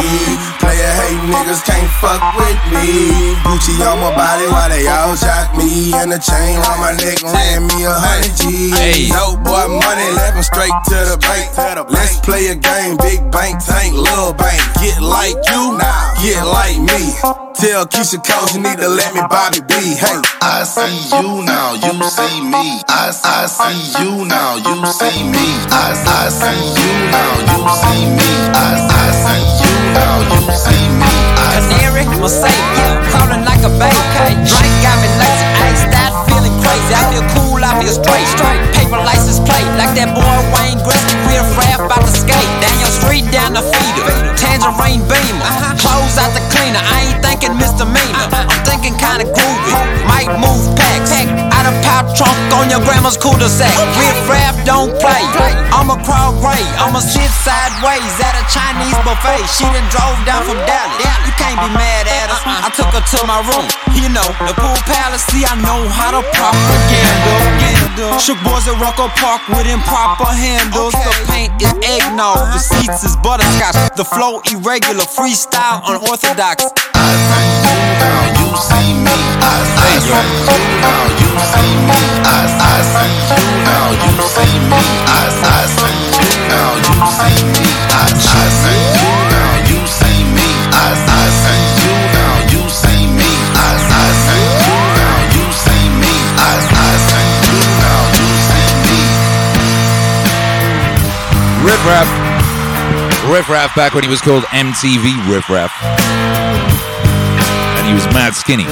Player 0.62 0.92
hate 1.02 1.22
niggas 1.26 1.62
can't 1.66 1.90
fuck 1.98 2.22
with 2.38 2.60
me. 2.70 3.34
Gucci 3.42 3.74
on 3.84 3.98
my 4.00 4.14
body 4.14 4.46
while 4.48 4.70
they 4.70 4.86
all 4.86 5.14
jock 5.18 5.52
me. 5.58 5.92
And 5.94 6.10
the 6.10 6.18
chain 6.22 6.58
on 6.62 6.76
my 6.80 6.94
neck 6.96 7.20
ran 7.22 7.66
me 7.66 7.84
a 7.84 7.92
hundred 7.92 8.34
G's. 8.38 8.78
Hey. 8.78 9.08
Dope 9.10 9.42
boy 9.42 9.66
money 9.68 10.08
left 10.14 10.38
straight 10.44 10.74
to 10.94 10.98
the 11.10 11.18
bank. 11.20 11.50
Let's 11.90 12.20
play 12.20 12.48
a 12.48 12.56
game, 12.56 12.96
big 12.98 13.20
bank 13.30 13.62
tank, 13.62 13.94
little 13.94 14.32
bank. 14.32 14.60
Get 14.80 15.02
like 15.02 15.36
you, 15.50 15.76
now 15.76 16.14
get 16.24 16.44
like 16.46 16.78
me. 16.80 17.12
Tell 17.54 17.86
Keyshia 17.86 18.18
Coles 18.24 18.56
you 18.56 18.62
need 18.62 18.78
to 18.78 18.88
let 18.88 19.14
me 19.14 19.20
Bobby 19.28 19.60
B. 19.68 19.74
Hey, 19.94 20.18
I 20.40 20.64
see 20.64 20.96
you 21.12 21.44
now, 21.44 21.76
you 21.76 21.92
see 22.08 22.40
me. 22.40 22.80
I, 22.88 23.12
I 23.12 23.46
see 23.46 24.00
you 24.00 24.24
now, 24.24 24.56
you 24.56 24.74
see 24.88 25.22
me. 25.28 25.46
I, 25.70 25.92
I 25.92 26.28
see 26.32 26.60
you 26.80 26.92
now, 27.12 27.32
you 27.52 27.63
see 27.72 28.04
me. 28.12 28.30
I, 28.52 28.76
I 28.76 29.06
see 29.14 29.44
you 29.64 29.72
now, 29.96 30.20
you 30.20 30.40
see 30.52 30.84
me. 30.92 31.12
I, 31.40 31.64
Canary, 31.64 32.04
Mercedes, 32.20 32.92
crawling 33.08 33.44
like 33.48 33.62
a 33.64 33.72
baby. 33.80 34.36
Drink 34.44 34.74
got 34.84 34.96
me 35.00 35.08
lazy, 35.16 35.46
iced 35.64 35.92
out, 35.96 36.28
feeling 36.28 36.56
crazy. 36.60 36.92
I 36.92 37.02
feel 37.08 37.24
cool, 37.32 37.60
I 37.64 37.72
feel 37.80 37.94
straight, 37.94 38.28
straight. 38.36 38.60
Paper 38.76 39.00
license 39.00 39.40
plate, 39.40 39.68
like 39.80 39.96
that 39.96 40.12
boy 40.12 40.36
Wayne 40.52 40.80
Gretzky, 40.84 41.16
real 41.24 41.46
rap 41.56 41.88
out 41.88 42.04
the 42.04 42.12
skate. 42.12 42.50
Down 42.60 42.76
your 42.82 42.92
street, 42.92 43.24
down 43.32 43.56
the 43.56 43.64
feeder. 43.64 44.08
Tangerine 44.36 45.00
beamer, 45.08 45.50
clothes 45.80 46.20
out 46.20 46.32
the 46.36 46.44
cleaner. 46.52 46.82
I 46.82 47.12
ain't 47.12 47.20
thinking 47.24 47.56
misdemeanor, 47.56 48.28
I'm 48.34 48.60
thinking 48.68 48.92
kinda 49.00 49.24
groovy. 49.32 49.72
Might 50.04 50.28
move 50.36 50.76
packs, 50.76 51.14
out 51.14 51.28
of 51.30 51.36
pop 51.36 51.43
trunk 52.12 52.36
on 52.52 52.68
your 52.68 52.84
grandma's 52.84 53.16
cul-de-sac. 53.16 53.72
Real 53.96 54.18
rap 54.28 54.54
don't 54.68 54.92
play. 55.00 55.22
I'ma 55.72 55.96
crawl 56.04 56.36
gray, 56.40 56.62
I'ma 56.78 57.00
sit 57.00 57.28
sideways 57.44 58.14
at 58.20 58.34
a 58.36 58.44
Chinese 58.52 58.96
buffet. 59.04 59.42
She 59.56 59.64
done 59.64 59.88
drove 59.88 60.18
down 60.28 60.44
from 60.44 60.60
Dallas. 60.68 61.00
You 61.24 61.32
can't 61.40 61.58
be 61.60 61.70
mad 61.72 62.06
at 62.06 62.28
us. 62.30 62.42
I 62.44 62.68
took 62.72 62.90
her 62.92 63.04
to 63.04 63.18
my 63.26 63.40
room. 63.48 63.66
You 63.96 64.08
know, 64.12 64.28
the 64.44 64.54
pool 64.56 64.76
palace. 64.84 65.24
See, 65.32 65.44
I 65.44 65.56
know 65.60 65.88
how 65.88 66.12
to 66.12 66.22
propaganda. 66.34 68.18
Shook 68.20 68.38
boys 68.44 68.66
at 68.68 68.76
Rucker 68.76 69.08
Park 69.16 69.46
with 69.48 69.66
improper 69.66 70.28
handles. 70.28 70.92
The 70.92 71.14
paint 71.30 71.52
is 71.62 71.72
eggnog. 71.84 72.36
The 72.52 72.60
seats 72.60 73.04
is 73.04 73.16
butterscotch. 73.22 73.96
The 73.96 74.04
flow 74.04 74.40
irregular. 74.50 75.04
Freestyle 75.04 75.80
unorthodox. 75.84 76.64
I 76.94 77.94
now, 78.00 78.28
you 78.28 78.33
see 78.56 78.94
me. 78.94 79.16
I, 79.42 79.58
I 79.74 79.98
see 79.98 80.18
you 80.46 80.58
now, 80.80 81.02
you 81.20 81.30
see 81.52 81.74
me. 81.88 81.98
I, 82.22 82.46
I 82.54 82.78
see 82.92 83.10
you 83.30 83.42
now, 83.66 83.90
you 83.94 84.12
see 84.30 84.54
me. 84.70 84.82
I, 85.06 85.26
I 85.26 85.66
see 85.74 85.98
you 86.14 86.28
now, 86.48 86.70
you 86.86 86.98
see 87.02 87.42
me. 87.50 87.66
I, 87.90 88.06
I 88.06 88.46
see 88.62 88.84
you 89.02 89.14
now, 89.34 89.54
you 89.70 89.80
see 89.86 90.22
me. 90.34 90.48
I, 90.70 90.94
I 90.94 91.26
see 91.42 91.64
you 91.82 91.94
now, 92.14 92.34
you 92.54 92.62
see 92.70 93.04
me. 93.10 93.30
I, 93.58 93.74
I 93.74 94.08
see 94.22 94.46
you 94.62 94.78
now, 94.98 95.18
you 95.34 95.46
see 95.50 95.86
me. 95.98 96.14
I, 96.38 96.54
I 96.62 96.92
see 97.10 97.30
you 97.50 97.58
now, 97.82 98.02
you 98.18 98.28
see 98.48 98.70
me. 98.86 99.00
Riff 101.66 101.82
Raff. 101.86 102.08
Riff 103.30 103.48
Raff 103.48 103.74
back 103.74 103.94
when 103.94 104.04
he 104.04 104.10
was 104.10 104.20
called 104.20 104.44
MTV 104.44 105.26
Riff 105.28 105.48
Raff. 105.48 106.43
He 107.84 107.92
was 107.92 108.06
mad 108.16 108.34
skinny. 108.34 108.64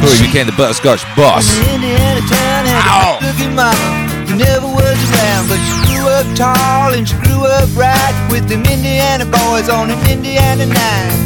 Before 0.00 0.14
he 0.16 0.26
became 0.26 0.46
the 0.46 0.52
butterscotch 0.56 1.02
boss. 1.16 1.44
Ow. 2.86 3.18
who 3.20 4.36
never 4.36 4.66
was 4.66 4.98
around, 5.10 5.48
but 5.48 5.58
she 5.58 5.74
grew 5.90 6.06
up 6.08 6.26
tall 6.36 6.94
and 6.94 7.08
she 7.08 7.16
grew 7.16 7.44
up 7.44 7.68
right 7.74 8.14
with 8.30 8.48
them 8.48 8.62
Indiana 8.64 9.26
boys 9.26 9.68
on 9.68 9.90
an 9.90 9.98
Indiana 10.08 10.66
night. 10.66 11.16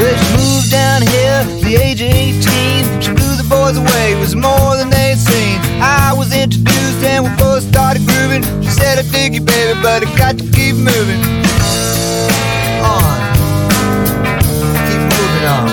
But 0.00 0.16
she 0.18 0.36
moved 0.36 0.70
down 0.70 1.02
here 1.02 1.40
at 1.40 1.60
the 1.62 1.76
age 1.76 2.02
of 2.02 2.12
18. 2.12 3.35
Boys 3.48 3.78
away, 3.78 4.18
was 4.18 4.34
more 4.34 4.76
than 4.76 4.90
they'd 4.90 5.16
seen. 5.16 5.60
I 5.80 6.12
was 6.16 6.34
introduced 6.34 7.04
and 7.04 7.24
we 7.24 7.30
both 7.36 7.62
started 7.62 8.04
grooving. 8.04 8.42
She 8.60 8.70
said, 8.70 8.98
I 8.98 9.02
dig 9.02 9.34
you, 9.34 9.40
baby, 9.40 9.78
but 9.80 10.02
I 10.02 10.18
got 10.18 10.36
to 10.38 10.44
keep 10.50 10.74
moving 10.74 11.22
on. 12.82 13.16
Keep 14.88 15.02
moving 15.14 15.46
on. 15.46 15.68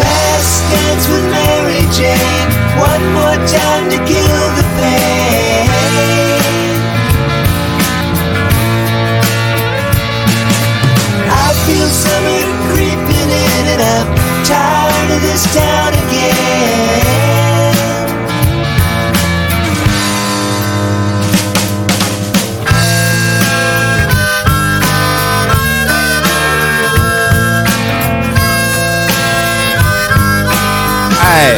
Last 0.00 0.56
dance 0.72 1.06
with 1.08 1.26
Mary 1.36 1.84
Jane. 1.92 2.48
One 2.80 3.04
more 3.12 3.38
time 3.46 3.90
to 3.90 3.98
kill 4.08 4.46
the 4.56 4.64
pain. 4.80 5.25
And 13.78 13.82
I'm 13.82 14.44
tired 14.44 15.10
of 15.10 15.20
this 15.22 15.44
town 15.54 15.92
again. 15.92 16.96
Hey. 31.20 31.56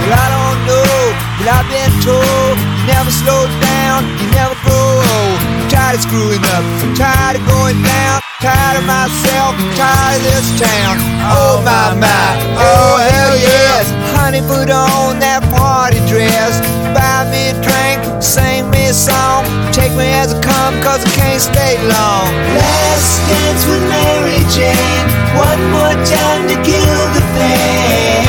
Well, 0.00 0.16
I 0.16 0.28
don't 0.32 0.60
know, 0.64 0.96
but 1.36 1.46
I've 1.52 1.68
been 1.68 1.92
told 2.00 2.56
you 2.56 2.86
never 2.86 3.10
slow 3.10 3.46
down, 3.60 4.04
you 4.18 4.30
never 4.32 4.56
grow 4.64 5.04
old. 5.12 5.40
I'm 5.44 5.68
tired 5.68 5.96
of 5.96 6.02
screwing 6.02 6.44
up, 6.56 6.64
I'm 6.80 6.94
tired 6.94 7.36
of 7.36 7.46
going 7.46 7.82
down, 7.82 8.23
tired 8.44 8.76
of 8.76 8.84
myself, 8.84 9.56
tired 9.72 10.20
of 10.20 10.22
this 10.28 10.60
town. 10.60 11.00
Oh 11.32 11.64
my 11.64 11.96
my, 11.96 12.28
oh 12.60 13.00
hell 13.00 13.36
yes. 13.40 13.88
Honey, 14.12 14.44
put 14.44 14.68
on 14.68 15.16
that 15.24 15.40
party 15.56 15.96
dress, 16.04 16.60
buy 16.92 17.24
me 17.32 17.48
a 17.48 17.56
drink, 17.64 18.04
sing 18.20 18.68
me 18.68 18.92
a 18.92 18.92
song, 18.92 19.48
take 19.72 19.96
me 19.96 20.12
as 20.12 20.36
I 20.36 20.44
come, 20.44 20.76
cause 20.84 21.00
I 21.00 21.10
can't 21.16 21.40
stay 21.40 21.80
long. 21.88 22.28
Last 22.52 23.24
dance 23.32 23.64
with 23.64 23.80
Mary 23.88 24.44
Jane, 24.52 25.08
one 25.40 25.62
more 25.72 25.96
time 26.04 26.44
to 26.52 26.56
kill 26.60 27.00
the 27.16 27.24
pain. 27.40 28.28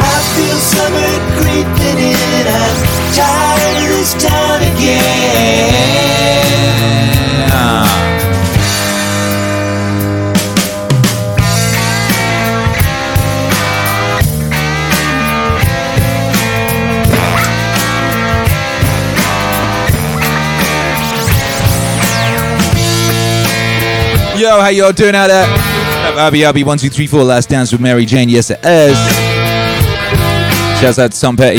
I 0.00 0.16
feel 0.32 0.58
summer 0.72 1.12
creeping 1.44 2.00
in. 2.08 2.44
I'm 2.48 2.96
tired 3.12 3.76
of 3.76 3.88
this 3.88 4.14
again. 4.16 4.45
Yo, 24.46 24.60
how 24.60 24.68
y'all 24.68 24.92
doing 24.92 25.14
out 25.14 25.28
there? 25.28 25.46
Abby 26.18 26.44
Abby, 26.44 26.62
one, 26.62 26.78
two, 26.78 26.88
three, 26.88 27.06
four. 27.06 27.24
Last 27.24 27.48
dance 27.48 27.72
with 27.72 27.80
Mary 27.80 28.04
Jane. 28.04 28.28
Yes, 28.28 28.50
it 28.50 28.60
is. 28.64 28.96
Shouts 30.80 30.98
out 30.98 31.10
to 31.10 31.20
Tom 31.20 31.36
Petty. 31.36 31.58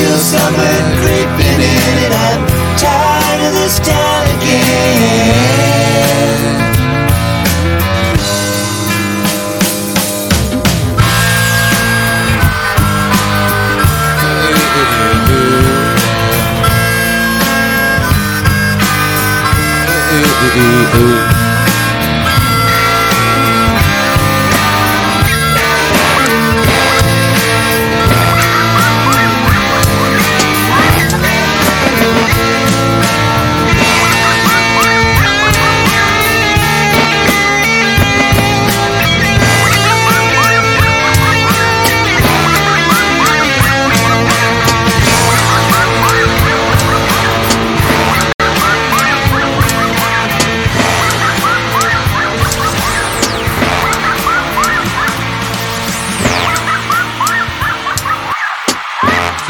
Feel 0.00 0.18
summer 0.18 0.76
creeping 1.02 1.60
in 1.60 1.96
and 2.06 2.14
I'm 2.14 2.42
tired 2.78 3.40
of 3.48 3.52
this 3.52 3.78
town 3.80 4.24
again. 4.36 5.60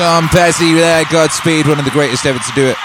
Tom 0.01 0.29
Petty 0.29 0.73
there, 0.73 1.05
Godspeed, 1.13 1.69
one 1.69 1.79
of 1.79 1.85
the 1.85 1.91
greatest 1.91 2.25
ever 2.25 2.39
to 2.39 2.53
do 2.57 2.65
it. 2.65 2.77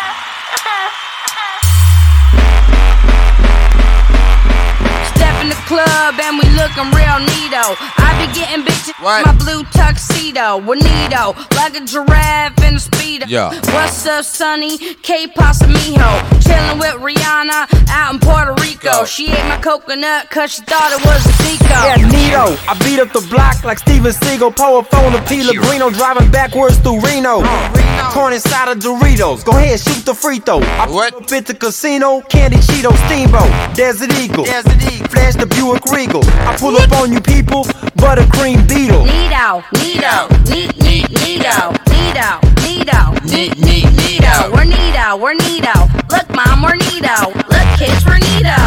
Step 5.15 5.35
in 5.39 5.47
the 5.47 5.55
club 5.63 6.19
and 6.19 6.35
we 6.35 6.43
looking 6.59 6.91
real 6.91 7.23
neato. 7.23 7.79
I 8.03 8.19
be 8.19 8.27
getting 8.35 8.65
bitches 8.65 8.99
my 8.99 9.31
blue 9.31 9.63
tuxedo. 9.95 10.59
Juanito, 10.59 11.33
like 11.55 11.75
a 11.75 11.85
giraffe 11.85 12.57
in 12.63 12.75
a 12.75 12.79
speedo. 12.79 13.25
Yeah. 13.27 13.49
What's 13.73 14.05
up, 14.05 14.25
Sonny? 14.25 14.77
K 14.77 15.27
Pasamijo. 15.27 16.19
Chillin' 16.41 16.79
with 16.79 16.95
Rihanna 16.95 17.67
out 17.89 18.13
in 18.13 18.19
Puerto 18.19 18.53
Rico. 18.61 19.05
She 19.05 19.31
ate 19.31 19.47
my 19.47 19.59
coconut 19.61 20.29
cause 20.29 20.53
she 20.53 20.61
thought 20.63 20.91
it 20.91 21.03
was 21.05 21.25
a 21.25 21.33
Zico. 21.43 21.69
Yeah, 21.69 21.95
Nito. 21.95 22.57
I 22.69 22.77
beat 22.83 22.99
up 22.99 23.11
the 23.11 23.25
block 23.29 23.63
like 23.63 23.79
Steven 23.79 24.11
Seagal. 24.11 24.55
Pour 24.55 24.79
a 24.79 24.83
phone 24.83 25.13
to 25.13 25.21
P. 25.23 25.41
Lagrino. 25.43 25.93
Driving 25.93 26.29
backwards 26.31 26.77
through 26.77 26.99
Reno. 27.01 27.41
Oh, 27.43 28.11
Corn 28.13 28.33
inside 28.33 28.71
of 28.71 28.79
Doritos. 28.79 29.43
Go 29.45 29.51
ahead, 29.51 29.79
shoot 29.79 30.05
the 30.05 30.13
free 30.13 30.39
throw. 30.39 30.59
I 30.59 30.87
what? 30.89 31.13
up 31.13 31.31
at 31.31 31.45
the 31.45 31.53
casino. 31.53 32.21
Candy 32.21 32.57
Cheeto 32.57 32.95
Steamboat. 33.05 33.75
Desert 33.75 34.11
Eagle. 34.19 34.45
Desert 34.45 34.81
Eagle. 34.91 35.07
Flash 35.07 35.35
the 35.35 35.45
Buick 35.45 35.85
Regal. 35.85 36.23
I 36.47 36.55
pull 36.57 36.75
up 36.77 36.91
on 36.93 37.11
you 37.11 37.21
people. 37.21 37.63
Buttercream 37.95 38.67
Beetle. 38.67 39.05
Nito, 39.05 39.63
Nito, 39.85 40.27
neat, 40.49 40.73
neat, 40.81 41.07
Nito, 41.21 41.69
Nito, 41.93 42.41
Nito, 42.65 43.13
neat, 43.29 43.55
neat, 43.59 43.85
Nito. 43.93 44.49
We're 44.51 44.65
Nito, 44.65 45.15
we're 45.15 45.35
Nito. 45.35 45.77
Look, 46.09 46.27
mom, 46.33 46.63
we're 46.63 46.73
Nito. 46.73 47.29
Look, 47.53 47.67
kids, 47.77 48.03
we're 48.03 48.17
Nito. 48.17 48.57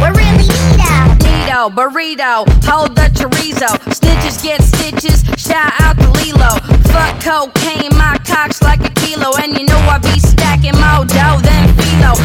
We're 0.00 0.16
really 0.16 0.48
Nito. 0.48 0.96
Nito, 1.28 1.68
burrito, 1.68 2.48
hold 2.64 2.96
the 2.96 3.12
chorizo. 3.12 3.68
Snitches 3.92 4.42
get 4.42 4.62
stitches. 4.62 5.20
Shout 5.36 5.78
out 5.82 5.98
to 5.98 6.08
Lilo. 6.08 6.56
Fuck 6.88 7.20
cocaine, 7.20 7.92
my 7.98 8.16
cock's 8.24 8.62
like 8.62 8.80
a 8.80 8.90
kilo, 8.94 9.36
and 9.42 9.52
you 9.52 9.66
know 9.66 9.76
I 9.76 9.98
be 9.98 10.18
stacking 10.18 10.72
more 10.80 11.04
dough 11.04 11.51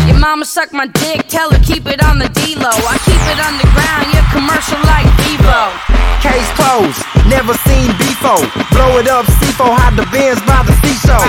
Your 0.08 0.20
mama 0.20 0.46
suck 0.46 0.74
my 0.74 0.88
dick, 0.88 1.28
tell 1.28 1.52
her 1.52 1.60
keep 1.60 1.86
it 1.86 2.04
on 2.04 2.20
the 2.20 2.30
D-Lo. 2.30 2.72
I 2.72 2.98
keep 3.04 3.22
it 3.28 3.40
underground, 3.44 4.08
your 4.16 4.26
commercial 4.32 4.80
like 4.88 5.08
Vivo. 5.20 5.72
Case 6.24 6.50
closed, 6.58 7.00
never 7.28 7.54
seen 7.68 7.92
before. 8.00 8.42
Blow 8.72 8.98
it 8.98 9.08
up, 9.08 9.26
C4, 9.40 9.68
hide 9.68 9.96
the 9.96 10.08
bins 10.10 10.42
by 10.48 10.64
the 10.64 10.74
seashore. 10.82 11.22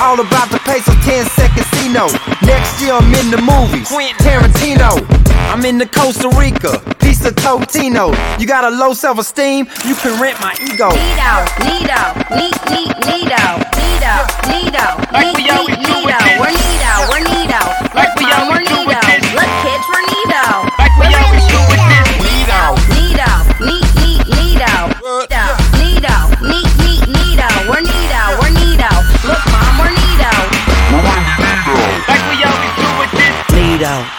All 0.00 0.18
about 0.18 0.50
the 0.50 0.58
pace 0.64 0.86
of 0.88 0.96
10 1.04 1.26
seconds, 1.36 1.66
C 1.74 1.88
no. 1.92 2.06
Next 2.46 2.80
year 2.80 2.94
I'm 2.94 3.12
in 3.14 3.30
the 3.30 3.42
movies. 3.42 3.88
Tarantino. 4.18 5.24
I'm 5.54 5.64
in 5.64 5.78
the 5.78 5.86
Costa 5.86 6.28
Rica, 6.34 6.82
piece 6.98 7.24
of 7.24 7.34
Totino. 7.36 8.10
You 8.40 8.46
got 8.46 8.64
a 8.64 8.70
low 8.74 8.92
self 8.92 9.18
esteem, 9.18 9.68
you 9.86 9.94
can 9.94 10.20
rent 10.20 10.40
my 10.40 10.54
ego. 10.58 10.90
Nito, 10.90 11.30
Nito, 11.62 12.00
neat, 12.34 12.56
neat, 12.74 12.90
Nito, 13.06 13.44
Nito, 13.78 14.14
Nito, 14.50 14.86
Like 15.12 15.36
we 15.36 15.50
always 15.50 15.78
do 15.78 15.94
with 16.02 16.18
this. 16.18 16.40
We're 16.40 16.50
Nito, 16.50 16.58
we're 16.58 16.63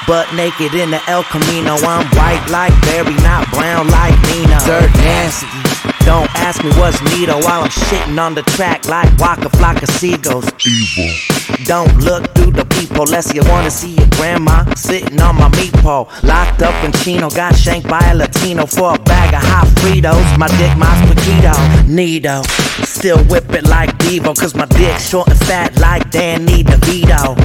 butt 0.08 0.34
naked 0.34 0.74
in 0.74 0.92
the 0.92 1.02
El 1.08 1.24
Camino. 1.24 1.76
I'm 1.82 2.06
white 2.18 2.46
like 2.50 2.74
Barry, 2.82 3.16
not 3.24 3.50
brown 3.52 3.88
like 3.90 4.16
Nina. 4.30 4.60
Dirt 4.66 4.92
nasty. 5.00 5.48
Don't 6.06 6.30
ask 6.36 6.64
me 6.64 6.70
what's 6.78 7.02
Nito 7.02 7.40
while 7.42 7.64
I'm 7.64 7.70
shitting 7.70 8.20
on 8.20 8.36
the 8.36 8.44
track 8.44 8.88
like 8.88 9.10
Waka 9.18 9.50
Flocka 9.50 9.88
Seagulls. 9.88 10.46
Evil. 10.66 11.12
Don't 11.66 11.98
look 11.98 12.24
through 12.36 12.52
the 12.52 12.65
peephole 12.76 13.06
unless 13.06 13.34
you 13.34 13.42
wanna 13.46 13.72
see 13.72 13.94
your 13.96 14.08
grandma 14.18 14.64
sitting 14.76 15.20
on 15.22 15.36
my 15.36 15.50
meat 15.58 15.74
pole. 15.84 16.10
Locked 16.24 16.62
up 16.62 16.76
in 16.84 16.92
Chino, 16.92 17.30
got 17.30 17.56
shanked 17.56 17.88
by 17.88 18.00
a 18.12 18.16
Latino 18.16 18.66
for 18.66 18.96
a 18.96 19.00
bag 19.00 19.34
of 19.34 19.42
hot 19.42 19.68
Fritos. 19.80 20.38
My 20.38 20.48
dick, 20.60 20.76
my 20.78 20.92
spaghetti. 21.06 21.92
Nito. 21.92 22.42
Still 22.84 23.24
whip 23.26 23.52
it 23.54 23.68
like 23.68 23.98
Devo, 24.00 24.36
cause 24.36 24.56
my 24.56 24.66
dick 24.66 24.98
short 25.00 25.28
and 25.30 25.40
fat 25.40 25.78
like 25.80 26.10
Danny 26.12 26.64
DeVito. 26.64 27.36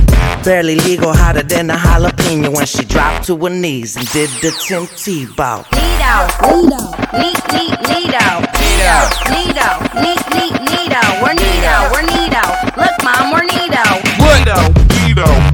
Barely 0.45 0.77
legal, 0.77 1.13
hotter 1.13 1.43
than 1.43 1.71
a 1.71 1.75
jalapeno 1.75 2.55
when 2.55 2.67
she 2.67 2.85
dropped 2.85 3.27
to 3.27 3.37
her 3.37 3.51
knees 3.51 3.97
and 3.97 4.07
did 4.11 4.31
the 4.43 4.51
Tim 4.65 4.87
Tebow. 5.01 5.65
Nito, 5.73 6.15
Nito, 6.49 6.83
neat, 7.19 7.41
neat, 7.53 7.77
Nito. 7.91 8.27
Nito, 8.61 8.97
Nito, 9.33 9.69
neat, 10.01 10.23
neat, 10.35 10.55
Nito. 10.71 11.03
We're 11.23 11.35
Nito, 11.35 11.75
we're 11.93 12.03
Nito. 12.03 12.45
Look, 12.81 12.97
mom, 13.05 13.33
we're 13.33 13.45
Nito. 13.45 13.85
Nito, 14.19 14.55
Nito. 14.65 14.80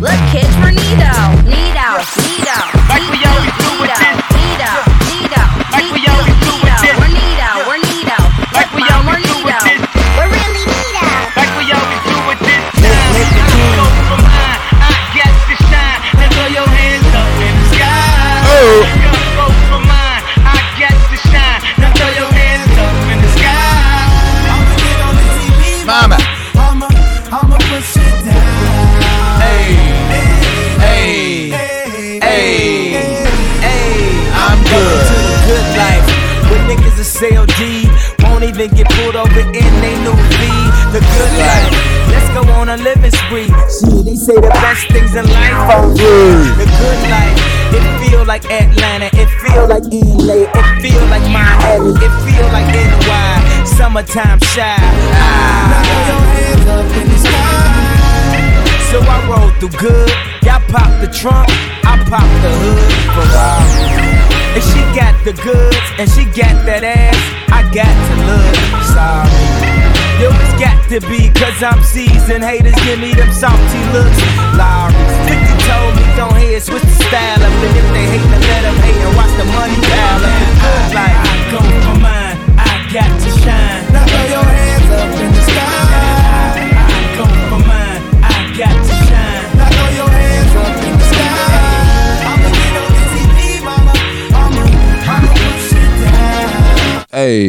Look, 0.00 0.20
kids, 0.30 0.54
even 38.58 38.74
get 38.74 38.88
pulled 38.90 39.16
over 39.16 39.40
in 39.40 39.72
they 39.84 39.96
new 40.00 40.16
V. 40.16 40.40
The 40.92 41.00
good 41.00 41.32
life. 41.36 41.72
Let's 42.08 42.28
go 42.32 42.40
on 42.52 42.68
a 42.70 42.76
living 42.76 43.10
spree. 43.10 43.52
See, 43.68 44.02
they 44.02 44.16
say 44.16 44.34
the 44.34 44.48
best 44.48 44.88
things 44.88 45.14
in 45.14 45.26
life 45.28 45.52
are 45.52 45.88
good. 45.92 46.56
The 46.56 46.64
good 46.64 47.00
life. 47.12 47.36
It 47.76 47.84
feel 48.00 48.24
like 48.24 48.44
Atlanta. 48.50 49.10
It 49.12 49.28
feel 49.44 49.68
like 49.68 49.84
LA. 49.92 50.48
It 50.48 50.66
feel 50.80 51.04
like 51.12 51.26
Miami. 51.28 51.92
It 52.00 52.12
feel 52.24 52.46
like 52.48 52.68
NY. 52.72 53.64
Summertime 53.76 54.40
shy. 54.40 54.76
So 58.90 59.00
I 59.02 59.16
roll 59.28 59.50
through 59.60 59.78
good. 59.78 60.10
Y'all 60.44 60.60
pop 60.72 60.88
the 61.02 61.08
trunk. 61.12 61.48
I 61.84 62.00
pop 62.08 62.28
the 62.40 62.50
hood. 62.56 62.96
Ferrari. 63.12 64.25
And 64.56 64.64
she 64.64 64.80
got 64.96 65.12
the 65.20 65.36
goods, 65.44 65.86
and 66.00 66.08
she 66.08 66.24
got 66.32 66.64
that 66.64 66.80
ass. 66.80 67.20
I 67.52 67.60
got 67.76 67.92
to 67.92 68.14
look 68.24 68.56
sorry. 68.88 69.28
Yo, 70.16 70.32
it's 70.32 70.56
got 70.56 70.80
to 70.88 70.96
be, 71.12 71.28
cause 71.28 71.60
I'm 71.60 71.84
seasoned. 71.84 72.40
Haters 72.40 72.72
give 72.88 72.96
me 72.96 73.12
them 73.12 73.28
salty 73.36 73.82
looks. 73.92 74.16
Larry, 74.56 74.96
50 75.28 75.60
told 75.60 75.92
me 76.00 76.08
don't 76.16 76.32
hate, 76.40 76.56
switch 76.64 76.88
the 76.88 76.96
style 77.04 77.36
up. 77.36 77.52
And 77.52 77.76
if 77.76 77.84
they 77.92 78.08
hate, 78.16 78.28
then 78.32 78.40
let 78.48 78.62
them 78.64 78.76
hate 78.80 78.96
and 78.96 79.12
watch 79.12 79.34
the 79.36 79.44
money 79.44 79.76
pile 79.76 80.24
up. 80.24 80.40
Good. 80.64 81.04
I 81.04 81.36
go 81.52 81.60
for 81.60 82.00
mine, 82.00 82.40
I 82.56 82.72
got 82.88 83.12
to 83.12 83.30
shine. 83.44 83.75
Hey. 97.16 97.48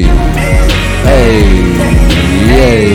Hey. 1.03 1.43
Yay. 2.55 2.87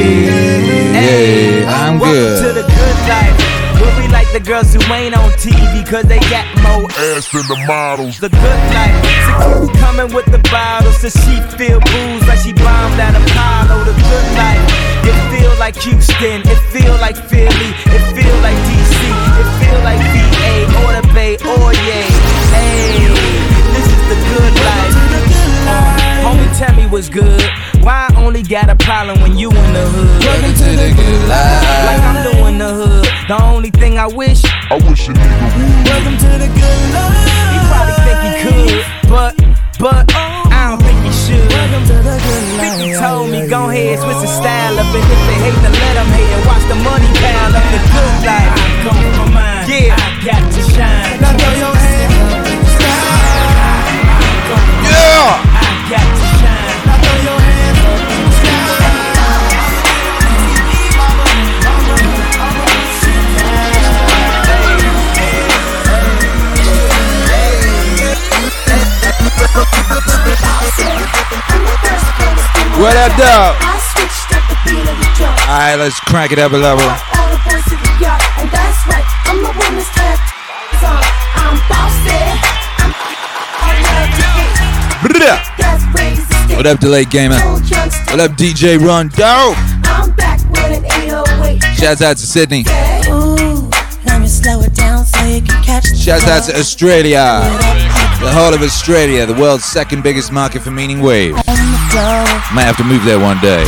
Yay. 0.97 1.67
I'm 1.67 1.99
Welcome 1.99 2.49
to 2.49 2.53
the 2.57 2.65
good 2.65 2.99
life. 3.13 3.37
Where 3.77 3.93
we 4.01 4.09
like 4.09 4.33
the 4.33 4.41
girls 4.41 4.73
who 4.73 4.81
ain't 4.89 5.15
on 5.15 5.29
TV 5.37 5.85
cause 5.85 6.09
they 6.09 6.19
got 6.33 6.49
more 6.65 6.89
Ass 7.13 7.29
than 7.29 7.45
the 7.45 7.63
models. 7.69 8.17
The 8.21 8.31
good 8.31 8.63
life. 8.73 8.97
Security 9.05 9.79
coming 9.85 10.17
with 10.17 10.25
the 10.33 10.41
bottles 10.49 10.97
so 10.97 11.13
she 11.13 11.45
feel 11.61 11.77
booze 11.93 12.25
like 12.25 12.41
she 12.41 12.57
bombed 12.57 12.97
at 12.97 13.21
Apollo. 13.21 13.85
The 13.85 13.93
good 13.93 14.29
life. 14.41 14.65
It 15.05 15.17
feel 15.29 15.53
like 15.61 15.77
Houston. 15.77 16.41
It 16.41 16.61
feel 16.73 16.97
like 17.05 17.21
Philly. 17.29 17.71
It 17.85 18.05
feel 18.17 18.37
like 18.41 18.57
DC. 18.65 18.97
It 18.97 19.49
feel 19.61 19.81
like 19.85 20.01
VA 20.09 20.57
or 20.89 20.97
the 20.97 21.05
Bay 21.13 21.37
or 21.37 21.69
yay. 21.85 22.09
Hey, 22.49 23.13
this 23.77 23.85
is 23.93 24.03
the 24.09 24.17
good 24.25 24.55
life. 24.65 25.02
Tell 26.59 26.77
me 26.77 26.87
what's 26.87 27.09
good. 27.09 27.43
Why 27.81 28.07
I 28.09 28.15
only 28.23 28.43
got 28.43 28.69
a 28.71 28.77
problem 28.77 29.21
when 29.21 29.37
you 29.37 29.49
in 29.51 29.73
the 29.73 29.83
hood? 29.89 30.23
Welcome 30.23 30.55
to 30.55 30.69
the 30.79 30.89
good 30.95 31.23
life. 31.27 31.65
Like 31.89 32.03
I'm 32.07 32.23
doing 32.23 32.59
the 32.59 32.71
hood. 32.71 33.07
The 33.27 33.43
only 33.43 33.71
thing 33.71 33.99
I 33.99 34.07
wish, 34.07 34.45
I 34.71 34.79
wish 34.87 35.09
a 35.09 35.13
nigga 35.13 35.49
would. 35.59 35.89
Welcome 35.91 36.17
to 36.23 36.31
the 36.39 36.47
good 36.53 36.83
life. 36.95 37.19
he 37.51 37.59
probably 37.67 37.97
think 38.07 38.21
he 38.23 38.33
could, 38.47 38.85
but, 39.11 39.35
but, 39.83 40.07
I 40.15 40.71
don't 40.71 40.79
think 40.87 41.03
he 41.03 41.11
should. 41.11 41.51
Welcome 41.51 41.85
to 41.89 41.97
the 41.99 42.15
good 42.21 42.47
life. 42.63 42.79
50 42.79 43.01
told 43.01 43.27
me, 43.33 43.41
go 43.49 43.67
ahead, 43.73 43.99
switch 43.99 44.23
the 44.23 44.31
style 44.31 44.79
up. 44.79 44.87
And 44.93 45.03
if 45.03 45.21
they 45.27 45.39
hate, 45.43 45.59
then 45.67 45.75
let 45.75 45.95
them 45.99 46.09
hate 46.15 46.31
and 46.31 46.45
watch 46.47 46.63
the 46.71 46.79
money 46.79 47.11
pile 47.19 47.59
up. 47.59 47.65
The 47.75 47.81
good 47.91 48.15
life. 48.23 48.55
I 48.55 48.87
come 48.87 49.03
for 49.19 49.29
mine. 49.35 49.67
Yeah, 49.67 49.99
I 49.99 50.15
got 50.23 50.43
to 50.47 50.63
shine. 50.71 51.19
Now 51.19 51.33
throw 51.35 51.55
your 51.59 51.75
hands 51.75 52.15
up 52.31 52.47
in 52.47 52.61
the 52.61 52.71
sky. 52.71 53.03
Yeah. 54.87 55.43
I 55.59 55.67
got 55.91 56.07
to 56.07 56.22
What 72.81 72.97
up, 72.97 73.17
dog? 73.17 73.55
Alright, 75.47 75.79
let's 75.79 76.01
crank 76.01 76.33
it 76.33 76.39
up 76.39 76.53
a 76.53 76.57
level. 76.57 76.85
What 86.57 86.67
up, 86.67 86.81
Delay 86.81 87.05
Gamer? 87.05 87.39
What 87.39 88.21
up, 88.21 88.33
DJ 88.33 88.79
Run 88.79 89.09
Dope? 89.09 89.57
Shouts 91.77 92.03
out 92.03 92.17
to 92.17 92.27
Sydney. 92.27 92.65
Ooh, 94.43 94.51
slow 94.51 94.61
it 94.63 94.75
down 94.75 95.05
so 95.05 95.25
you 95.25 95.41
can 95.41 95.63
catch 95.63 95.91
the 95.91 95.97
Shouts 95.97 96.27
out 96.27 96.45
to. 96.45 96.59
Australia. 96.59 97.41
The 98.21 98.31
whole 98.31 98.53
of 98.55 98.63
Australia, 98.63 99.27
the 99.27 99.35
world's 99.35 99.65
second 99.65 100.03
biggest 100.03 100.33
market 100.33 100.63
for 100.63 100.71
Meaningwave. 100.71 101.35
On 101.35 101.43
the 101.47 101.79
floor. 101.91 102.23
Might 102.55 102.65
have 102.67 102.77
to 102.79 102.85
move 102.85 103.05
there 103.05 103.19
one 103.21 103.39
day. 103.41 103.63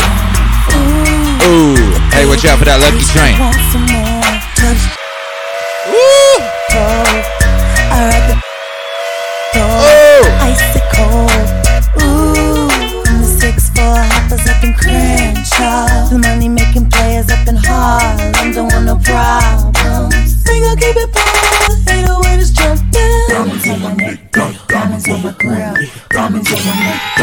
Ooh, 1.47 1.77
hey, 2.15 2.27
watch 2.27 2.45
out 2.45 2.59
for 2.59 2.65
that 2.65 2.79
lucky 2.83 3.05
train. 3.13 3.39
Want 3.39 3.55
some 3.71 3.87
more? 3.87 4.23
Touch. 4.59 4.83
Woo! 5.91 6.43
I 7.91 8.11
ride 8.11 8.27
the 8.31 8.37
Oh! 9.57 10.23
icy 10.43 10.81
cold. 10.95 11.47
Ooh, 12.03 12.67
the 13.21 13.27
six 13.39 13.71
four 13.71 13.95
hoppers 14.11 14.47
up 14.49 14.63
in 14.65 14.73
Crenshaw. 14.75 16.09
The 16.11 16.19
money 16.19 16.49
making 16.49 16.91
players 16.91 17.31
up 17.31 17.47
in 17.47 17.57
Harlem 17.57 18.53
don't 18.53 18.73
want 18.73 18.87
no 18.87 18.97
problems. 18.97 19.74
Keep 20.75 20.97
it 20.97 21.13
pulled, 21.13 21.89
ain't 21.89 22.07
no 22.07 22.19
way 22.21 22.37
to 22.37 22.53
jumping. 22.53 23.23
Diamonds 23.29 23.69
on 23.69 23.81
my 23.81 23.95
neck, 23.95 24.33
got 24.33 24.69
diamonds 24.69 25.09
on 25.09 25.23
my 25.23 25.33
crown, 25.33 25.77
diamonds 26.11 26.53
on 26.53 26.59
my 26.67 26.75
neck, 26.81 27.14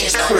She's 0.00 0.16
not 0.16 0.30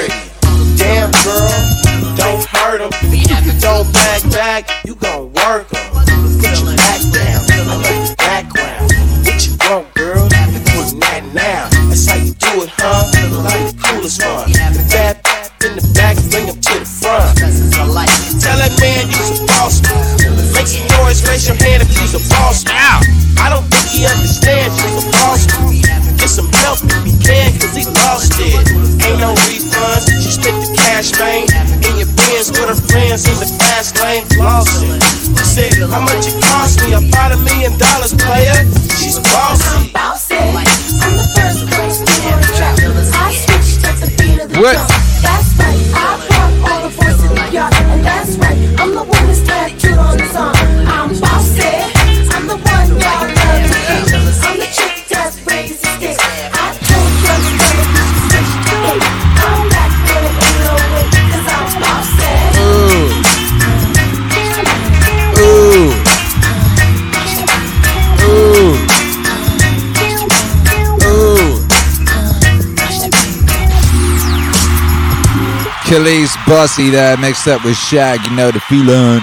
Kelis 75.90 76.36
Bossy 76.46 76.88
there 76.88 77.16
mixed 77.16 77.48
up 77.48 77.64
with 77.64 77.76
Shag, 77.76 78.24
you 78.24 78.36
know 78.36 78.52
the 78.52 78.60
feeling. 78.60 79.20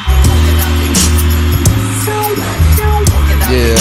Yeah. 3.49 3.77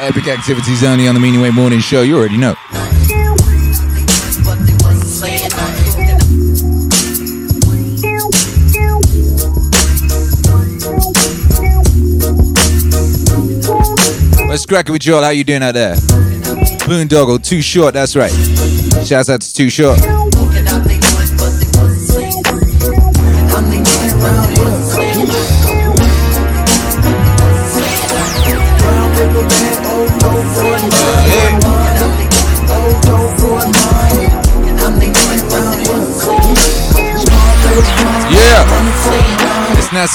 Epic 0.00 0.28
activities 0.28 0.84
only 0.84 1.08
on 1.08 1.16
the 1.16 1.20
Meaningwave 1.20 1.52
Morning 1.52 1.80
Show, 1.80 2.02
you 2.02 2.16
already 2.16 2.36
know. 2.36 2.54
Let's 14.48 14.66
crack 14.66 14.88
it 14.88 14.92
with 14.92 15.02
Joel. 15.02 15.24
How 15.24 15.30
you 15.30 15.42
doing 15.42 15.64
out 15.64 15.74
there? 15.74 15.96
Boondoggle, 16.86 17.42
too 17.42 17.60
short, 17.60 17.92
that's 17.92 18.14
right. 18.14 18.30
Shouts 19.04 19.28
out 19.28 19.40
to 19.40 19.52
Too 19.52 19.68
Short. 19.68 20.13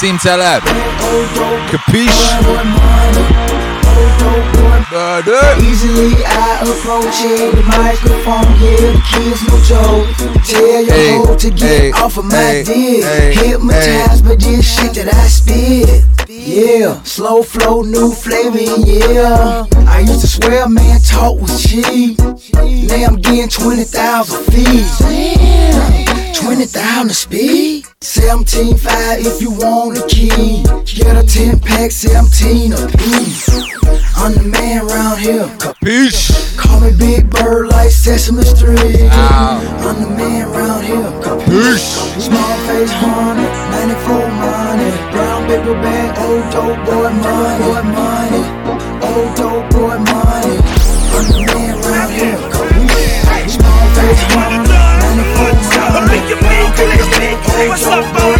נשים 0.00 0.18
צלב. 0.18 0.62
קפיש? 1.70 2.30
Easily 5.68 6.12
I 6.24 6.62
approach 6.72 7.18
it, 7.32 7.54
the 7.56 7.62
microphone, 7.78 8.48
give 8.60 8.80
the 8.80 9.02
kids 9.10 9.40
no 9.48 9.56
joke. 9.70 10.06
Tell 10.50 10.80
your 10.86 10.94
hey, 10.94 11.16
hoe 11.18 11.36
to 11.44 11.50
get 11.50 11.80
hey, 11.80 11.92
off 12.02 12.16
of 12.16 12.24
my 12.24 12.36
hey, 12.36 12.62
dick. 12.64 13.04
Hey, 13.04 13.34
Hypnotized 13.40 14.24
hey. 14.24 14.28
by 14.28 14.36
this 14.44 14.64
shit 14.74 14.92
that 14.96 15.08
I 15.22 15.26
spit. 15.38 16.04
Yeah, 16.28 17.02
slow 17.02 17.42
flow, 17.42 17.82
new 17.82 18.10
flavor, 18.24 18.58
yeah. 18.58 19.66
I 19.96 19.98
used 20.10 20.22
to 20.24 20.28
swear, 20.36 20.66
man, 20.76 20.98
talk 21.12 21.34
was 21.42 21.54
cheap. 21.62 22.18
Now 22.88 23.08
I'm 23.08 23.16
getting 23.26 23.50
20,000 23.50 24.44
feet. 24.52 24.86
Damn. 24.98 26.19
20,000 26.34 27.10
speed? 27.10 27.84
17.5 28.00 29.26
if 29.26 29.40
you 29.42 29.50
want 29.50 29.98
a 29.98 30.06
key. 30.06 30.62
Get 30.84 31.16
a 31.16 31.26
10 31.26 31.60
pack, 31.60 31.90
17 31.90 32.72
a 32.72 32.86
piece. 32.98 33.48
I'm 34.16 34.34
the 34.34 34.44
man 34.44 34.86
round 34.86 35.20
here. 35.20 35.46
Capiche? 35.58 36.56
Call 36.56 36.80
me 36.80 36.90
Big 36.96 37.30
Bird 37.30 37.68
like 37.68 37.90
Sesame 37.90 38.42
Street. 38.42 39.08
Ow. 39.10 39.60
I'm 39.80 40.02
the 40.02 40.10
man 40.10 40.48
round 40.50 40.84
here. 40.84 41.10
Capiche? 41.22 42.20
Small 42.20 42.56
face 42.66 42.92
honey, 42.92 43.48
94 43.70 44.28
money. 44.28 44.90
Brown 45.12 45.46
paper 45.46 45.74
bag, 45.74 46.18
old 46.18 46.52
dope 46.52 46.86
boy 46.86 47.10
money. 47.10 47.64
Boy 47.64 47.82
money. 47.82 48.44
Old 49.02 49.36
dope 49.36 49.69
What's 57.46 57.86
up. 57.86 58.39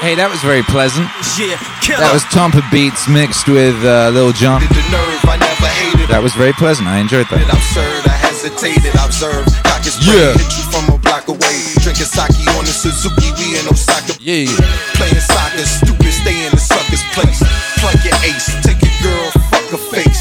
Hey, 0.00 0.14
that 0.16 0.28
was 0.28 0.40
very 0.40 0.62
pleasant. 0.62 1.08
That 2.00 2.12
was 2.12 2.24
Tomppabeats 2.28 3.08
mixed 3.08 3.48
with 3.48 3.76
uh, 3.84 4.12
Lil 4.12 4.32
Jon. 4.32 4.60
The 4.64 4.84
nerve, 4.88 5.24
I 5.28 5.36
never 5.36 5.68
hated. 5.68 6.08
That 6.08 6.22
was 6.22 6.32
very 6.32 6.52
pleasant. 6.52 6.88
I 6.88 7.00
enjoyed 7.00 7.28
that. 7.28 7.40
Absurd, 7.48 8.04
I 8.08 8.16
hesitated, 8.16 8.92
observed. 8.96 9.52
Yeah. 10.04 10.36
hit 10.36 10.52
you 10.56 10.64
from 10.70 10.84
a 10.92 10.98
block 11.00 11.28
away. 11.28 11.56
Drinking 11.80 12.08
sake 12.08 12.36
on 12.56 12.64
the 12.64 12.72
Suzuki, 12.72 13.32
we 13.40 13.56
in 13.58 13.64
Osaka. 13.68 14.16
Yeah. 14.20 14.48
Playing 15.00 15.24
soccer, 15.24 15.64
stupid, 15.64 16.12
stay 16.12 16.36
in 16.44 16.52
the 16.52 16.60
sucker's 16.62 17.04
place. 17.16 17.40
Plug 17.80 17.96
your 18.04 18.16
ace, 18.22 18.52
take 18.62 18.80
your 18.84 18.96
girl, 19.00 19.26
fuck 19.48 19.66
her 19.72 19.82
face. 19.90 20.20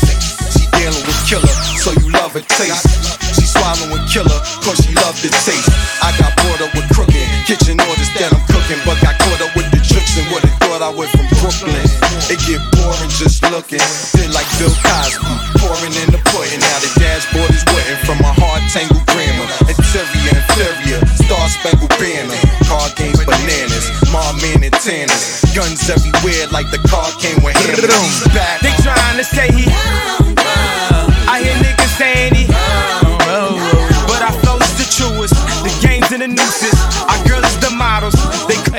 She 0.55 0.65
dealing 0.75 1.03
with 1.03 1.19
killer, 1.27 1.53
so 1.79 1.91
you 1.99 2.09
love 2.15 2.33
her 2.33 2.43
taste. 2.57 2.87
She 3.35 3.45
swallowing 3.45 4.03
killer, 4.09 4.39
cause 4.63 4.79
she 4.81 4.95
love 4.95 5.19
the 5.21 5.29
taste. 5.43 5.69
I 6.01 6.15
got 6.17 6.33
bored 6.41 6.63
up 6.65 6.71
with 6.73 6.88
crooked 6.88 6.88
kitchen 7.49 7.81
orders 7.81 8.13
that 8.13 8.29
I'm 8.29 8.45
cooking, 8.45 8.77
but 8.85 9.01
got 9.01 9.17
caught 9.17 9.41
up 9.41 9.49
with 9.57 9.65
the 9.73 9.81
tricks 9.81 10.13
and 10.21 10.29
would've 10.29 10.53
thought 10.61 10.85
I 10.85 10.93
went 10.93 11.09
from 11.09 11.25
Brooklyn. 11.41 11.81
It 12.29 12.37
get 12.45 12.61
boring 12.77 13.09
just 13.09 13.41
looking, 13.49 13.81
feel 14.13 14.29
like 14.37 14.45
Bill 14.61 14.69
Cosby, 14.69 15.25
pouring 15.57 15.97
in 15.97 16.13
the 16.13 16.21
pudding. 16.29 16.61
Now 16.61 16.77
the 16.77 16.93
dashboard 17.01 17.49
is 17.49 17.65
wooden 17.73 17.97
from 18.05 18.21
my 18.21 18.29
hard 18.37 18.61
tangled 18.69 19.01
grammar. 19.09 19.49
Interior, 19.65 20.29
inferior, 20.29 21.01
star 21.25 21.41
spangled 21.49 21.89
banner. 21.97 22.37
Car 22.69 22.85
games 22.93 23.17
bananas, 23.25 23.89
mom 24.13 24.37
man 24.45 24.69
and 24.69 24.77
tanners. 24.85 25.41
Guns 25.57 25.89
everywhere 25.89 26.45
like 26.53 26.69
the 26.69 26.77
car 26.85 27.09
came 27.17 27.41
with 27.41 27.57
hammers. 27.65 28.29
Back. 28.29 28.61
They 28.61 28.77
trying 28.85 29.17
to 29.17 29.25
say 29.25 29.49
he. 29.49 29.65
I 31.25 31.41
hear 31.41 31.57
niggas 31.65 31.97
saying 31.97 32.37
he. 32.37 32.45
But 34.05 34.21
I 34.21 34.37
flow 34.45 34.61
the 34.61 34.85
truest. 34.85 35.33
The 35.65 35.73
games 35.81 36.13
and 36.13 36.21
the 36.21 36.29
nooses. 36.29 36.78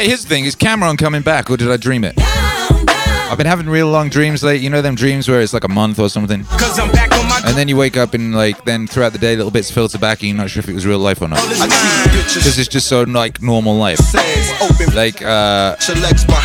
Hey, 0.01 0.09
here's 0.09 0.23
the 0.23 0.31
thing: 0.31 0.47
is 0.47 0.57
Cam'ron 0.57 0.97
coming 0.97 1.21
back, 1.21 1.51
or 1.51 1.59
did 1.59 1.71
I 1.71 1.77
dream 1.77 2.05
it? 2.05 2.15
I've 2.17 3.37
been 3.37 3.47
having 3.47 3.69
real 3.69 3.91
long 3.91 4.09
dreams 4.09 4.43
lately. 4.43 4.65
You 4.65 4.71
know 4.71 4.81
them 4.81 4.95
dreams 4.95 5.29
where 5.29 5.43
it's 5.43 5.53
like 5.53 5.65
a 5.65 5.69
month 5.69 5.99
or 5.99 6.09
something, 6.09 6.45
Cause 6.45 6.79
I'm 6.79 6.91
back 6.91 7.13
on 7.13 7.29
my 7.29 7.43
and 7.45 7.55
then 7.55 7.69
you 7.69 7.77
wake 7.77 7.99
up 7.99 8.15
and 8.15 8.35
like 8.35 8.65
then 8.65 8.87
throughout 8.87 9.13
the 9.13 9.19
day, 9.19 9.37
little 9.37 9.51
bits 9.51 9.71
filter 9.71 9.99
back, 9.99 10.21
and 10.21 10.29
you're 10.29 10.39
not 10.39 10.49
sure 10.49 10.61
if 10.61 10.71
it 10.71 10.73
was 10.73 10.87
real 10.87 10.99
life 10.99 11.21
or 11.21 11.29
not. 11.29 11.47
Because 11.47 12.59
it's 12.59 12.67
just 12.67 12.87
so 12.87 13.03
like 13.03 13.43
normal 13.43 13.77
life. 13.77 13.99
Like 14.95 15.21
uh, 15.21 15.77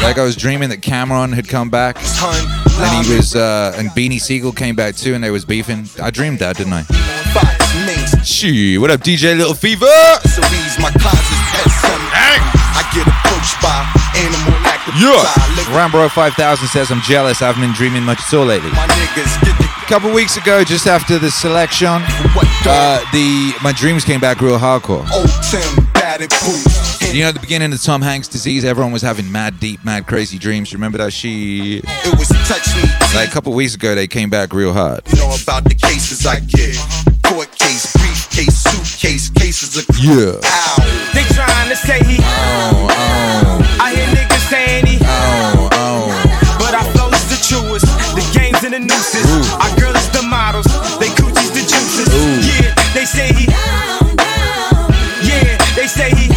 like 0.03 0.17
I 0.17 0.23
was 0.25 0.35
dreaming 0.35 0.67
that 0.67 0.81
Cam'ron 0.81 1.33
had 1.33 1.47
come 1.47 1.69
back, 1.69 1.95
and 1.95 3.05
he 3.05 3.15
was 3.15 3.37
uh, 3.37 3.73
and 3.77 3.87
Beanie 3.91 4.19
Sigel 4.19 4.51
came 4.51 4.75
back 4.75 4.97
too, 4.97 5.13
and 5.13 5.23
they 5.23 5.31
was 5.31 5.45
beefing. 5.45 5.87
I 6.01 6.11
dreamed 6.11 6.39
that, 6.39 6.57
didn't 6.57 6.73
I? 6.73 6.83
Shee, 8.25 8.77
what 8.77 8.91
up, 8.91 8.99
DJ 8.99 9.37
Little 9.37 9.53
Fever? 9.53 9.85
By 13.65 13.81
animal 14.21 14.53
activists. 14.69 15.01
Yeah. 15.01 15.75
Rambo 15.75 16.07
5000 16.07 16.67
says 16.67 16.91
I'm 16.91 17.01
jealous. 17.01 17.41
I 17.41 17.47
haven't 17.47 17.63
been 17.63 17.73
dreaming 17.73 18.03
much 18.03 18.19
at 18.21 18.33
all 18.33 18.45
lately. 18.45 18.69
My 18.71 18.85
niggas 18.85 19.33
get 19.41 19.57
the 19.57 19.65
A 19.65 19.87
couple 19.87 20.11
weeks 20.13 20.37
ago, 20.37 20.63
just 20.63 20.85
after 20.87 21.17
the 21.17 21.31
selection, 21.31 21.87
uh, 21.89 23.01
the 23.11 23.53
my 23.63 23.71
dreams 23.73 24.05
came 24.05 24.19
back 24.19 24.41
real 24.41 24.59
hardcore. 24.59 25.05
old 25.11 25.29
Tim 25.49 25.85
batted 25.93 26.29
boots. 26.45 27.01
You 27.13 27.21
know, 27.21 27.29
at 27.29 27.33
the 27.33 27.39
beginning 27.39 27.71
of 27.71 27.81
Tom 27.81 28.01
Hanks 28.01 28.27
disease, 28.27 28.65
everyone 28.65 28.91
was 28.91 29.01
having 29.01 29.31
mad, 29.31 29.59
deep, 29.59 29.85
mad, 29.85 30.05
crazy 30.05 30.37
dreams. 30.37 30.71
You 30.71 30.77
remember 30.77 30.97
that 30.97 31.13
she? 31.13 31.81
It 31.83 32.19
was 32.19 32.27
touch 32.47 32.67
me. 32.75 32.83
Like 33.15 33.29
a 33.29 33.31
couple 33.31 33.53
weeks 33.53 33.73
ago, 33.75 33.95
they 33.95 34.07
came 34.07 34.29
back 34.29 34.53
real 34.53 34.73
hard. 34.73 35.01
Know 35.15 35.33
about 35.41 35.63
the 35.63 35.75
cases 35.75 36.25
I 36.25 36.39
get. 36.41 36.75
Court 37.23 37.49
case, 37.57 37.93
briefcase, 37.93 38.63
suitcase, 39.05 39.29
cases 39.29 39.77
of 39.77 39.85
Yeah. 39.99 40.39
Ow. 40.41 40.75
They 41.13 41.23
trying 41.33 41.69
to 41.69 41.75
say 41.75 41.99
he. 42.03 42.17
Oh, 42.21 42.87
oh, 42.89 43.77
I 43.79 43.93
hear 43.93 44.07
niggas 44.15 44.49
saying 44.49 44.85
he. 44.85 44.97
oh, 45.01 45.69
oh. 45.73 46.09
But 46.59 46.73
I 46.73 46.83
flow 46.93 47.09
is 47.09 47.25
the 47.29 47.37
truest. 47.37 47.85
The 48.15 48.25
games 48.33 48.63
and 48.63 48.73
the 48.73 48.79
nooses. 48.79 49.25
Our 49.61 49.71
girl 49.79 49.95
is 49.95 50.09
the 50.09 50.23
models. 50.23 50.65
They 50.99 51.09
coochies 51.13 51.53
the 51.53 51.61
juices. 51.61 52.09
Yeah, 52.49 52.73
they 52.93 53.05
say 53.05 53.29
he. 53.33 53.45
Yeah, 55.21 55.57
they 55.75 55.87
say 55.87 56.09
he. 56.09 56.27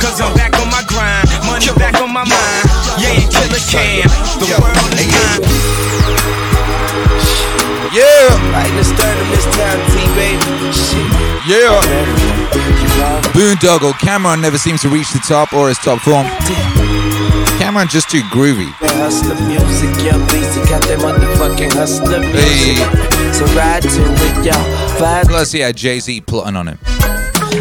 Cause 0.00 0.20
I'm 0.20 0.34
back 0.36 0.52
on 0.60 0.68
my 0.68 0.82
grind. 0.86 1.28
Money 1.46 1.72
back 1.78 2.00
on 2.00 2.12
my 2.12 2.24
mind. 2.24 2.64
Yeah, 3.00 3.16
and 3.16 3.30
killer 3.32 3.62
can. 3.72 4.08
The 4.40 4.46
world 4.60 4.76
is 5.00 5.08
mine. 5.16 5.42
Yeah. 7.92 8.52
Right 8.52 8.68
in 8.68 8.76
the 8.76 8.84
start 8.84 9.16
of 9.16 9.28
this 9.32 9.44
time, 9.56 9.80
T, 9.80 9.80
baby. 9.80 9.85
Shit. 9.85 9.85
Yeah. 11.46 11.80
Boondoggle, 13.32 13.92
Cam'ron 13.92 14.40
never 14.40 14.58
seems 14.58 14.82
to 14.82 14.88
reach 14.88 15.12
the 15.12 15.20
top 15.20 15.52
or 15.52 15.68
his 15.68 15.78
top 15.78 16.00
form. 16.00 16.26
Cam'ron 17.58 17.88
just 17.88 18.10
too 18.10 18.22
groovy. 18.32 18.66
Hustler 18.98 19.36
music, 19.46 20.04
young 20.04 20.26
Beezy 20.26 20.60
got 20.68 20.82
that 20.88 20.98
motherfucking 20.98 21.72
hustler 21.72 22.18
music. 22.18 22.76
So 23.32 23.44
ride 23.54 23.82
to 23.82 23.88
it, 23.88 24.46
y'all. 24.46 25.24
Plus, 25.26 25.52
he 25.52 25.60
had 25.60 25.76
Jay 25.76 26.00
Z 26.00 26.20
plotting 26.22 26.56
on 26.56 26.66
him. 26.68 26.78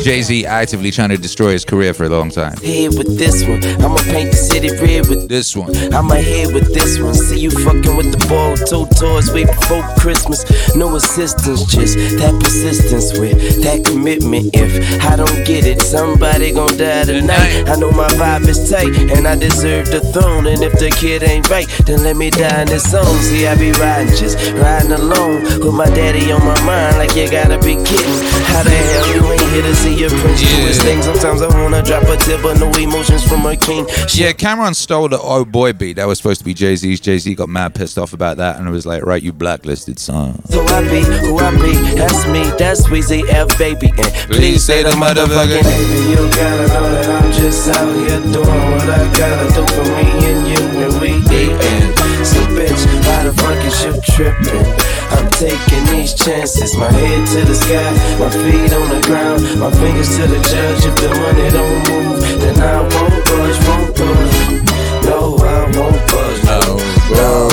Jay 0.01 0.21
Z 0.21 0.45
actively 0.45 0.91
trying 0.91 1.09
to 1.09 1.17
destroy 1.17 1.51
his 1.51 1.65
career 1.65 1.93
for 1.93 2.03
a 2.03 2.09
long 2.09 2.29
time. 2.29 2.57
Head 2.57 2.97
with 2.97 3.17
this 3.17 3.43
one. 3.43 3.63
I'ma 3.83 3.97
paint 4.11 4.31
the 4.31 4.37
city 4.37 4.69
red 4.81 5.07
with 5.07 5.29
this 5.29 5.55
one. 5.55 5.75
I'ma 5.93 6.15
head 6.15 6.53
with 6.53 6.73
this 6.73 6.99
one. 6.99 7.13
See 7.13 7.39
you 7.39 7.51
fucking 7.51 7.95
with 7.95 8.11
the 8.11 8.21
ball. 8.27 8.55
Two 8.55 8.85
toys 8.97 9.31
way 9.31 9.45
before 9.45 9.83
Christmas. 9.97 10.45
No 10.75 10.95
assistance, 10.95 11.65
just 11.65 11.97
that 12.19 12.33
persistence 12.41 13.17
with 13.17 13.63
that 13.63 13.85
commitment. 13.85 14.51
If 14.53 15.03
I 15.05 15.15
don't 15.15 15.45
get 15.45 15.65
it, 15.65 15.81
somebody 15.81 16.51
gon' 16.51 16.77
die 16.77 17.05
tonight. 17.05 17.69
I 17.69 17.75
know 17.75 17.91
my 17.91 18.07
vibe 18.19 18.47
is 18.47 18.69
tight 18.69 18.93
and 19.11 19.27
I 19.27 19.35
deserve 19.35 19.87
the 19.87 20.01
throne. 20.13 20.47
And 20.47 20.61
if 20.61 20.73
the 20.73 20.89
kid 20.89 21.23
ain't 21.23 21.49
right, 21.49 21.67
then 21.85 22.03
let 22.03 22.15
me 22.15 22.29
die 22.29 22.61
in 22.61 22.67
this 22.67 22.89
song. 22.89 23.15
See, 23.25 23.47
I 23.47 23.55
be 23.55 23.71
riding, 23.73 24.15
just 24.15 24.37
riding 24.53 24.91
alone 24.91 25.43
with 25.59 25.73
my 25.73 25.87
daddy 25.87 26.31
on 26.31 26.43
my 26.43 26.59
mind. 26.65 26.97
Like 26.97 27.15
you 27.15 27.29
gotta 27.29 27.57
be 27.59 27.75
kidding. 27.75 28.19
How 28.51 28.63
the 28.63 28.69
hell 28.69 29.07
you 29.15 29.31
ain't 29.31 29.51
hit 29.51 29.65
a 29.75 29.83
see 29.83 29.99
your 29.99 30.09
prince 30.09 30.39
do 30.39 30.47
his 30.67 30.81
thing. 30.81 31.01
Sometimes 31.01 31.41
I 31.41 31.47
wanna 31.61 31.81
drop 31.81 32.03
a 32.03 32.17
tip, 32.17 32.41
but 32.41 32.59
no 32.59 32.71
emotions 32.71 33.27
from 33.27 33.45
a 33.45 33.55
king. 33.55 33.85
Yeah, 34.13 34.31
Cam'ron 34.31 34.75
stole 34.75 35.09
the 35.09 35.19
Oh 35.19 35.45
Boy 35.45 35.73
beat. 35.73 35.97
That 35.97 36.07
was 36.07 36.17
supposed 36.17 36.39
to 36.39 36.45
be 36.45 36.53
Jay 36.53 36.75
Z's. 36.75 36.99
Jay 36.99 37.17
Z 37.17 37.35
got 37.35 37.49
mad 37.49 37.75
pissed 37.75 37.97
off 37.97 38.13
about 38.13 38.37
that 38.37 38.57
and 38.57 38.67
it 38.67 38.71
was 38.71 38.85
like, 38.85 39.03
right, 39.03 39.21
you 39.21 39.33
blacklisted 39.33 39.99
son. 39.99 40.43
So 40.45 40.63
I 40.65 40.81
be 40.81 41.01
who 41.01 41.37
I 41.39 41.51
be, 41.51 41.73
that's 41.95 42.25
me, 42.27 42.43
that's 42.57 42.87
Weezy 42.87 43.27
F 43.29 43.57
baby. 43.57 43.89
And 43.97 44.13
please 44.31 44.63
say 44.63 44.83
the 44.83 44.91
motherfucking 44.91 45.63
baby, 45.63 46.09
you 46.09 46.15
gotta 46.35 46.67
know 46.67 46.91
that 46.91 47.23
I'm 47.23 47.31
just 47.31 47.69
out 47.69 47.93
here 47.95 48.21
doing 48.33 48.71
what 48.71 48.89
I 48.89 49.17
gotta 49.17 49.53
do 49.53 49.65
for 49.73 49.83
me 49.83 50.34
and 51.35 51.47
you 51.47 51.51
and 51.51 51.89
we 51.89 51.99
eatin'. 51.99 52.25
So 52.25 52.39
bitch, 52.55 52.81
why 53.05 53.23
the 53.23 53.33
fuck 53.33 53.59
is 53.65 53.83
you 53.83 53.93
trippin'? 54.01 54.65
I'm 55.11 55.29
taking 55.31 55.85
these 55.91 56.13
chances, 56.13 56.75
my 56.77 56.91
head 56.91 57.27
to 57.27 57.45
the 57.45 57.55
sky, 57.55 57.91
my 58.19 58.29
feet 58.29 58.73
on 58.73 58.89
the 58.89 59.01
ground, 59.05 59.41
my 59.59 59.71
fingers 59.71 60.09
to 60.17 60.27
the 60.27 60.39
judge. 60.49 60.85
If 60.85 60.95
the 60.95 61.09
money 61.09 61.49
don't 61.49 61.79
move, 61.89 62.21
then 62.39 62.59
I 62.61 62.81
won't 62.81 63.17
budge, 63.25 63.59
won't 63.67 63.95
budge. 63.95 64.65
No, 65.05 65.37
I 65.37 65.69
won't 65.77 66.01
budge. 66.09 66.43
No, 66.45 66.59
no. 67.11 67.49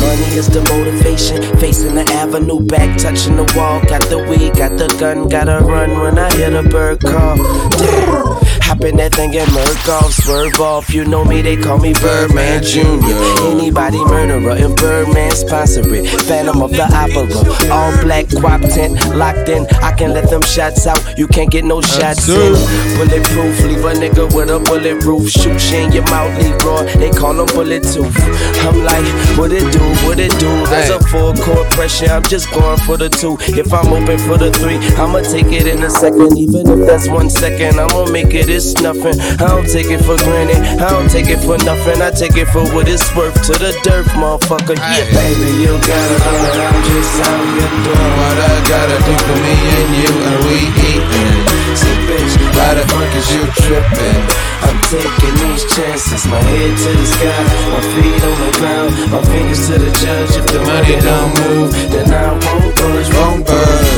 Money 0.00 0.28
is 0.34 0.48
the 0.48 0.62
motivation. 0.72 1.42
Facing 1.58 1.94
the 1.94 2.04
avenue, 2.12 2.60
back 2.60 2.96
touching 2.98 3.36
the 3.36 3.44
wall. 3.56 3.82
Got 3.84 4.02
the 4.08 4.18
weed, 4.18 4.56
got 4.56 4.78
the 4.78 4.88
gun, 4.98 5.28
gotta 5.28 5.62
run 5.64 6.00
when 6.00 6.18
I 6.18 6.34
hear 6.36 6.50
the 6.50 6.62
bird 6.62 7.00
call. 7.00 7.36
Damn. 7.36 8.49
Hop 8.80 8.88
in 8.88 8.96
that 8.96 9.14
thing 9.14 9.36
and 9.36 9.52
murk 9.52 9.88
off, 9.88 10.10
swerve 10.12 10.58
off. 10.58 10.88
You 10.88 11.04
know 11.04 11.22
me, 11.22 11.42
they 11.42 11.56
call 11.56 11.78
me 11.78 11.92
Birdman 11.92 12.62
Jr. 12.62 13.12
Anybody 13.52 14.02
murderer, 14.04 14.56
if 14.56 14.74
Birdman 14.76 15.32
sponsor 15.32 15.82
it. 15.94 16.08
Phantom 16.22 16.62
of 16.62 16.70
the 16.70 16.84
Opera, 16.84 17.28
all 17.70 17.92
black 18.00 18.26
quap 18.40 18.62
tent, 18.62 18.96
locked 19.14 19.50
in. 19.50 19.66
I 19.82 19.92
can 19.92 20.14
let 20.14 20.30
them 20.30 20.40
shots 20.42 20.86
out, 20.86 21.18
you 21.18 21.26
can't 21.28 21.50
get 21.50 21.64
no 21.64 21.82
shots 21.82 22.26
in. 22.28 22.54
Bulletproof, 22.96 23.64
leave 23.64 23.84
a 23.84 23.92
nigga 24.00 24.34
with 24.34 24.48
a 24.48 24.58
bullet 24.60 25.04
roof. 25.04 25.28
Shoot 25.28 25.60
you 25.70 25.78
in 25.84 25.92
your 25.92 26.04
mouth, 26.04 26.32
raw. 26.64 26.82
They 26.82 27.10
call 27.10 27.34
them 27.34 27.46
bullet 27.54 27.82
tooth. 27.82 28.16
I'm 28.64 28.82
like, 28.82 29.04
what 29.36 29.52
it 29.52 29.70
do, 29.72 29.84
what 30.06 30.18
it 30.18 30.32
do? 30.40 30.48
There's 30.72 30.88
a 30.90 31.00
full 31.08 31.34
court 31.34 31.68
pressure, 31.72 32.06
I'm 32.06 32.22
just 32.22 32.50
going 32.52 32.78
for 32.78 32.96
the 32.96 33.10
two. 33.10 33.36
If 33.40 33.74
I'm 33.74 33.92
open 33.92 34.18
for 34.20 34.38
the 34.38 34.50
three, 34.52 34.78
I'ma 34.96 35.20
take 35.20 35.52
it 35.52 35.66
in 35.66 35.82
a 35.82 35.90
second. 35.90 36.38
Even 36.38 36.66
if 36.66 36.86
that's 36.86 37.08
one 37.08 37.28
second, 37.28 37.78
I'ma 37.78 38.06
make 38.10 38.32
it, 38.32 38.48
it's 38.48 38.69
nothing. 38.78 39.18
I 39.42 39.50
don't 39.50 39.66
take 39.66 39.90
it 39.90 39.98
for 40.06 40.16
granted, 40.22 40.62
I 40.78 40.90
don't 40.90 41.10
take 41.10 41.26
it 41.26 41.42
for 41.42 41.58
nothing. 41.66 41.98
I 41.98 42.10
take 42.10 42.36
it 42.36 42.46
for 42.54 42.62
what 42.70 42.86
it's 42.86 43.10
worth 43.16 43.34
to 43.50 43.52
the 43.58 43.74
dirt, 43.82 44.06
motherfucker. 44.14 44.78
Yeah, 44.78 45.02
baby, 45.10 45.50
you 45.58 45.74
gotta 45.82 46.16
know 46.22 46.36
that 46.46 46.58
I'm 46.70 46.78
just 46.86 47.14
out 47.26 47.42
here 47.50 47.72
doing 47.82 48.12
what 48.20 48.38
I 48.38 48.54
gotta 48.70 48.98
do 49.02 49.14
for 49.26 49.38
me 49.42 49.56
and 49.58 49.90
you, 49.98 50.12
and 50.14 50.38
we 50.46 50.56
eatin'. 50.78 51.60
So 51.74 51.90
bitch, 52.06 52.34
why 52.54 52.70
the 52.78 52.84
fuck 52.86 53.10
is 53.18 53.26
you 53.34 53.42
trippin'? 53.66 54.22
I'm 54.62 54.78
taking 54.92 55.34
these 55.42 55.64
chances, 55.74 56.26
my 56.26 56.38
head 56.38 56.76
to 56.76 56.90
the 56.94 57.06
sky, 57.06 57.42
my 57.72 57.80
feet 57.96 58.22
on 58.22 58.36
the 58.38 58.50
ground, 58.58 58.92
my 59.10 59.22
fingers 59.30 59.66
to 59.66 59.78
the 59.78 59.90
judge. 59.98 60.36
If 60.36 60.46
the 60.52 60.60
money 60.62 61.00
don't 61.00 61.32
move, 61.40 61.72
then 61.90 62.12
I 62.12 62.30
won't 62.36 62.76
budge, 62.76 63.08
won't 63.16 63.46
budge. 63.46 63.90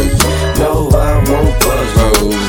No, 0.58 0.88
I 0.94 1.18
won't 1.28 1.52
budge. 1.60 1.92
Oh. 1.98 2.41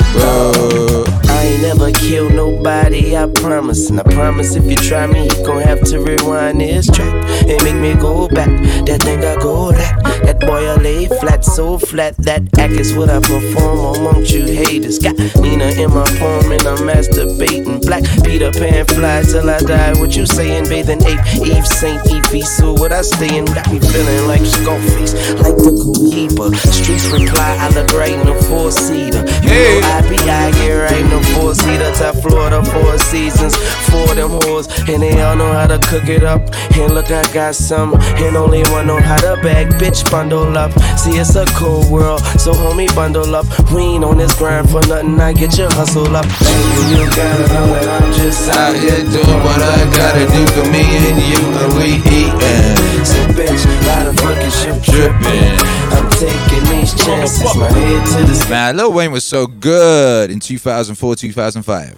Never 1.75 1.91
killed 1.91 2.35
nobody, 2.35 3.17
I 3.17 3.25
promise. 3.25 3.89
And 3.89 3.99
I 3.99 4.03
promise 4.03 4.55
if 4.55 4.63
you 4.65 4.75
try 4.75 5.07
me, 5.07 5.23
you 5.23 5.43
gon' 5.43 5.63
have 5.63 5.81
to 5.85 5.99
rewind 5.99 6.61
this 6.61 6.85
track 6.85 7.11
and 7.49 7.63
make 7.63 7.75
me 7.75 7.95
go 7.99 8.27
back. 8.27 8.49
That 8.85 9.01
thing 9.01 9.25
I 9.25 9.35
go 9.37 9.71
that. 9.71 10.03
That 10.23 10.39
boy 10.39 10.69
I 10.69 10.75
lay 10.75 11.07
flat, 11.07 11.43
so 11.43 11.79
flat. 11.79 12.15
That 12.17 12.43
act 12.59 12.73
is 12.73 12.93
what 12.93 13.09
I 13.09 13.19
perform 13.19 13.97
amongst 13.97 14.31
you 14.31 14.45
haters. 14.45 14.99
Got 14.99 15.17
Nina 15.41 15.65
in 15.73 15.89
my 15.89 16.05
palm 16.21 16.51
and 16.51 16.61
I'm 16.61 16.77
masturbating. 16.85 17.81
Black 17.81 18.03
Peter 18.23 18.51
Pan 18.51 18.85
fly 18.85 19.23
till 19.23 19.49
I 19.49 19.59
die. 19.59 19.99
What 19.99 20.15
you 20.15 20.27
saying? 20.27 20.69
Bathing 20.69 21.01
ape, 21.03 21.25
Eve 21.41 21.65
Saint 21.65 22.05
Evie. 22.05 22.43
So 22.43 22.73
what 22.73 22.93
I 22.93 23.01
stay 23.01 23.35
in 23.35 23.45
got 23.45 23.65
me 23.73 23.79
feeling 23.79 24.27
like 24.27 24.45
Scarface, 24.45 25.13
like 25.41 25.57
the 25.57 25.73
Cohiba. 25.73 26.53
Streets 26.69 27.09
reply, 27.09 27.57
I 27.59 27.69
look 27.73 27.91
right 27.93 28.13
in 28.13 28.27
the 28.27 28.35
four 28.45 28.69
seater. 28.69 29.25
You 29.41 29.81
know 29.81 29.89
I 29.89 30.05
be 30.07 30.21
out 30.29 30.53
here 30.61 30.83
right 30.85 31.01
in 31.01 31.09
the 31.09 31.21
four 31.33 31.55
seater. 31.63 31.91
Top 31.93 32.15
Florida, 32.21 32.63
four 32.63 32.97
seasons, 32.97 33.55
four 33.89 34.15
them 34.15 34.31
whores. 34.43 34.67
And 34.91 35.01
they 35.01 35.21
all 35.21 35.35
know 35.35 35.51
how 35.53 35.67
to 35.67 35.79
cook 35.79 36.07
it 36.09 36.23
up. 36.23 36.41
And 36.75 36.93
look, 36.93 37.11
I 37.11 37.23
got 37.33 37.55
some. 37.55 37.95
And 38.23 38.35
only 38.35 38.63
one 38.75 38.87
know 38.87 38.99
how 38.99 39.17
to 39.17 39.41
bag. 39.41 39.67
Bitch, 39.79 40.09
bundle 40.11 40.57
up. 40.57 40.71
See, 40.97 41.17
it's 41.17 41.35
a 41.35 41.45
cool 41.57 41.83
world. 41.89 42.21
So, 42.43 42.51
homie, 42.53 42.93
bundle 42.95 43.35
up. 43.35 43.45
We 43.71 43.81
ain't 43.95 44.03
on 44.03 44.17
this 44.17 44.35
grind 44.37 44.69
for 44.69 44.81
nothing. 44.87 45.19
I 45.19 45.33
get 45.33 45.57
your 45.57 45.71
hustle 45.73 46.15
up. 46.15 46.25
Baby, 46.25 46.81
you 46.91 47.03
gotta 47.15 47.47
know 47.53 47.67
that 47.73 47.87
I'm 48.01 48.13
just 48.13 48.49
out 48.51 48.75
here 48.75 49.03
doing 49.13 49.41
what 49.45 49.61
I 49.61 49.79
gotta 49.95 50.25
do 50.27 50.43
for 50.53 50.65
me 50.71 50.83
and 50.83 51.19
you. 51.29 51.41
And 51.63 51.73
we 51.79 51.89
eatin'. 52.09 53.05
So, 53.05 53.19
bitch, 53.37 53.63
why 53.85 54.03
the 54.05 54.13
fuck 54.21 54.37
is 54.43 54.65
you 54.65 54.73
trippin'? 54.81 55.83
I'm 55.93 56.09
taking 56.11 56.63
these 56.71 56.93
chances. 56.93 57.55
My 57.55 57.69
head 57.69 58.05
to 58.07 58.31
the 58.31 58.49
Man, 58.49 58.77
Lil 58.77 58.93
Wayne 58.93 59.11
was 59.11 59.25
so 59.25 59.47
good 59.47 60.31
in 60.31 60.39
2004, 60.39 61.15
2005. 61.15 61.42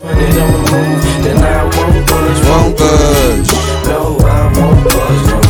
Then 0.02 1.38
I 1.38 1.64
won't 1.64 2.08
budge. 2.08 2.42
Won't 2.50 2.78
budge. 2.80 3.52
No, 3.86 4.18
I 4.26 4.54
won't 4.58 4.84
budge. 4.84 5.45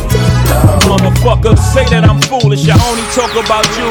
Motherfuckers 0.86 1.60
say 1.74 1.86
that 1.90 2.06
I'm 2.06 2.22
foolish. 2.22 2.70
I 2.70 2.78
only 2.90 3.06
talk 3.18 3.34
about 3.34 3.66
you. 3.78 3.90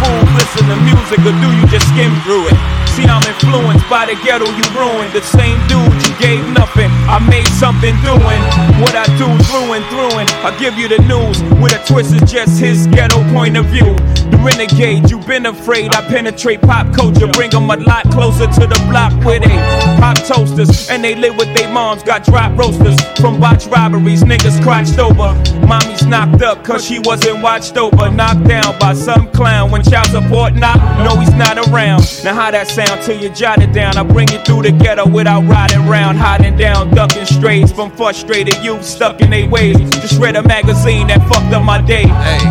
Fool, 0.00 0.20
listen 0.36 0.66
to 0.68 0.76
music, 0.82 1.20
or 1.24 1.34
do 1.40 1.48
you 1.52 1.64
just 1.68 1.86
skim 1.92 2.12
through 2.24 2.48
it? 2.48 2.56
See, 2.96 3.06
I'm 3.06 3.22
influenced 3.22 3.88
by 3.88 4.06
the 4.06 4.18
ghetto 4.26 4.44
you 4.50 4.66
ruined. 4.74 5.12
The 5.14 5.22
same 5.22 5.56
dude 5.70 5.94
you 6.02 6.12
gave 6.18 6.42
nothing. 6.52 6.90
I 7.06 7.22
made 7.22 7.46
something 7.56 7.94
doing 8.02 8.42
what 8.82 8.94
I 8.98 9.06
do 9.16 9.28
through 9.46 9.78
and 9.78 9.84
through. 9.86 10.18
And 10.18 10.28
I 10.42 10.50
give 10.58 10.74
you 10.76 10.88
the 10.88 10.98
news 11.06 11.40
with 11.62 11.72
a 11.72 11.80
twist 11.86 12.12
is 12.12 12.24
just 12.30 12.58
his 12.58 12.86
ghetto 12.88 13.22
point 13.32 13.56
of 13.56 13.66
view. 13.66 13.94
The 14.30 14.38
renegade, 14.42 15.10
you've 15.10 15.26
been 15.26 15.46
afraid. 15.46 15.94
I 15.94 16.02
penetrate 16.08 16.62
pop 16.62 16.92
culture, 16.94 17.28
bring 17.28 17.50
them 17.50 17.70
a 17.70 17.76
lot 17.76 18.10
closer 18.10 18.46
to 18.46 18.64
the 18.66 18.80
block 18.90 19.12
where 19.24 19.38
they 19.38 19.54
pop 20.02 20.18
toasters 20.26 20.90
and 20.90 21.04
they 21.04 21.14
live 21.14 21.36
with 21.36 21.54
their 21.54 21.72
moms. 21.72 22.02
Got 22.02 22.24
drop 22.24 22.58
roasters 22.58 22.98
from 23.20 23.38
botch 23.38 23.66
robberies, 23.66 24.24
niggas 24.24 24.62
crotched 24.62 24.98
over. 24.98 25.30
Mommy's 25.66 26.04
knocked 26.10 26.42
up 26.42 26.64
cause 26.64 26.84
she 26.84 26.98
wasn't 26.98 27.42
watched 27.42 27.76
over. 27.76 28.10
Knocked 28.10 28.44
down 28.48 28.78
by 28.78 28.92
some 28.92 29.30
clown 29.30 29.70
when 29.70 29.82
child 29.82 30.08
support 30.08 30.54
knock. 30.54 30.76
No, 31.04 31.18
he's 31.18 31.32
not 31.34 31.56
around. 31.68 32.02
Now, 32.24 32.34
how 32.34 32.50
that 32.50 32.66
sound 32.68 33.02
till 33.02 33.18
you 33.18 33.30
jot 33.30 33.62
it 33.62 33.72
down? 33.72 33.96
I 33.96 34.02
bring 34.02 34.28
you 34.28 34.38
through 34.40 34.62
the 34.62 34.72
ghetto 34.72 35.08
without 35.08 35.44
riding 35.48 35.86
round, 35.86 36.18
hiding 36.18 36.56
down, 36.56 36.90
ducking 36.90 37.24
strays 37.24 37.72
from 37.72 37.90
frustrated 37.92 38.56
youth 38.62 38.84
stuck 38.84 39.20
in 39.20 39.30
their 39.30 39.48
ways. 39.48 39.78
Just 40.02 40.20
read 40.20 40.36
a 40.36 40.42
magazine 40.42 41.06
that 41.06 41.20
fucked 41.28 41.54
up 41.54 41.64
my 41.64 41.80
day. 41.80 42.06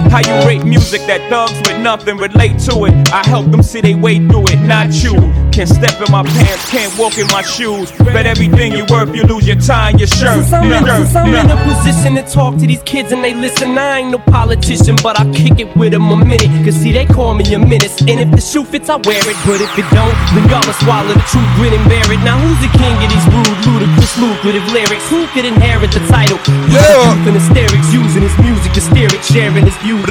How 0.09 0.19
you 0.19 0.47
rate 0.47 0.63
music 0.63 1.01
that 1.07 1.29
thugs 1.29 1.57
with 1.67 1.81
nothing 1.81 2.17
relate 2.17 2.57
to 2.59 2.85
it? 2.85 2.93
I 3.11 3.27
help 3.27 3.51
them 3.51 3.61
see 3.61 3.81
they 3.81 3.95
way 3.95 4.17
through 4.27 4.47
it, 4.47 4.59
not 4.61 4.93
you. 5.03 5.13
Can't 5.51 5.67
step 5.67 5.99
in 5.99 6.11
my 6.11 6.23
pants, 6.23 6.69
can't 6.71 6.97
walk 6.97 7.17
in 7.17 7.27
my 7.27 7.41
shoes. 7.41 7.91
Bet 7.91 8.25
everything 8.25 8.71
you 8.71 8.85
worth, 8.89 9.13
you 9.13 9.23
lose 9.23 9.45
your 9.45 9.57
tie 9.57 9.89
and 9.89 9.99
your 9.99 10.07
shirt. 10.07 10.45
Since 10.45 10.53
I'm, 10.53 10.71
in, 10.71 10.85
Shirt, 10.85 10.97
since 10.97 11.15
I'm 11.15 11.33
in 11.33 11.51
a 11.51 11.57
position 11.67 12.15
to 12.15 12.23
talk 12.23 12.57
to 12.59 12.67
these 12.67 12.81
kids 12.83 13.11
and 13.11 13.23
they 13.23 13.33
listen, 13.33 13.48
I 13.57 13.99
ain't 13.99 14.11
no 14.11 14.19
politician, 14.19 14.95
but 15.01 15.19
I 15.19 15.25
kick 15.33 15.59
it 15.59 15.75
with 15.75 15.91
them 15.91 16.11
a 16.11 16.17
minute. 16.17 16.49
Cause 16.63 16.75
see, 16.75 16.91
they 16.91 17.05
call 17.05 17.33
me 17.33 17.43
a 17.53 17.59
menace. 17.59 17.99
And 18.01 18.19
if 18.21 18.29
the 18.31 18.41
shoe 18.41 18.63
fits, 18.63 18.89
I 18.89 18.97
wear 18.97 19.19
it. 19.25 19.37
But 19.45 19.57
if 19.61 19.71
it 19.77 19.87
don't, 19.89 20.13
then 20.37 20.45
y'all 20.49 20.61
must 20.65 20.79
swallow 20.85 21.09
the 21.09 21.25
truth, 21.33 21.49
grin 21.57 21.73
and 21.73 21.83
bear 21.89 22.05
it. 22.11 22.21
Now, 22.23 22.37
who's 22.37 22.59
the 22.61 22.71
king 22.77 22.93
of 23.01 23.09
these 23.09 23.27
rude, 23.33 23.59
ludicrous, 23.65 24.13
lucrative 24.21 24.65
lyrics? 24.71 25.05
Who 25.09 25.25
could 25.33 25.45
inherit 25.45 25.91
the 25.91 26.01
title? 26.07 26.37
Yeah. 26.69 27.25
And 27.25 27.33
hysterics, 27.35 27.89
using 27.93 28.21
his 28.21 28.35
music 28.39 28.71
to 28.73 28.81
steer 28.81 29.09
it, 29.09 29.23
sharing 29.25 29.65
his 29.65 29.75
views. 29.81 30.05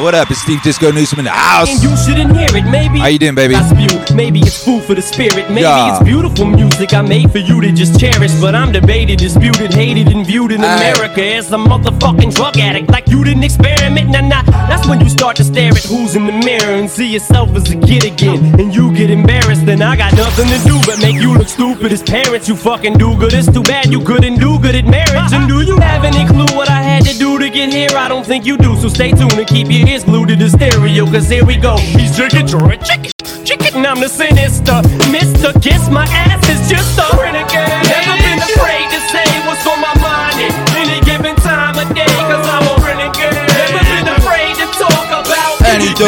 What 0.00 0.14
up? 0.14 0.30
It's 0.30 0.40
Steve 0.40 0.62
Disco 0.62 0.90
Newsom 0.90 1.18
in 1.20 1.24
the 1.26 1.30
house. 1.30 1.68
And 1.68 1.82
you 1.82 1.92
shouldn't 1.96 2.36
hear 2.36 2.48
it. 2.56 2.64
Maybe 2.70 2.98
How 2.98 3.06
you 3.08 3.18
doing, 3.18 3.34
baby? 3.34 3.54
I 3.54 3.62
spew. 3.68 4.16
Maybe 4.16 4.40
it's 4.40 4.62
food 4.64 4.82
for 4.84 4.94
the 4.94 5.02
spirit. 5.02 5.48
Maybe 5.48 5.62
Yeah. 5.62 5.94
it's 5.96 6.02
beautiful 6.04 6.46
music 6.46 6.92
I 6.94 7.02
made 7.02 7.30
for 7.30 7.38
you 7.38 7.60
to 7.60 7.72
just 7.72 7.98
cherish. 8.00 8.32
But 8.40 8.54
I'm 8.54 8.72
debated, 8.72 9.18
disputed, 9.18 9.72
hated, 9.74 10.08
and 10.08 10.26
viewed 10.26 10.52
in 10.52 10.60
America 10.60 11.22
as 11.22 11.52
a 11.52 11.56
motherfucking 11.56 12.34
drug 12.34 12.53
addict. 12.56 12.90
Like 12.90 13.08
you 13.08 13.24
didn't 13.24 13.44
experiment. 13.44 14.10
Nah, 14.10 14.20
nah. 14.20 14.42
That's 14.68 14.86
when 14.88 15.00
you 15.00 15.08
start 15.08 15.36
to 15.36 15.44
stare 15.44 15.72
at 15.72 15.84
who's 15.84 16.14
in 16.16 16.26
the 16.26 16.32
mirror 16.32 16.74
and 16.74 16.88
see 16.88 17.12
yourself 17.12 17.50
as 17.56 17.70
a 17.70 17.76
kid 17.76 18.04
again. 18.04 18.60
And 18.60 18.74
you 18.74 18.94
get 18.94 19.10
embarrassed. 19.10 19.66
Then 19.66 19.82
I 19.82 19.96
got 19.96 20.12
nothing 20.14 20.48
to 20.48 20.58
do 20.66 20.78
but 20.86 20.98
make 21.00 21.20
you 21.20 21.36
look 21.36 21.48
stupid 21.48 21.92
as 21.92 22.02
parents. 22.02 22.48
You 22.48 22.56
fucking 22.56 22.98
do 22.98 23.16
good. 23.16 23.34
It's 23.34 23.50
too 23.50 23.62
bad 23.62 23.92
you 23.92 24.00
couldn't 24.00 24.38
do 24.38 24.58
good 24.58 24.74
at 24.74 24.86
marriage. 24.86 25.32
And 25.32 25.48
do 25.48 25.62
you 25.62 25.78
have 25.78 26.04
any 26.04 26.26
clue 26.26 26.56
what 26.56 26.68
I 26.70 26.82
had 26.82 27.04
to 27.04 27.16
do 27.18 27.38
to 27.38 27.50
get 27.50 27.72
here? 27.72 27.90
I 27.96 28.08
don't 28.08 28.26
think 28.26 28.44
you 28.46 28.56
do. 28.56 28.76
So 28.76 28.88
stay 28.88 29.10
tuned 29.10 29.32
and 29.34 29.46
keep 29.46 29.68
your 29.70 29.86
ears 29.88 30.04
glued 30.04 30.28
to 30.28 30.36
the 30.36 30.48
stereo. 30.48 31.06
Cause 31.06 31.28
here 31.28 31.44
we 31.44 31.56
go. 31.56 31.76
He's 31.76 32.16
chicken, 32.16 32.46
chicken, 32.46 33.10
chicken. 33.44 33.86
I'm 33.86 34.00
the 34.00 34.08
sinister. 34.08 34.80
Mister, 35.10 35.52
kiss 35.60 35.88
my 35.90 36.04
ass 36.08 36.48
is 36.48 36.68
just 36.70 36.98
a 36.98 37.16
renegade. 37.16 37.68
Never 37.88 38.23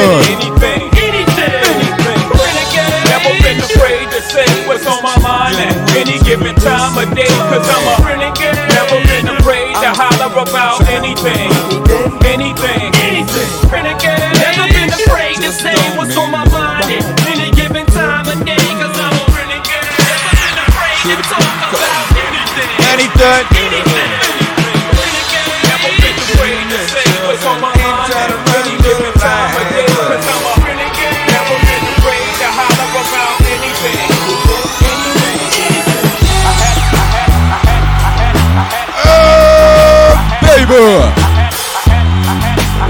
Anything, 0.06 0.86
anything. 1.02 1.66
Renegade. 2.30 3.10
Never 3.10 3.32
been 3.42 3.58
afraid 3.58 4.06
to 4.14 4.22
say 4.22 4.46
what's 4.68 4.86
on 4.86 5.02
my 5.02 5.18
mind 5.18 5.56
at 5.58 5.96
any 5.96 6.18
given 6.22 6.54
time 6.54 6.94
of 6.96 7.12
day. 7.14 7.26
Cause 7.50 7.66
I'm 7.66 7.82
a 7.90 8.06
renegade. 8.06 8.54
Never 8.70 9.02
been 9.10 9.26
afraid 9.34 9.74
to 9.82 9.90
holler 9.90 10.30
about 10.30 10.86
anything. 10.88 11.55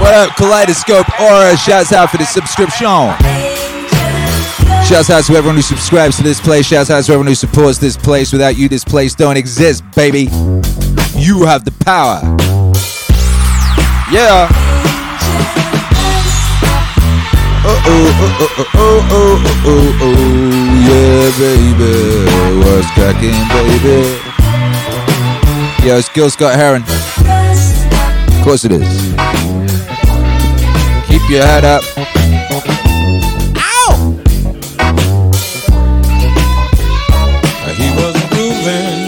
What 0.07 0.15
up, 0.15 0.37
Kaleidoscope 0.37 1.19
Aura? 1.19 1.57
Shouts 1.57 1.91
out 1.91 2.09
for 2.09 2.15
the 2.15 2.23
subscription. 2.23 2.87
Shouts 4.87 5.09
out 5.09 5.25
to 5.25 5.33
everyone 5.33 5.57
who 5.57 5.61
subscribes 5.61 6.15
to 6.15 6.23
this 6.23 6.39
place. 6.39 6.65
Shouts 6.65 6.89
out 6.89 7.03
to 7.03 7.11
everyone 7.11 7.27
who 7.27 7.35
supports 7.35 7.77
this 7.77 7.97
place. 7.97 8.31
Without 8.31 8.57
you, 8.57 8.69
this 8.69 8.85
place 8.85 9.13
don't 9.13 9.35
exist, 9.35 9.83
baby. 9.97 10.29
You 11.13 11.43
have 11.43 11.65
the 11.65 11.73
power. 11.83 12.21
Yeah. 14.09 14.47
Oh 17.65 17.83
oh 17.85 18.07
oh 18.21 18.47
oh 18.47 18.71
oh 18.71 19.03
oh 19.11 19.43
oh 19.65 19.97
oh 20.03 20.15
yeah, 20.87 21.31
baby. 21.37 21.91
What's 22.63 22.89
cracking, 22.91 23.35
baby? 23.51 24.07
Yo, 25.85 25.97
it's 25.97 26.07
Gil 26.07 26.29
Scott 26.29 26.55
Heron. 26.55 26.83
Of 28.37 28.43
course 28.45 28.63
it 28.63 28.71
is. 28.71 29.16
Keep 31.27 31.35
your 31.35 31.45
head 31.45 31.65
up. 31.65 31.83
Ow! 33.57 34.15
He 37.75 37.89
was 37.99 38.15
grooving. 38.29 39.03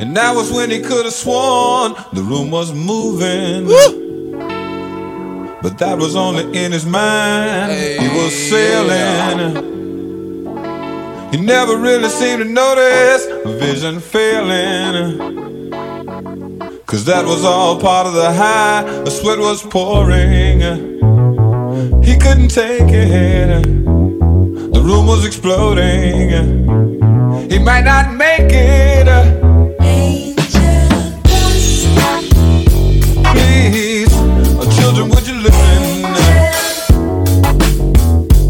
And 0.00 0.16
that 0.16 0.36
was 0.36 0.52
when 0.52 0.70
he 0.70 0.82
could 0.82 1.04
have 1.04 1.14
sworn 1.14 1.94
the 2.12 2.22
room 2.22 2.52
was 2.52 2.72
moving. 2.72 3.66
But 5.60 5.78
that 5.78 5.98
was 5.98 6.14
only 6.14 6.44
in 6.64 6.70
his 6.70 6.86
mind. 6.86 7.72
he 7.72 8.06
was 8.16 8.32
sailing. 8.32 9.74
He 11.32 11.40
never 11.40 11.76
really 11.76 12.08
seemed 12.08 12.40
to 12.40 12.48
notice 12.48 13.26
vision 13.60 13.98
failing. 13.98 15.33
Cause 16.94 17.06
that 17.06 17.24
was 17.26 17.44
all 17.44 17.80
part 17.80 18.06
of 18.06 18.12
the 18.12 18.32
high. 18.32 18.84
The 19.02 19.10
sweat 19.10 19.40
was 19.40 19.64
pouring. 19.64 20.60
He 22.04 22.16
couldn't 22.16 22.50
take 22.50 22.88
it. 22.88 23.64
The 23.64 24.80
room 24.80 25.08
was 25.08 25.26
exploding. 25.26 26.30
He 27.50 27.58
might 27.58 27.82
not 27.82 28.14
make 28.14 28.52
it. 28.52 29.06
Please, 33.24 34.12
uh, 34.14 34.80
children, 34.80 35.08
would 35.08 35.26
you 35.26 35.34
listen? 35.40 36.14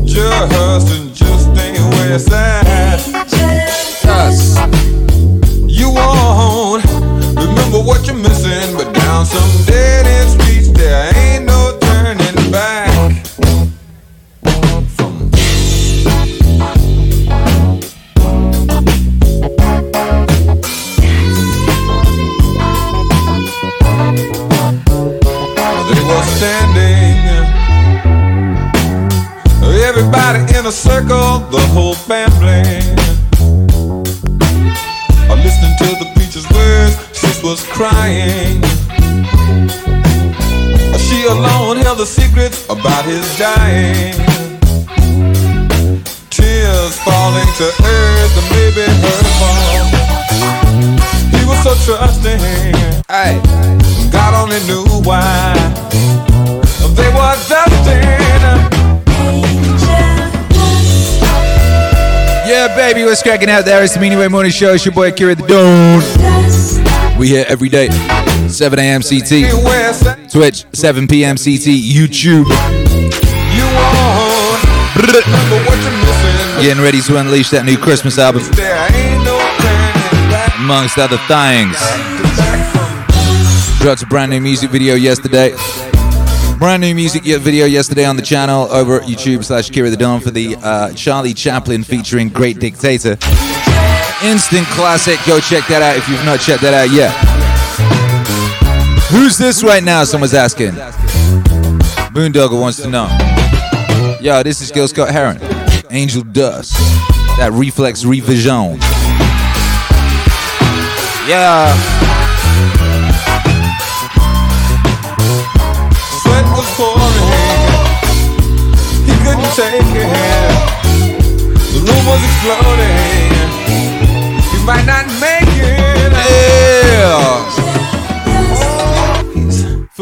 Just 0.04 0.90
and 0.92 1.14
just 1.14 1.48
ain't 1.48 1.78
where 1.78 2.12
it's 2.12 2.30
at. 2.30 3.13
About 43.04 43.12
his 43.12 43.38
dying. 43.38 44.14
Tears 46.30 46.98
falling 47.00 47.50
to 47.58 47.66
earth, 47.84 48.38
and 48.38 48.48
maybe 48.50 48.80
her 48.80 49.22
fall. 49.38 49.84
He 51.30 51.44
was 51.44 51.58
so 51.62 51.74
trusting. 51.84 52.40
Hey, 53.08 53.40
God 54.10 54.34
only 54.34 54.60
knew 54.66 54.84
why. 55.02 55.54
They 56.94 57.08
were 57.08 57.36
destined. 57.48 58.72
Yeah, 62.46 62.74
baby, 62.76 63.04
what's 63.04 63.22
cracking 63.22 63.50
out 63.50 63.64
there? 63.64 63.82
It's 63.82 63.94
the 63.94 64.00
Meaningwave 64.00 64.30
Morning 64.30 64.52
Show. 64.52 64.74
It's 64.74 64.84
your 64.84 64.94
boy 64.94 65.08
Akira 65.08 65.34
the 65.34 65.46
Don. 65.46 67.18
We 67.18 67.28
here 67.28 67.44
every 67.48 67.68
day, 67.68 67.90
7 68.48 68.78
a.m. 68.78 69.02
CT, 69.02 70.30
Twitch, 70.30 70.64
7 70.72 71.06
p.m. 71.06 71.36
CT, 71.36 71.68
YouTube. 71.68 72.83
Getting 76.60 76.82
ready 76.82 77.00
to 77.02 77.16
unleash 77.18 77.50
that 77.50 77.64
new 77.64 77.76
Christmas 77.76 78.18
album, 78.18 78.42
amongst 80.58 80.98
other 80.98 81.18
things. 81.28 81.76
Dropped 83.80 84.02
a 84.02 84.06
brand 84.06 84.30
new 84.30 84.40
music 84.40 84.70
video 84.70 84.94
yesterday. 84.94 85.54
Brand 86.58 86.80
new 86.80 86.94
music 86.94 87.24
video 87.24 87.66
yesterday 87.66 88.06
on 88.06 88.16
the 88.16 88.22
channel 88.22 88.62
over 88.70 88.96
at 88.96 89.02
YouTube 89.02 89.44
slash 89.44 89.68
Akira 89.68 89.90
the 89.90 89.96
Don 89.96 90.20
for 90.20 90.30
the 90.30 90.56
uh, 90.62 90.92
Charlie 90.94 91.34
Chaplin 91.34 91.82
featuring 91.82 92.30
Great 92.30 92.58
Dictator. 92.58 93.18
Instant 94.22 94.66
classic. 94.68 95.18
Go 95.26 95.38
check 95.40 95.66
that 95.68 95.82
out 95.82 95.96
if 95.98 96.08
you've 96.08 96.24
not 96.24 96.40
checked 96.40 96.62
that 96.62 96.72
out 96.72 96.90
yet. 96.90 97.12
Who's 99.10 99.36
this 99.36 99.62
right 99.62 99.82
now? 99.84 100.04
Someone's 100.04 100.32
asking. 100.32 100.70
Boondoggle 102.14 102.58
wants 102.58 102.80
to 102.80 102.88
know. 102.88 103.33
Yo, 104.24 104.42
this 104.42 104.62
is 104.62 104.72
Gil 104.72 104.88
Scott 104.88 105.10
Heron. 105.10 105.38
Angel 105.90 106.22
Dust. 106.22 106.72
That 107.36 107.50
reflex 107.52 108.06
revision. 108.06 108.78
Yeah. 111.28 112.23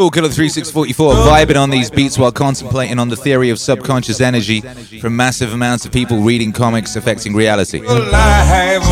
Full 0.03 0.11
Killer 0.11 0.31
3644 0.31 1.15
vibing 1.15 1.63
on 1.63 1.71
these 1.71 1.89
beats 1.89 2.19
while 2.19 2.33
contemplating 2.33 2.99
on 2.99 3.09
the 3.09 3.15
theory 3.15 3.51
of 3.51 3.61
subconscious 3.61 4.21
energy 4.21 4.61
from 5.01 5.15
massive 5.15 5.53
amounts 5.53 5.85
of 5.87 5.93
people 5.93 6.19
reading 6.23 6.51
comics 6.51 6.97
affecting 6.97 7.37
reality. 7.37 7.79
Have 7.87 8.83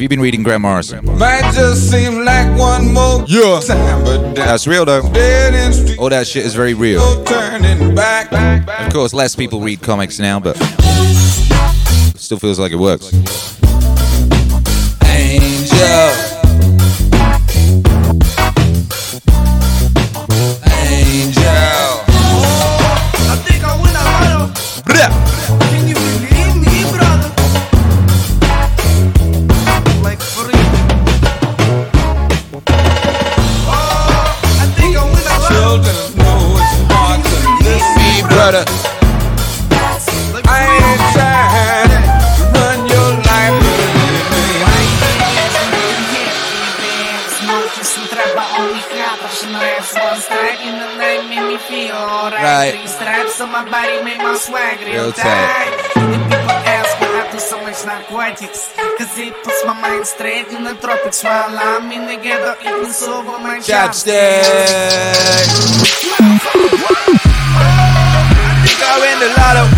you 0.00 0.08
been 0.08 0.20
reading 0.20 0.44
Grant 0.44 0.62
Morrison? 0.62 1.04
Might 1.18 1.52
just 1.52 1.90
seem 1.90 2.24
like 2.24 2.46
one 2.56 2.94
more 2.94 3.24
Yeah. 3.26 3.58
time, 3.58 4.04
but 4.04 4.36
That's 4.36 4.68
real 4.68 4.84
though. 4.84 5.02
All 5.98 6.10
that 6.10 6.28
shit 6.28 6.46
is 6.46 6.54
very 6.54 6.74
real. 6.74 7.00
no 7.00 7.24
turning 7.24 7.96
back. 7.96 8.30
Of 8.86 8.92
course, 8.92 9.12
less 9.12 9.34
people 9.34 9.60
read 9.62 9.82
comics 9.82 10.20
now, 10.20 10.38
but 10.38 10.56
still 12.14 12.38
feels 12.38 12.60
like 12.60 12.70
it 12.70 12.78
works. 12.78 13.10
Angel. 15.06 16.27
powder. 38.50 38.64
I 40.48 40.60
ain't 40.74 41.02
trying 41.12 41.90
to 41.92 42.00
run 42.58 42.80
your 42.88 43.10
life. 43.24 43.68
Right. 52.30 52.72
Three 52.72 52.86
straps 52.86 53.40
on 53.40 53.50
my 53.50 53.68
body 53.68 54.02
make 54.04 54.18
my 54.18 54.36
swag 54.36 54.80
real, 54.80 55.04
real 55.04 55.12
tight. 55.12 55.92
And 55.96 56.22
people 56.24 56.50
ask 56.64 57.00
me 57.00 57.06
I 57.06 57.28
do 57.32 57.38
so 57.38 57.60
much 57.62 57.84
narcotics. 57.84 58.72
Cause 58.98 59.18
it 59.18 59.34
puts 59.42 59.64
my 59.66 59.74
mind 59.80 60.06
straight 60.06 60.48
in 60.48 60.64
the 60.64 60.74
tropics 60.74 61.22
while 61.24 61.58
I'm 61.58 61.90
in 61.90 62.06
the 62.06 62.16
ghetto 62.22 62.54
eating 62.60 62.92
sober 62.92 63.38
my 63.38 63.60
chopsticks. 63.60 64.48
Go 68.98 69.04
in 69.04 69.20
the 69.20 69.28
lotto. 69.28 69.77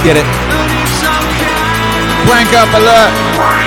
Let's 0.00 0.06
get 0.06 0.16
it. 0.16 0.24
Crank 2.26 2.54
up 2.54 2.72
alert. 2.74 3.59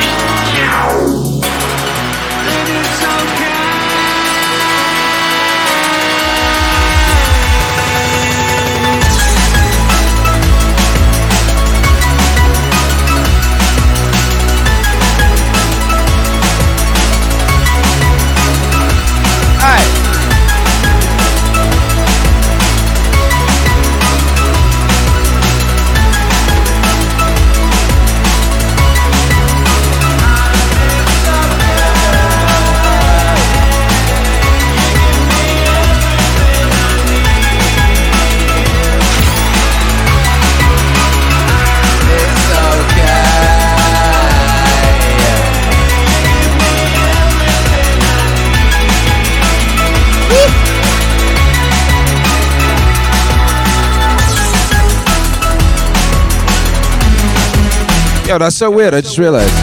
Yo, 58.33 58.39
that's 58.39 58.55
so 58.55 58.71
weird. 58.71 58.95
I 58.95 59.01
just 59.01 59.19
realized. 59.19 59.53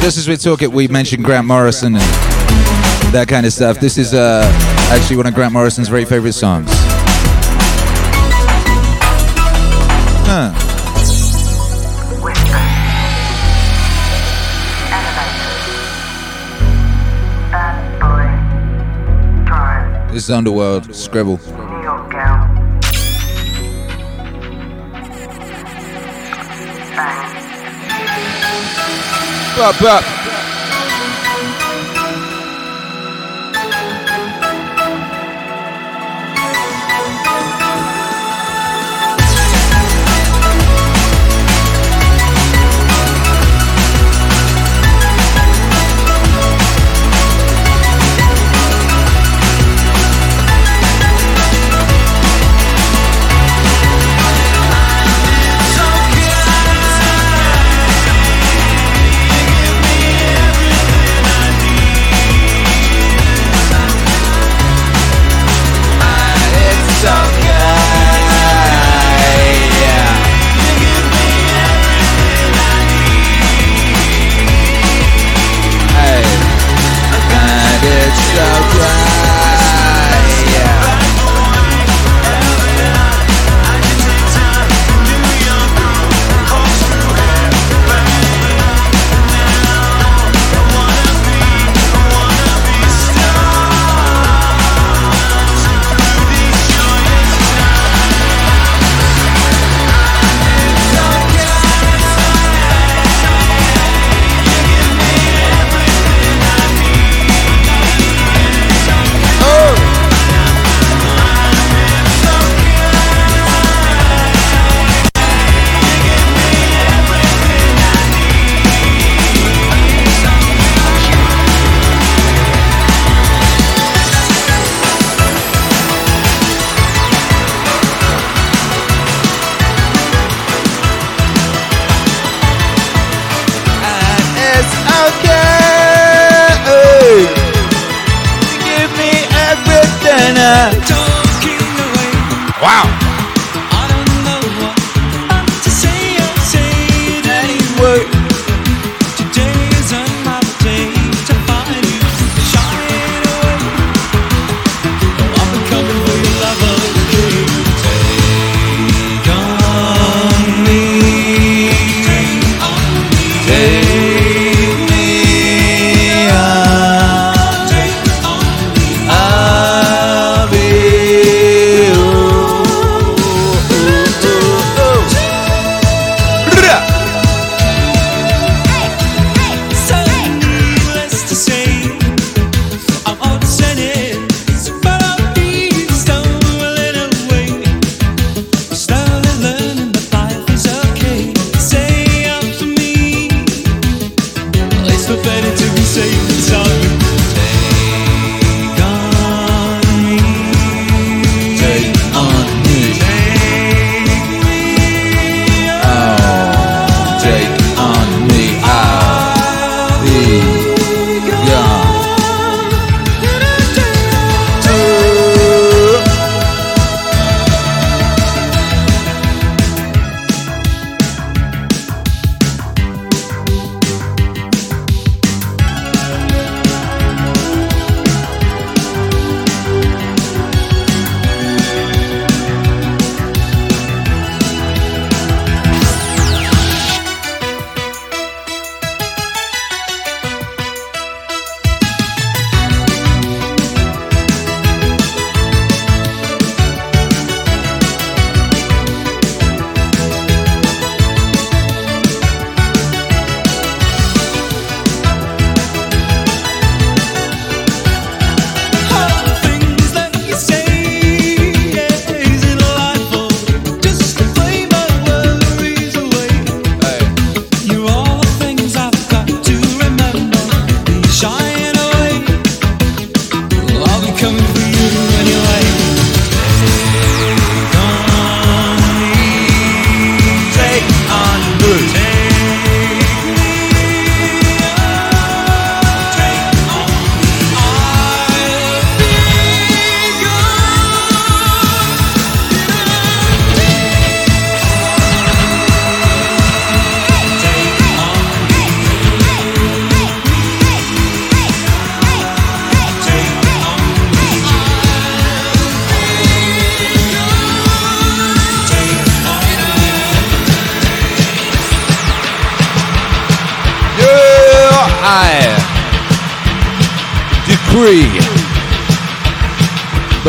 Just 0.00 0.16
as 0.16 0.26
we 0.26 0.38
talk 0.38 0.62
it, 0.62 0.72
we 0.72 0.88
mentioned 0.88 1.22
Grant 1.22 1.46
Morrison 1.46 1.96
and 1.96 2.04
that 3.12 3.26
kind 3.28 3.44
of 3.44 3.52
stuff. 3.52 3.78
This 3.78 3.98
is 3.98 4.14
uh, 4.14 4.50
actually 4.90 5.18
one 5.18 5.26
of 5.26 5.34
Grant 5.34 5.52
Morrison's 5.52 5.88
very 5.88 6.06
favorite 6.06 6.32
songs. 6.32 6.70
Huh. 10.24 10.50
This 20.10 20.22
is 20.24 20.30
Underworld, 20.30 20.94
Scribble. 20.96 21.38
Up, 29.58 29.80
up. 29.80 30.15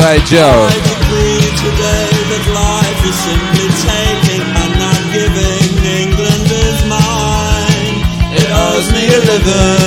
G.I. 0.08 0.20
Joe. 0.20 0.68
It 8.40 8.48
owes 8.52 8.88
me 8.94 9.04
a 9.08 9.20
living. 9.20 9.87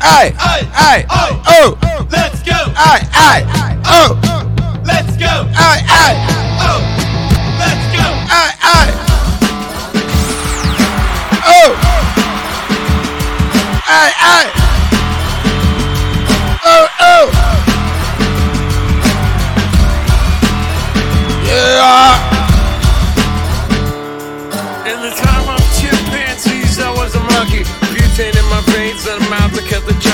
I, 0.00 0.32
I, 0.38 0.66
I, 0.74 1.04
oh, 1.10 1.42
oh, 1.46 2.06
let's 2.10 2.42
go. 2.42 2.52
I, 2.76 3.00
I, 3.12 3.44
oh, 3.86 4.14
let's 4.84 5.16
go. 5.16 5.26
I, 5.26 5.82
I, 5.86 6.14
oh, 6.62 6.80
let's 7.58 7.86
go. 7.96 8.06
I, 8.30 8.52
I, 8.62 8.86
oh, 11.46 11.70
I, 13.88 14.12
I, 14.20 14.50
oh, 16.64 16.86
oh. 17.00 17.24
Yeah. 21.44 22.14
In 24.86 24.98
the 25.02 25.10
time 25.16 25.55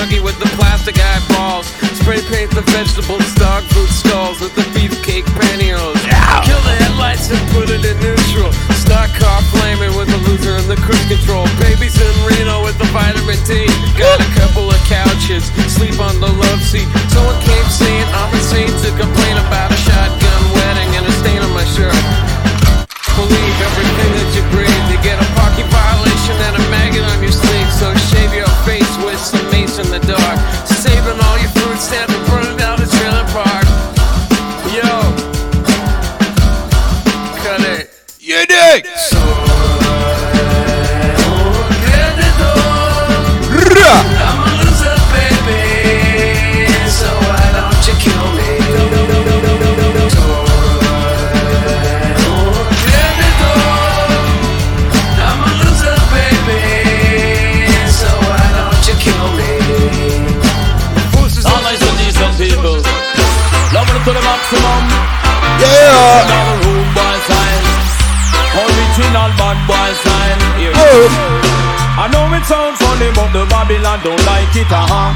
Snuggie 0.03 0.19
with 0.19 0.37
the 0.39 0.51
plastic 0.59 0.99
eyeballs. 0.99 1.67
Spray 1.95 2.19
paint 2.27 2.51
the 2.51 2.61
vegetables, 2.75 3.23
dog 3.35 3.63
food 3.71 3.87
stalls 3.87 4.41
with 4.41 4.53
the 4.53 4.67
beefcake 4.75 5.23
pantyhose. 5.31 5.95
Ow. 6.11 6.43
Kill 6.43 6.59
the 6.59 6.75
headlights 6.75 7.31
and 7.31 7.39
put 7.55 7.71
it 7.71 7.87
in 7.87 7.95
neutral. 8.03 8.51
Stock 8.75 9.07
car 9.15 9.39
flaming 9.55 9.95
with 9.95 10.11
the 10.11 10.19
loser 10.27 10.59
and 10.59 10.67
the 10.67 10.75
cruise 10.75 11.07
control. 11.07 11.47
Babies 11.55 11.95
in 11.95 12.11
Reno 12.27 12.67
with 12.67 12.75
the 12.77 12.89
vitamin 12.91 13.39
D. 13.47 13.63
Got 13.95 14.19
a 14.19 14.27
couple 14.35 14.67
of 14.67 14.79
couches, 14.91 15.47
sleep 15.71 15.95
on 16.03 16.19
the 16.19 16.27
love 16.27 16.59
seat. 16.59 16.87
Someone 17.07 17.39
came 17.39 17.67
saying 17.71 18.07
I'm 18.11 18.27
insane 18.35 18.75
to 18.83 18.89
complain 18.99 19.39
about 19.39 19.71
a 19.71 19.79
shotgun 19.87 20.41
wedding 20.51 20.99
and 20.99 21.07
a 21.07 21.13
stain 21.23 21.39
on 21.39 21.53
my 21.55 21.63
shirt. 21.63 21.95
Original 68.53 69.29
bad 69.39 69.57
boy 69.65 69.89
sign. 70.05 70.39
Yeah. 70.61 70.77
Oh. 70.77 71.53
I 71.97 72.07
know 72.11 72.29
it 72.35 72.45
sounds 72.45 72.77
funny, 72.77 73.09
but 73.15 73.33
the 73.33 73.45
Babylon 73.49 73.99
don't 74.03 74.23
like 74.25 74.55
it. 74.55 74.69
Uh 74.69 74.85
huh. 74.85 75.13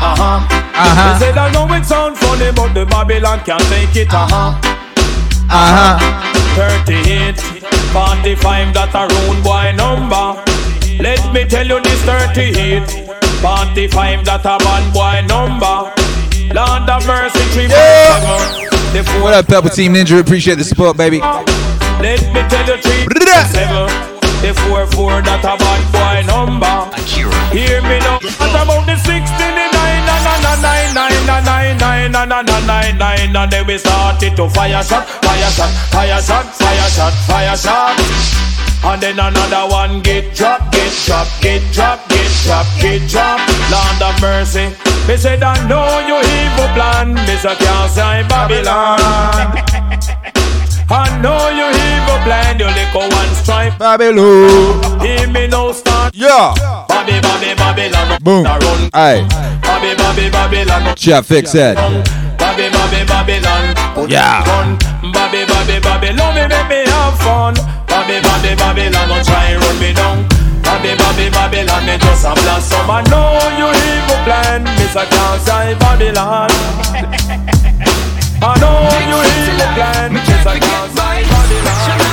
Uh 0.00 0.16
huh. 0.16 0.38
Uh-huh. 0.44 1.18
They 1.18 1.32
said 1.32 1.38
I 1.38 1.52
know 1.52 1.64
it 1.72 1.84
sounds 1.84 2.18
funny, 2.18 2.52
but 2.52 2.74
the 2.74 2.84
Babylon 2.84 3.40
can't 3.40 3.62
take 3.72 3.96
it. 3.96 4.12
Uh 4.12 4.28
huh. 4.28 4.58
Uh 5.48 5.96
huh. 5.96 6.34
38, 6.84 7.40
45, 7.90 8.74
that's 8.74 8.94
a 8.94 9.08
rude 9.08 9.42
boy 9.42 9.72
number. 9.76 10.42
Let 11.02 11.32
me 11.32 11.44
tell 11.44 11.66
you 11.66 11.80
this 11.80 12.00
38, 12.02 12.86
45, 13.40 14.24
that 14.24 14.44
a 14.44 14.58
bad 14.60 14.84
boy 14.92 15.24
number. 15.26 15.90
Lord 16.54 16.88
of 16.88 17.06
mercy, 17.06 17.40
three 17.52 17.66
yeah 17.68 18.73
five, 18.94 19.04
seven. 19.04 19.04
The 19.04 19.04
four, 19.04 19.22
What 19.22 19.34
up, 19.34 19.46
Purple 19.46 19.70
Team 19.70 19.94
Ninja? 19.94 20.20
Appreciate 20.20 20.56
the 20.56 20.64
support, 20.64 20.96
baby. 20.96 21.18
let 21.18 22.20
me 22.32 22.40
tell 22.48 22.66
you 22.66 22.82
three, 22.82 23.06
seven. 23.50 23.88
The 24.42 24.52
four, 24.68 24.86
four, 24.88 25.22
that 25.22 25.40
a 25.40 25.56
bad 25.56 25.82
boy 25.92 26.26
number. 26.26 26.96
Hear 27.54 27.80
me 27.82 27.98
now. 28.00 28.18
What 28.20 28.50
about 28.50 28.86
the 28.86 28.96
69, 28.96 29.24
na 32.14 32.24
na 32.24 32.42
na 32.42 32.60
nine, 32.60 32.98
nine, 32.98 33.36
and 33.36 33.52
then 33.52 33.66
we 33.66 33.78
started 33.78 34.36
to 34.36 34.48
fire 34.50 34.82
shot, 34.82 35.06
fire 35.22 35.50
shot, 35.50 35.70
fire 35.90 36.20
shot, 36.20 36.44
fire 36.54 36.90
shot, 36.90 37.12
fire 37.26 37.56
shot. 37.56 38.43
And 38.86 39.02
then 39.02 39.18
another 39.18 39.66
one 39.72 40.02
get 40.02 40.34
drop, 40.36 40.70
get 40.70 40.92
drop, 41.06 41.26
get 41.40 41.62
drop, 41.72 42.06
get 42.08 42.30
drop, 42.44 42.66
get 42.80 43.08
drop. 43.08 43.40
Land 43.72 44.02
of 44.02 44.20
mercy. 44.20 44.68
Me 45.08 45.16
said 45.16 45.42
I 45.42 45.56
know 45.68 45.88
you 46.04 46.20
evil 46.20 46.68
plan. 46.76 47.14
Me 47.14 47.36
say 47.36 47.56
can't 47.56 47.90
say 47.90 48.22
Babylon. 48.28 49.00
I 50.90 51.08
know 51.22 51.48
you 51.48 51.66
evil 51.72 52.20
plan. 52.24 52.58
You 52.58 52.66
little 52.66 53.08
one 53.08 53.34
stripe. 53.34 53.78
Babylon. 53.78 55.00
Hear 55.00 55.28
me 55.28 55.46
now 55.48 55.72
start. 55.72 56.14
Yeah. 56.14 56.54
Babby, 56.88 57.20
Babby, 57.20 57.54
Babylon. 57.56 58.18
Boom. 58.22 58.46
Aye. 58.92 59.26
Babby, 59.62 59.94
Babby, 59.96 60.30
Babylon. 60.30 60.94
Chat 60.94 61.24
fix 61.24 61.52
that. 61.52 61.76
Babby, 62.38 62.68
Babby, 62.70 63.04
Babylon. 63.08 64.08
Yeah. 64.10 64.42
it 64.42 64.48
on. 64.48 65.12
Babby, 65.12 65.44
Babby, 65.46 65.80
Babylon. 65.80 66.34
Me 66.34 66.46
make 66.48 66.68
me 66.68 66.90
have 66.90 67.18
fun. 67.18 67.83
Babby, 67.94 68.18
Babby, 68.26 68.56
Babylon. 68.58 69.06
Don't 69.06 69.24
try 69.24 69.54
run 69.54 69.78
me 69.78 69.94
down. 69.94 70.26
Babby, 70.66 71.30
Babylon. 71.30 71.86
Me 71.86 71.94
just 71.96 72.26
a 72.26 72.34
blast. 72.34 72.68
Some 72.70 72.90
I 72.90 73.06
know 73.06 73.38
you 73.54 73.70
evil 73.70 74.18
plan. 74.26 74.64
Miss 74.74 74.98
say 74.98 75.78
Babylon. 75.78 76.50
I 78.42 78.58
know 78.58 78.90
you 79.06 79.18
evil 79.30 79.70
plan. 79.78 80.12
Miss 80.12 80.26
say 80.26 80.58
Babylon. 80.58 82.03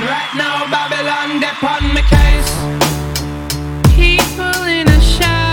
And 0.00 0.08
right 0.08 0.32
now 0.34 0.64
Babylon 0.70 1.40
they're 1.40 1.52
on 1.68 1.92
my 1.92 2.00
case 2.00 2.48
People 3.94 4.64
in 4.64 4.88
a 4.88 4.98
show, 4.98 5.52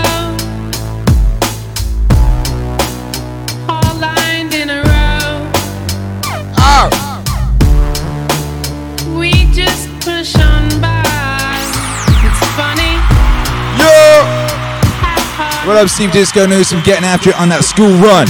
all 3.68 3.94
lined 4.00 4.54
in 4.54 4.70
a 4.70 4.80
row. 4.80 5.50
Oh. 6.56 6.88
We 9.18 9.32
just 9.52 9.90
push 10.00 10.34
on 10.36 10.80
by. 10.80 11.02
It's 12.24 12.40
funny. 12.56 12.96
Yo! 13.76 13.92
What 15.68 15.76
up, 15.76 15.90
Steve 15.90 16.12
Disco 16.12 16.46
Newsom? 16.46 16.80
Getting 16.84 17.04
after 17.04 17.30
it 17.30 17.36
on 17.38 17.50
that 17.50 17.64
school 17.64 17.92
run. 18.00 18.26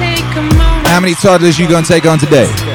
Take 0.00 0.24
a 0.34 0.88
How 0.88 0.98
many 0.98 1.14
toddlers 1.14 1.56
you 1.56 1.68
gonna 1.68 1.86
take 1.86 2.04
on 2.04 2.18
today? 2.18 2.65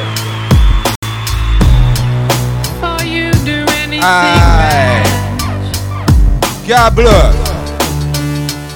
God 6.68 6.96
bless. 6.96 7.36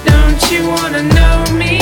Don't 0.04 0.50
you 0.52 0.68
wanna 0.68 1.02
know 1.02 1.44
me? 1.52 1.75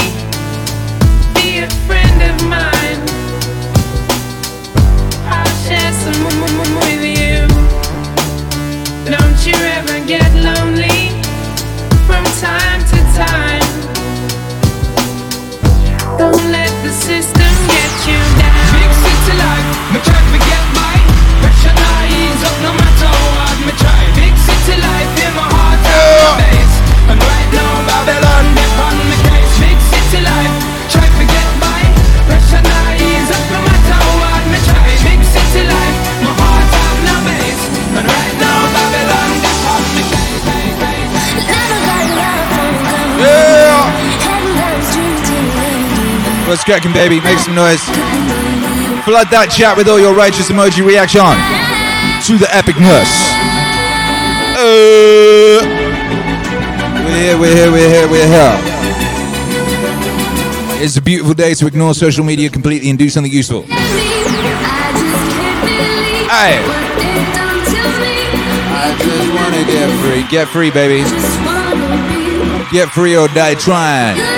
What's 46.54 46.62
cracking, 46.62 46.92
baby? 46.92 47.20
Make 47.20 47.40
some 47.40 47.56
noise. 47.56 47.82
Flood 49.02 49.26
that 49.34 49.50
chat 49.50 49.76
with 49.76 49.88
all 49.88 49.98
your 49.98 50.14
righteous 50.14 50.54
emoji 50.54 50.86
reaction 50.86 51.26
to 51.26 52.38
the 52.38 52.46
epicness. 52.46 53.10
Uh, 54.54 55.66
we're 57.02 57.18
here, 57.18 57.34
we're 57.34 57.50
here, 57.50 57.72
we're 57.74 57.90
here, 57.90 58.06
we're 58.06 58.30
here. 58.30 58.54
It's 60.78 60.96
a 60.96 61.02
beautiful 61.02 61.34
day 61.34 61.54
to 61.54 61.66
ignore 61.66 61.92
social 61.92 62.24
media 62.24 62.48
completely 62.48 62.88
and 62.88 62.96
do 62.96 63.10
something 63.10 63.32
useful. 63.32 63.62
Hey. 66.30 66.62
I 68.70 68.94
just 69.02 69.26
wanna 69.34 69.66
get 69.66 69.90
free. 69.98 70.22
Get 70.30 70.46
free, 70.46 70.70
baby. 70.70 71.02
Get 72.70 72.90
free 72.90 73.16
or 73.16 73.26
die 73.26 73.56
trying. 73.56 74.33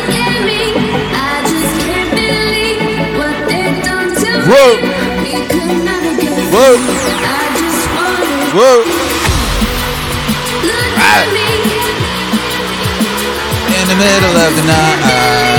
Whoa. 4.46 4.78
Whoa. 6.54 6.78
Whoa. 8.54 8.84
Ah. 10.98 11.24
In 13.74 13.88
the 13.88 13.96
middle 13.96 14.36
of 14.36 14.54
the 14.54 14.62
night. 14.62 15.55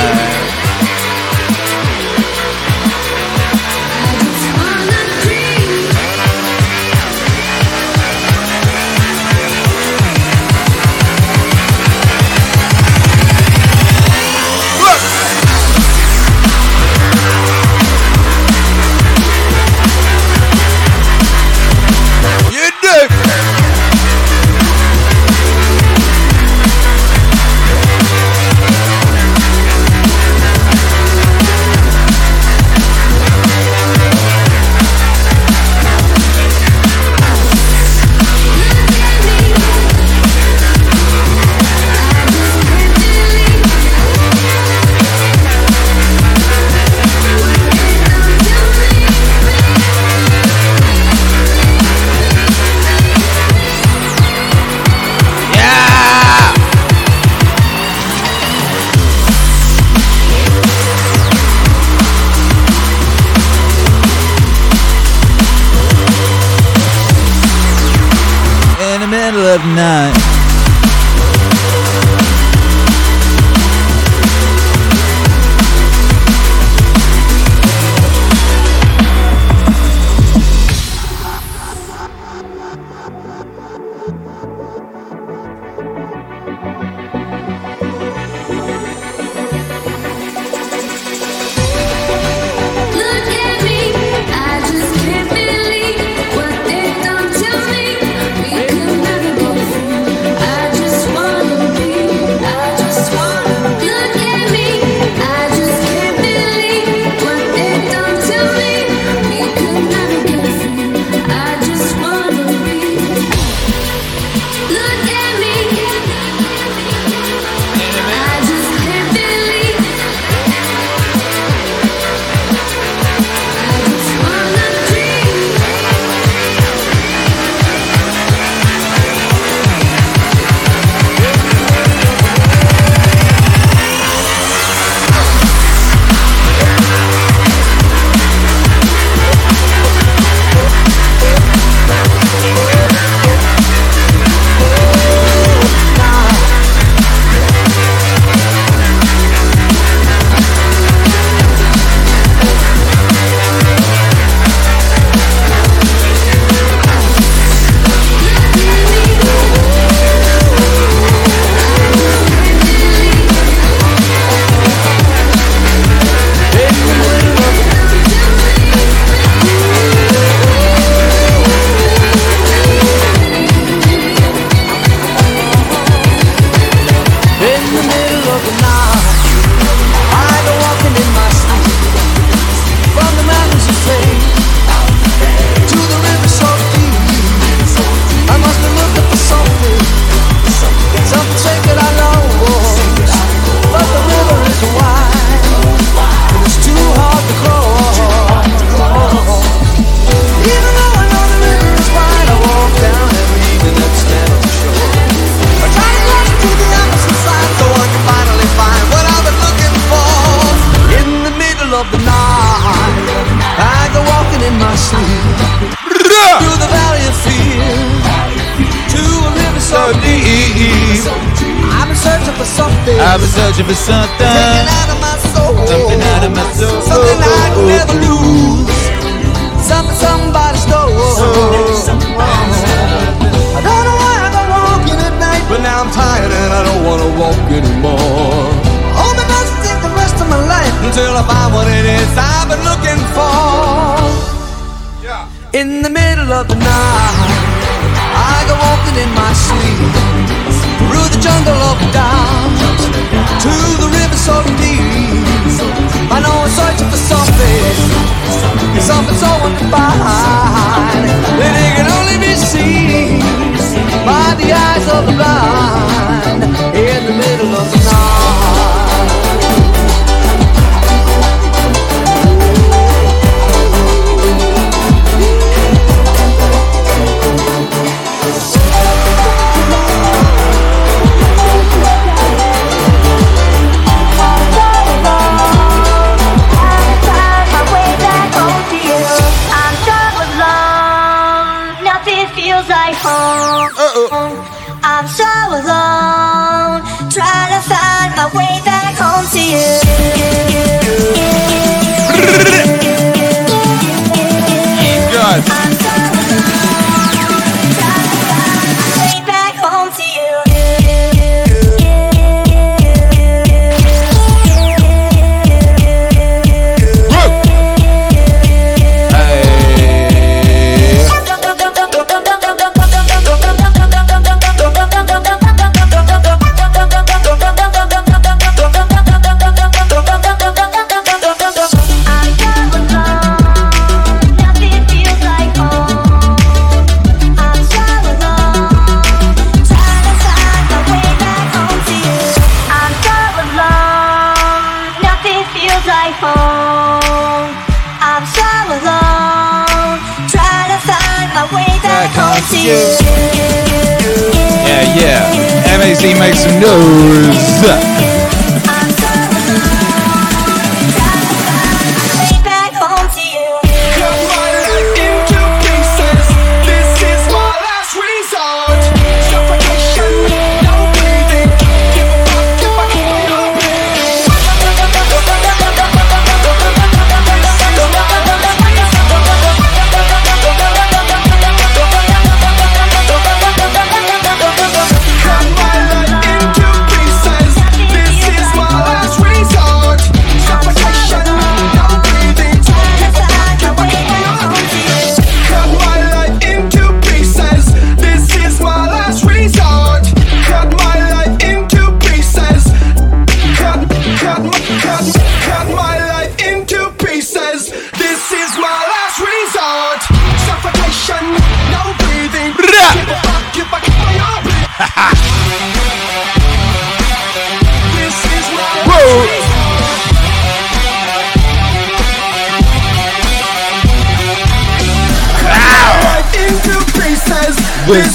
Of 69.57 69.65
night. 69.65 70.36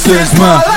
Is 0.04 0.36
my 0.36 0.71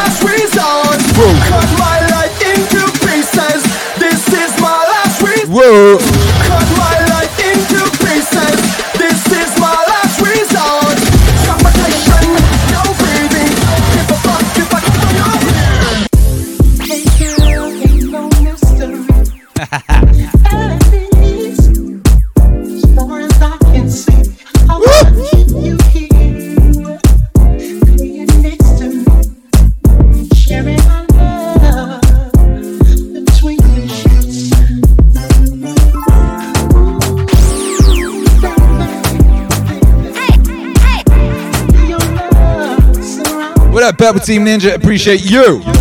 Pebble 44.06 44.20
Team 44.20 44.46
Ninja? 44.46 44.76
Appreciate 44.76 45.26
you. 45.26 45.75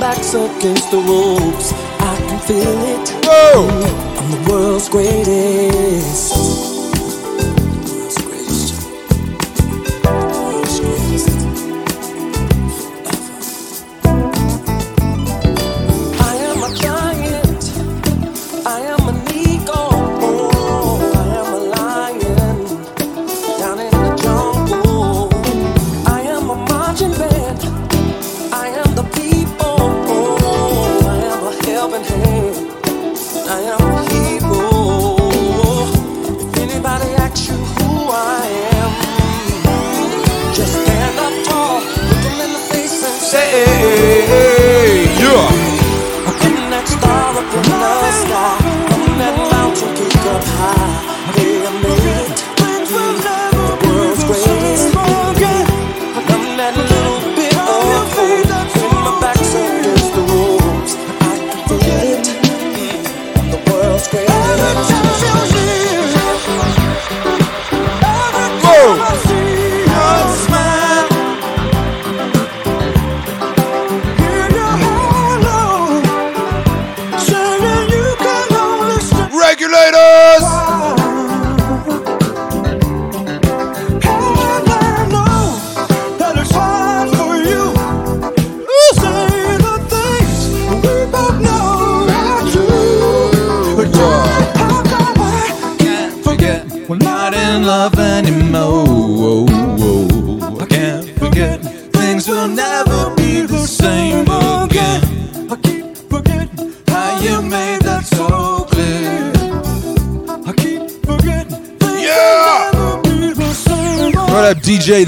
Back's 0.00 0.32
against 0.32 0.90
the 0.90 0.96
ropes. 0.96 1.74
I 2.00 2.16
can 2.26 2.40
feel 2.40 2.78
it. 2.96 3.06
Mm, 3.22 4.18
I'm 4.18 4.30
the 4.30 4.50
world's 4.50 4.88
greatest. 4.88 6.29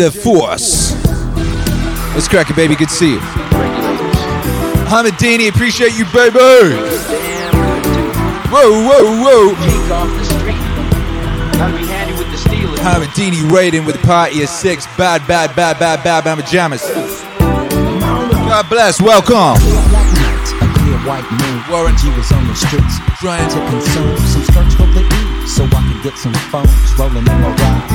The 0.03 0.11
Force? 0.11 0.97
Let's 2.15 2.27
crack 2.27 2.51
it, 2.51 2.57
baby. 2.57 2.75
Good 2.75 2.89
to 2.89 2.95
see 2.95 3.13
you. 3.13 3.21
Hamadini, 4.91 5.49
appreciate 5.49 5.97
you, 5.97 6.05
baby. 6.07 6.41
Whoa, 8.51 8.83
whoa, 8.83 9.23
whoa. 9.23 9.55
Hamadini 12.83 13.49
raiding 13.53 13.85
with 13.85 13.95
a 13.95 14.05
party 14.05 14.43
of 14.43 14.49
six. 14.49 14.89
Bad, 14.99 15.25
bad, 15.29 15.55
bad, 15.55 15.79
bad, 15.79 16.03
bad, 16.03 16.25
bad 16.25 16.43
pajamas. 16.43 16.83
God 17.39 18.69
bless. 18.69 19.01
Welcome. 19.01 19.63
White 21.07 21.31
moon. 21.31 21.63
Warren 21.71 21.97
G 21.97 22.11
was 22.17 22.31
on 22.33 22.47
the 22.49 22.55
streets 22.55 22.99
trying 23.19 23.49
to 23.51 23.59
consume 23.71 24.17
some 24.19 24.43
skirts 24.43 24.75
for 24.75 24.87
the 24.87 25.03
E, 25.03 25.47
so 25.47 25.65
I 25.65 25.83
could 25.93 26.03
get 26.03 26.19
some 26.19 26.35
phones 26.51 26.71
rolling 26.99 27.19
in 27.19 27.25
my 27.25 27.55
ride, 27.55 27.87
chilling 27.91 27.92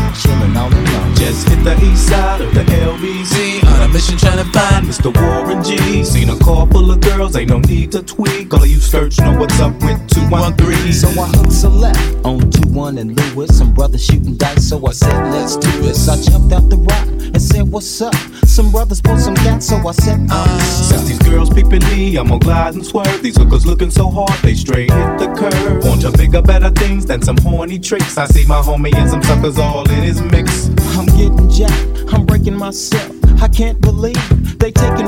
all 0.58 0.74
alone. 0.74 1.16
Just 1.16 1.48
hit 1.48 1.64
the 1.64 1.76
east 1.86 2.10
side 2.10 2.42
of 2.42 2.54
the 2.54 2.64
LBC 2.64 3.64
on 3.64 3.90
a 3.90 3.94
mission 3.94 4.18
trying 4.18 4.38
to 4.38 4.50
find 4.52 4.86
Mr. 4.86 5.10
Warren 5.16 5.64
G. 5.64 6.04
Seen 6.04 6.30
a 6.30 6.38
car 6.40 6.68
full 6.68 6.92
of 6.92 7.00
girls, 7.02 7.36
ain't 7.36 7.50
no 7.50 7.60
need 7.60 7.92
to 7.94 8.04
tweak. 8.04 8.54
All 8.54 8.62
of 8.62 8.70
you 8.70 8.80
search 8.80 9.20
know 9.20 9.38
what's 9.38 9.60
up 9.60 9.74
with 9.82 10.00
213. 10.10 10.94
So 10.94 11.08
I 11.10 11.28
hooked 11.28 11.52
select 11.52 12.00
on 12.26 12.50
2 12.52 12.70
1 12.70 12.98
and 12.98 13.20
Lewis. 13.20 13.58
Some 13.58 13.74
brothers 13.74 14.04
shooting 14.06 14.36
dice, 14.36 14.68
so 14.70 14.86
I 14.86 14.92
said, 14.92 15.32
let's 15.32 15.58
do 15.58 15.72
this. 15.82 16.08
I 16.08 16.16
jumped 16.22 16.54
out 16.54 16.70
the 16.70 16.78
rock 16.78 17.08
and 17.08 17.42
said, 17.42 17.70
what's 17.70 18.02
up? 18.02 18.16
Some 18.46 18.72
brothers 18.72 19.02
pulled 19.02 19.20
some 19.20 19.36
gas, 19.36 19.68
so 19.68 19.76
I 19.88 19.92
said, 19.92 20.20
uh. 20.30 20.60
Since 20.62 21.08
these 21.08 21.20
girls 21.20 21.50
peeping 21.50 21.84
me, 21.90 22.18
I'm 22.18 22.28
gonna 22.28 22.40
glide 22.40 22.76
and 22.76 22.86
swerve. 22.86 23.22
These 23.22 23.38
hookers 23.38 23.66
looking 23.66 23.92
so 23.92 24.10
hard, 24.10 24.38
they 24.42 24.56
straight 24.56 24.92
hit 24.92 25.20
the 25.20 25.28
curve. 25.38 25.84
Want 25.86 26.02
to 26.02 26.12
bigger, 26.12 26.42
better 26.42 26.70
things 26.72 27.06
than 27.06 27.22
some 27.22 27.38
horny 27.38 27.80
tricks. 27.80 28.18
I 28.18 28.26
see 28.28 28.46
my 28.46 28.62
homie 28.62 28.96
and 28.96 29.10
some 29.10 29.22
suckers 29.24 29.58
all 29.58 29.90
in 29.90 30.04
his 30.04 30.22
mix. 30.22 30.47
I'm 30.98 31.06
getting 31.06 31.50
jacked, 31.50 32.14
I'm 32.14 32.26
breaking 32.26 32.56
myself. 32.58 33.12
I 33.42 33.48
can't 33.48 33.80
believe 33.82 34.60
they 34.60 34.72
taking 34.72 35.08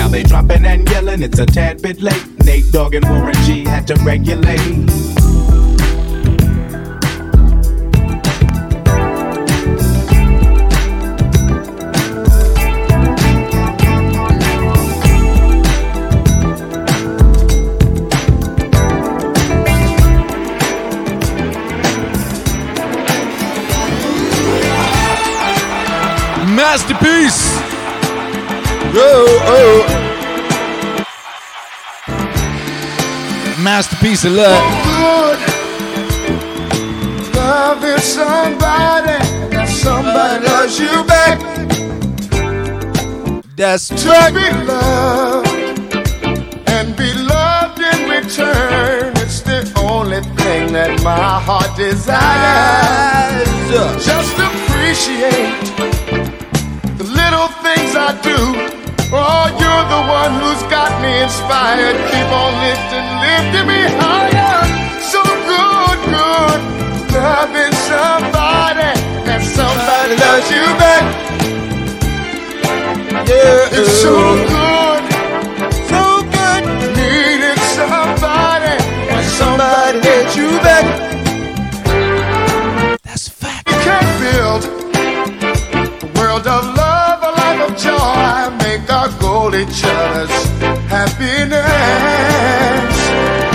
Now 0.00 0.08
they 0.08 0.22
dropping 0.22 0.64
and 0.64 0.88
yelling, 0.88 1.20
it's 1.20 1.38
a 1.38 1.44
tad 1.44 1.82
bit 1.82 2.00
late. 2.00 2.26
Nate 2.42 2.72
Dogg 2.72 2.94
and 2.94 3.04
Warren 3.04 3.34
G 3.44 3.66
had 3.66 3.86
to 3.88 3.96
regulate. 3.96 4.58
Masterpiece. 26.56 27.69
Whoa, 28.92 29.24
oh. 29.46 29.86
Masterpiece 33.62 34.24
alert. 34.24 34.48
Oh, 34.50 35.36
good. 35.36 35.38
Loving 37.36 37.98
somebody, 37.98 39.18
and 39.56 39.68
somebody 39.68 40.44
loves 40.44 40.78
you 40.80 41.04
back. 41.04 41.38
That's 43.54 43.88
to 43.88 44.30
be 44.34 44.50
loved 44.64 45.48
and 46.68 46.96
be 46.96 47.12
loved 47.14 47.78
in 47.78 48.08
return. 48.08 49.12
It's 49.18 49.40
the 49.42 49.70
only 49.78 50.22
thing 50.42 50.72
that 50.72 51.00
my 51.04 51.38
heart 51.38 51.76
desires. 51.76 53.46
Just 54.04 54.36
appreciate 54.36 55.60
the 56.98 57.04
little 57.04 57.48
things 57.62 57.94
I 57.94 58.18
do. 58.22 58.79
Oh, 59.12 59.50
you're 59.58 59.86
the 59.90 60.02
one 60.06 60.38
who's 60.38 60.62
got 60.70 61.02
me 61.02 61.10
inspired. 61.22 61.98
Keep 62.14 62.30
on 62.30 62.52
lifting, 62.62 63.06
lifting 63.18 63.66
me 63.66 63.82
higher. 63.98 64.62
So 65.02 65.18
good, 65.50 65.98
good. 66.14 66.60
Loving 67.10 67.74
somebody 67.90 68.94
and 69.26 69.42
somebody 69.42 70.14
loves 70.14 70.48
you 70.54 70.62
back. 70.78 71.02
Yeah, 73.26 73.78
it's 73.78 73.90
so 73.98 74.14
good. 74.46 75.02
So 75.90 76.02
good. 76.30 76.62
Needing 76.94 77.62
somebody 77.74 78.78
and 79.10 79.26
somebody 79.26 79.98
loves 80.06 80.36
you 80.36 80.50
back. 80.62 80.86
That's 83.02 83.28
fact. 83.28 83.68
You 83.68 83.78
can't 83.82 84.10
build 84.22 84.62
a 86.04 86.20
world 86.20 86.46
of 86.46 86.64
love 86.76 86.79
joy. 87.82 88.50
Make 88.64 88.86
our 88.92 89.08
goal 89.20 89.54
each 89.54 89.82
other's 89.84 90.36
happiness. 90.88 91.64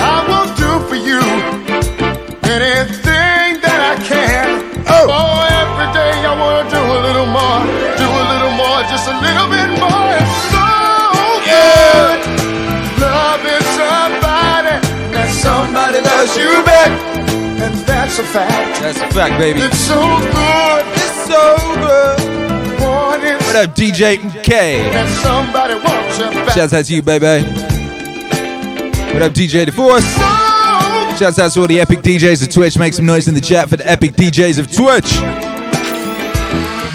I 0.01 0.17
will 0.29 0.49
do 0.57 0.71
for 0.89 0.95
you 0.95 1.21
anything 2.43 3.61
that 3.65 3.79
I 3.93 3.95
can. 4.01 4.47
Oh, 4.87 5.45
every 5.61 5.89
day 5.93 6.13
I 6.25 6.33
wanna 6.41 6.65
do 6.69 6.81
a 6.81 6.99
little 7.07 7.29
more, 7.29 7.61
do 8.01 8.07
a 8.21 8.25
little 8.33 8.53
more, 8.61 8.79
just 8.89 9.05
a 9.13 9.15
little 9.25 9.47
bit 9.55 9.69
more. 9.77 10.09
It's 10.17 10.37
so 10.53 10.69
good. 11.49 12.17
Loving 13.01 13.65
somebody, 13.77 14.75
that 15.13 15.29
somebody 15.45 15.99
loves 16.01 16.33
you 16.37 16.51
back, 16.65 16.91
and 17.63 17.73
that's 17.85 18.17
a 18.19 18.23
fact. 18.23 18.81
That's 18.81 18.99
a 19.01 19.07
fact, 19.13 19.37
baby. 19.37 19.61
It's 19.61 19.77
so 19.77 20.01
good. 20.37 20.83
It's 20.97 21.17
so 21.29 21.43
good. 21.83 22.35
What 23.55 23.69
up, 23.69 23.75
DJ 23.77 24.43
K? 24.43 24.79
that 24.91 25.07
somebody 25.23 25.75
wants. 25.75 26.53
Shouts 26.53 26.73
out 26.73 26.83
to 26.83 26.93
you, 26.93 27.01
baby. 27.01 27.47
What 29.13 29.21
up, 29.21 29.31
DJ 29.31 29.65
DeForce? 29.65 30.03
Shouts 31.17 31.39
out 31.39 31.53
to 31.53 31.61
all 31.61 31.67
the 31.67 31.79
epic 31.79 31.99
DJs 31.99 32.45
of 32.45 32.53
Twitch. 32.53 32.77
Make 32.77 32.93
some 32.93 33.05
noise 33.05 33.29
in 33.29 33.33
the 33.33 33.39
chat 33.39 33.69
for 33.69 33.77
the 33.77 33.89
epic 33.89 34.11
DJs 34.11 34.59
of 34.59 34.69
Twitch. 34.69 35.13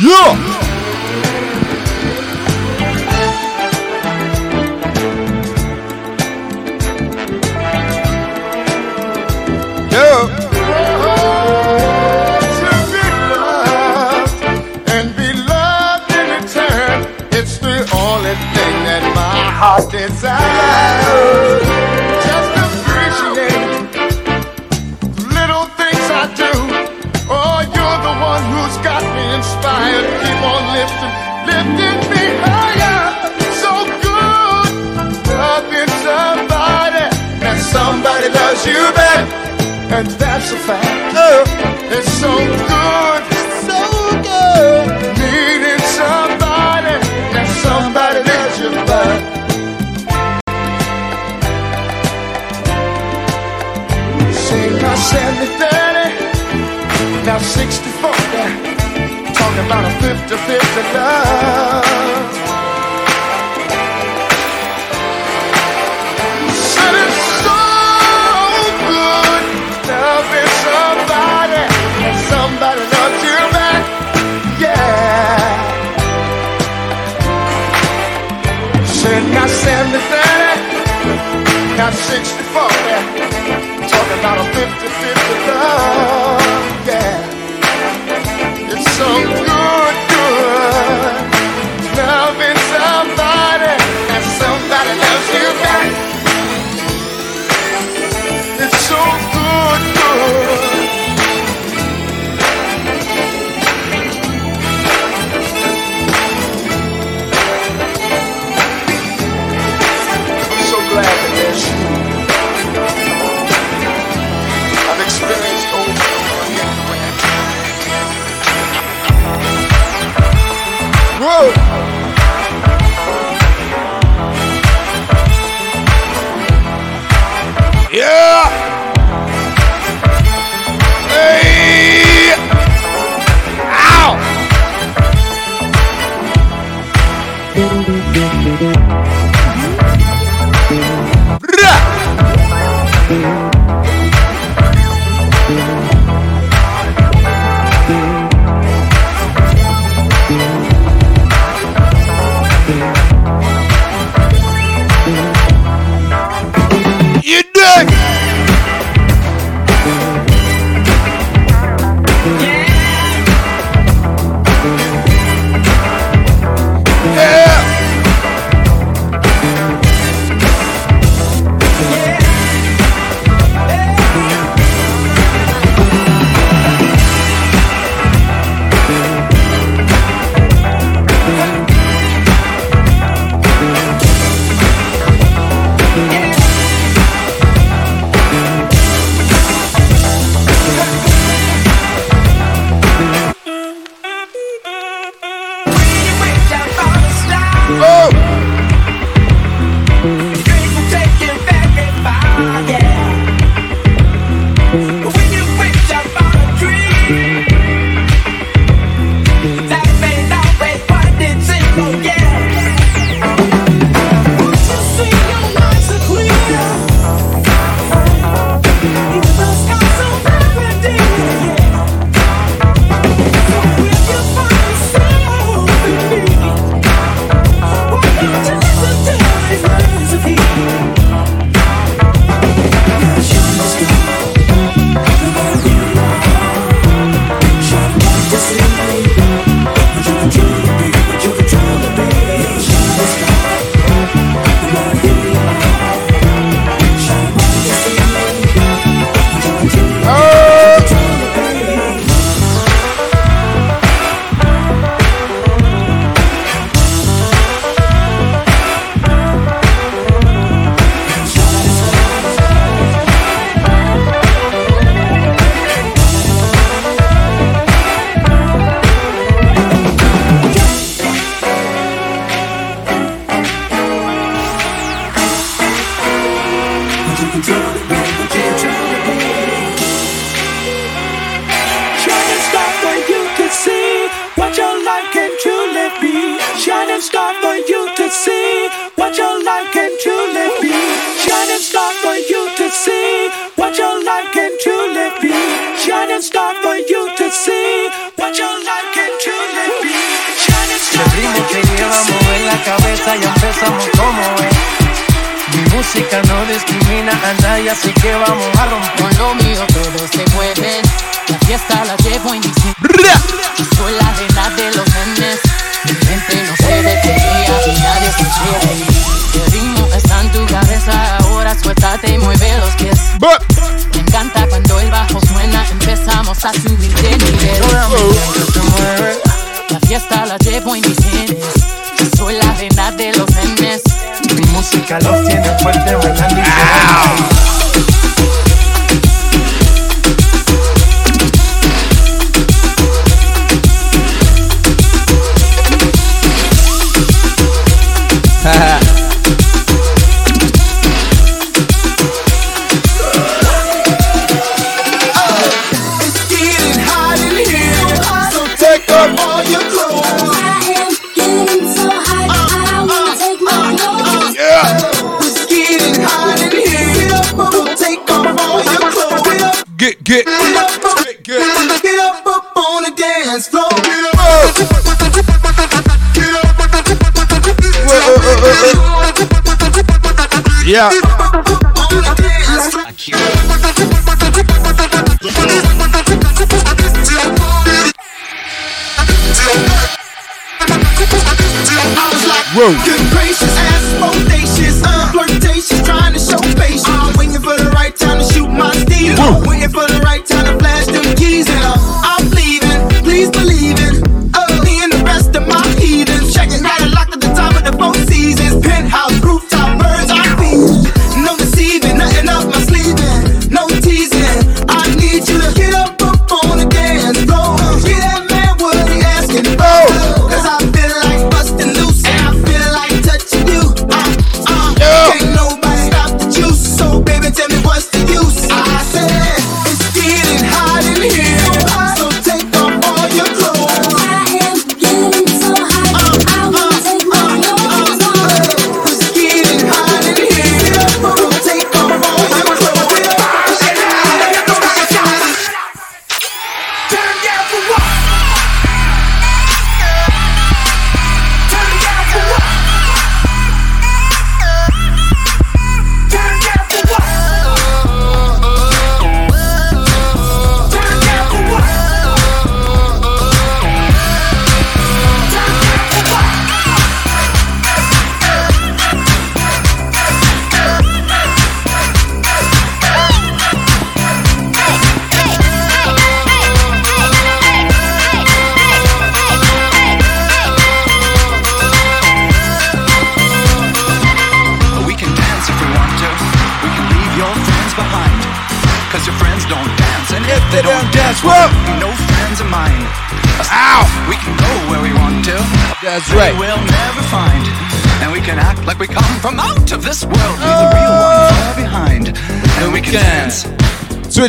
Yeah! 0.03 0.70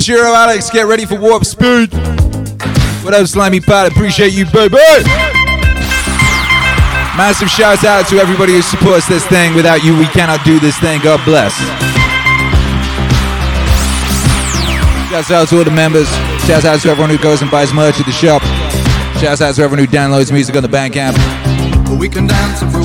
Hero 0.05 0.33
Alex, 0.33 0.69
get 0.69 0.87
ready 0.87 1.05
for 1.05 1.19
Warp 1.19 1.45
Speed. 1.45 1.93
What 3.03 3.13
up, 3.13 3.27
Slimy 3.27 3.59
Pat? 3.59 3.91
Appreciate 3.91 4.33
you, 4.33 4.45
baby. 4.45 4.77
Massive 7.17 7.49
shout 7.49 7.83
out 7.83 8.07
to 8.07 8.17
everybody 8.17 8.53
who 8.53 8.61
supports 8.61 9.07
this 9.07 9.25
thing. 9.27 9.53
Without 9.53 9.83
you, 9.83 9.97
we 9.97 10.05
cannot 10.05 10.43
do 10.43 10.59
this 10.59 10.77
thing. 10.79 11.01
God 11.01 11.23
bless. 11.23 11.53
Shouts 15.09 15.31
out 15.31 15.47
to 15.49 15.57
all 15.59 15.63
the 15.63 15.71
members. 15.71 16.09
Shouts 16.47 16.65
out 16.65 16.79
to 16.81 16.89
everyone 16.89 17.09
who 17.09 17.17
goes 17.17 17.41
and 17.41 17.51
buys 17.51 17.73
merch 17.73 17.99
at 17.99 18.05
the 18.05 18.11
shop. 18.11 18.41
Shouts 19.19 19.41
out 19.41 19.55
to 19.55 19.61
everyone 19.61 19.85
who 19.85 19.91
downloads 19.91 20.31
music 20.31 20.55
on 20.55 20.63
the 20.63 20.69
Bandcamp. 20.69 21.15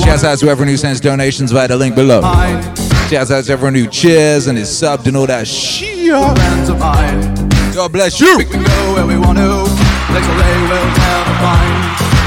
Shouts 0.05 0.25
out 0.25 0.39
to 0.39 0.49
everyone 0.49 0.69
who 0.69 0.77
sends 0.77 1.01
donations 1.01 1.51
via 1.51 1.69
the 1.69 1.77
link 1.77 1.95
below. 1.95 2.21
Shouts 3.09 3.31
out 3.31 3.45
to 3.45 3.53
everyone 3.53 3.75
who 3.75 3.87
cheers 3.87 4.49
and 4.49 4.59
is 4.59 4.69
subbed 4.69 5.07
and 5.07 5.17
all 5.17 5.27
that 5.27 5.47
shit. 5.47 5.96
Friends 6.07 6.69
of 6.69 6.79
mine. 6.79 7.19
God 7.75 7.91
bless 7.91 8.21
you. 8.21 8.39
We 8.39 8.45
can 8.45 8.63
go 8.63 8.95
where 8.95 9.07
we 9.07 9.19
want 9.19 9.39
to. 9.39 9.67
Place 10.07 10.23
where 10.23 10.39
they 10.39 10.55
will 10.63 10.87
never 10.87 11.35
find. 11.43 11.75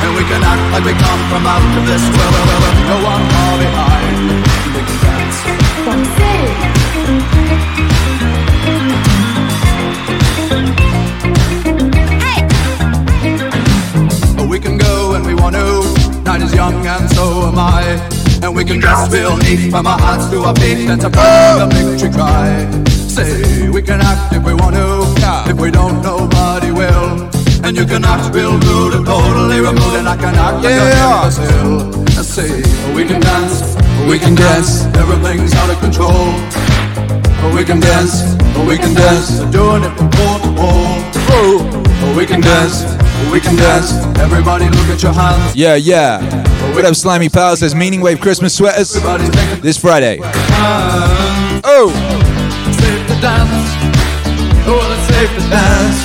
And 0.03 0.11
we 0.19 0.23
can 0.27 0.43
act 0.43 0.59
like 0.75 0.83
we 0.83 0.91
come 0.99 1.21
from 1.31 1.47
out 1.47 1.63
of 1.63 1.87
this 1.87 2.03
world. 2.11 2.35
No 2.91 2.99
one 3.07 3.23
far 3.31 3.57
behind. 3.57 4.43
We 4.75 4.83
can 4.83 4.99
dance. 4.99 5.39
We 14.49 14.59
can 14.59 14.77
go 14.77 15.11
when 15.11 15.23
we 15.23 15.35
want 15.35 15.55
to. 15.55 16.21
Night 16.23 16.41
is 16.41 16.53
young 16.53 16.85
and 16.85 17.09
so 17.11 17.47
am 17.47 17.57
I. 17.57 17.83
And 18.43 18.53
we 18.53 18.65
can 18.65 18.81
just 18.81 19.09
feel 19.09 19.37
neat 19.37 19.71
from 19.71 19.87
our 19.87 19.97
hearts 19.97 20.29
to 20.31 20.41
our 20.41 20.55
feet. 20.57 20.85
That's 20.85 21.05
a 21.05 21.09
the 21.09 21.69
victory 21.71 22.11
cry. 22.11 22.98
Say 23.09 23.67
we 23.69 23.81
can 23.81 23.99
act 24.01 24.33
if 24.33 24.43
we 24.43 24.53
want 24.53 24.75
to. 24.75 25.49
If 25.49 25.59
we 25.59 25.71
don't, 25.71 26.01
nobody 26.03 26.71
will. 26.71 27.27
And 27.65 27.75
you 27.75 27.85
can 27.85 28.05
act 28.05 28.33
real 28.33 28.57
good 28.59 28.93
and 28.93 29.05
totally 29.05 29.59
removed. 29.59 29.95
And 29.97 30.07
I 30.07 30.15
can 30.15 30.35
act 30.35 30.63
like 30.63 30.73
Yeah. 30.75 31.23
a 31.23 31.25
imbecile. 31.25 32.19
I 32.19 32.21
say 32.21 32.49
we 32.93 33.03
can 33.05 33.19
dance. 33.19 33.75
We 34.07 34.19
can 34.19 34.35
dance. 34.35 34.85
Everything's 34.95 35.53
out 35.55 35.69
of 35.69 35.79
control. 35.79 36.29
We 37.55 37.63
can 37.65 37.79
dance. 37.79 38.35
We 38.67 38.77
can 38.77 38.93
dance. 38.93 39.39
Doing 39.51 39.83
it 39.83 39.93
from 39.97 40.09
pole 40.11 40.39
to 41.13 41.19
pole. 41.27 42.15
We 42.15 42.25
can 42.25 42.41
dance. 42.41 42.85
We 43.31 43.39
can 43.39 43.55
dance. 43.55 43.91
Everybody 44.19 44.65
look 44.69 44.87
at 44.89 45.01
your 45.01 45.13
hands. 45.13 45.55
Yeah, 45.55 45.75
yeah. 45.75 46.21
What 46.73 46.85
up, 46.85 46.95
Slimy 46.95 47.29
Pals? 47.29 47.59
There's 47.61 47.73
Meaningwave 47.73 48.19
Christmas 48.21 48.53
sweaters 48.55 48.93
this 49.61 49.77
Friday. 49.77 50.19
Oh! 51.63 51.91
Dance. 53.21 53.51
Oh, 54.65 54.79
it's 54.93 55.07
safe 55.13 55.31
to 55.33 55.41
dance. 55.49 56.01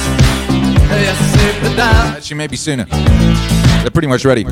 Yes, 0.90 1.20
it's 1.20 1.30
safe 1.40 1.58
to 1.62 1.76
dance. 1.76 2.16
Actually, 2.16 2.38
maybe 2.38 2.56
sooner. 2.56 2.86
They're 2.86 3.90
pretty 3.92 4.08
much 4.08 4.24
ready. 4.24 4.42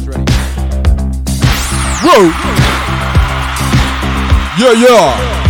Whoa. 2.04 2.30
Yeah, 4.58 4.72
yeah. 4.74 5.40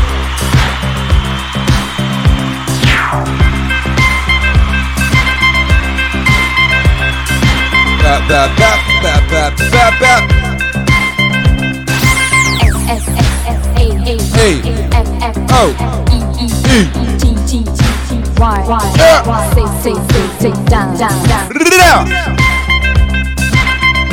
Bap, 8.01 8.29
bap, 8.29 8.57
bap, 8.57 8.81
bap, 9.03 9.29
bap, 9.31 9.53
bap, 9.71 10.01
bap. 10.01 10.42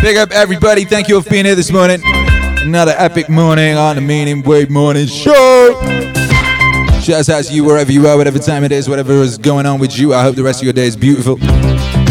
Big 0.03 0.17
up 0.17 0.29
everybody. 0.31 0.85
Thank 0.85 1.07
you 1.07 1.19
for 1.19 1.27
being 1.31 1.45
here 1.45 1.55
this 1.55 1.71
morning. 1.71 1.99
Another 2.05 2.93
epic 2.95 3.27
morning 3.27 3.75
on 3.75 3.95
the 3.95 4.03
Meaningwave 4.03 4.69
Morning 4.69 5.07
Show. 5.07 5.79
Shouts 7.01 7.29
out 7.29 7.45
to 7.45 7.53
you 7.53 7.63
wherever 7.63 7.91
you 7.91 8.05
are, 8.05 8.15
whatever 8.15 8.37
time 8.37 8.63
it 8.63 8.71
is, 8.71 8.87
whatever 8.87 9.13
is 9.13 9.39
going 9.39 9.65
on 9.65 9.79
with 9.79 9.97
you. 9.97 10.13
I 10.13 10.21
hope 10.21 10.35
the 10.35 10.43
rest 10.43 10.61
of 10.61 10.65
your 10.65 10.73
day 10.73 10.85
is 10.85 10.95
beautiful. 10.95 11.39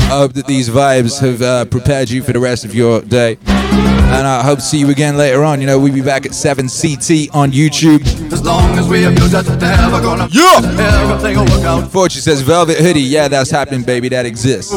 I 0.08 0.12
hope 0.12 0.32
that 0.32 0.46
these 0.46 0.70
vibes 0.70 1.20
have 1.20 1.42
uh, 1.42 1.66
prepared 1.66 2.08
you 2.08 2.22
for 2.22 2.32
the 2.32 2.38
rest 2.40 2.64
of 2.64 2.74
your 2.74 3.02
day. 3.02 3.36
And 3.50 4.26
I 4.26 4.42
hope 4.42 4.58
to 4.58 4.64
see 4.64 4.78
you 4.78 4.88
again 4.88 5.18
later 5.18 5.44
on. 5.44 5.60
You 5.60 5.66
know, 5.66 5.78
we'll 5.78 5.92
be 5.92 6.00
back 6.00 6.24
at 6.24 6.34
7 6.34 6.66
CT 6.66 7.28
on 7.34 7.52
YouTube. 7.52 8.02
As 8.32 8.42
long 8.42 8.78
as 8.78 8.88
we 8.88 9.04
abuse 9.04 9.34
it, 9.34 9.46
never 9.60 10.00
gonna. 10.00 10.26
Yeah! 10.30 10.60
Everything 11.02 11.36
will 11.36 11.44
work 11.44 11.64
out. 11.64 11.92
Fortune 11.92 12.22
says 12.22 12.40
Velvet 12.40 12.78
Hoodie. 12.78 13.02
Yeah, 13.02 13.28
that's 13.28 13.50
happening, 13.50 13.82
baby. 13.82 14.08
That 14.08 14.24
exists. 14.24 14.72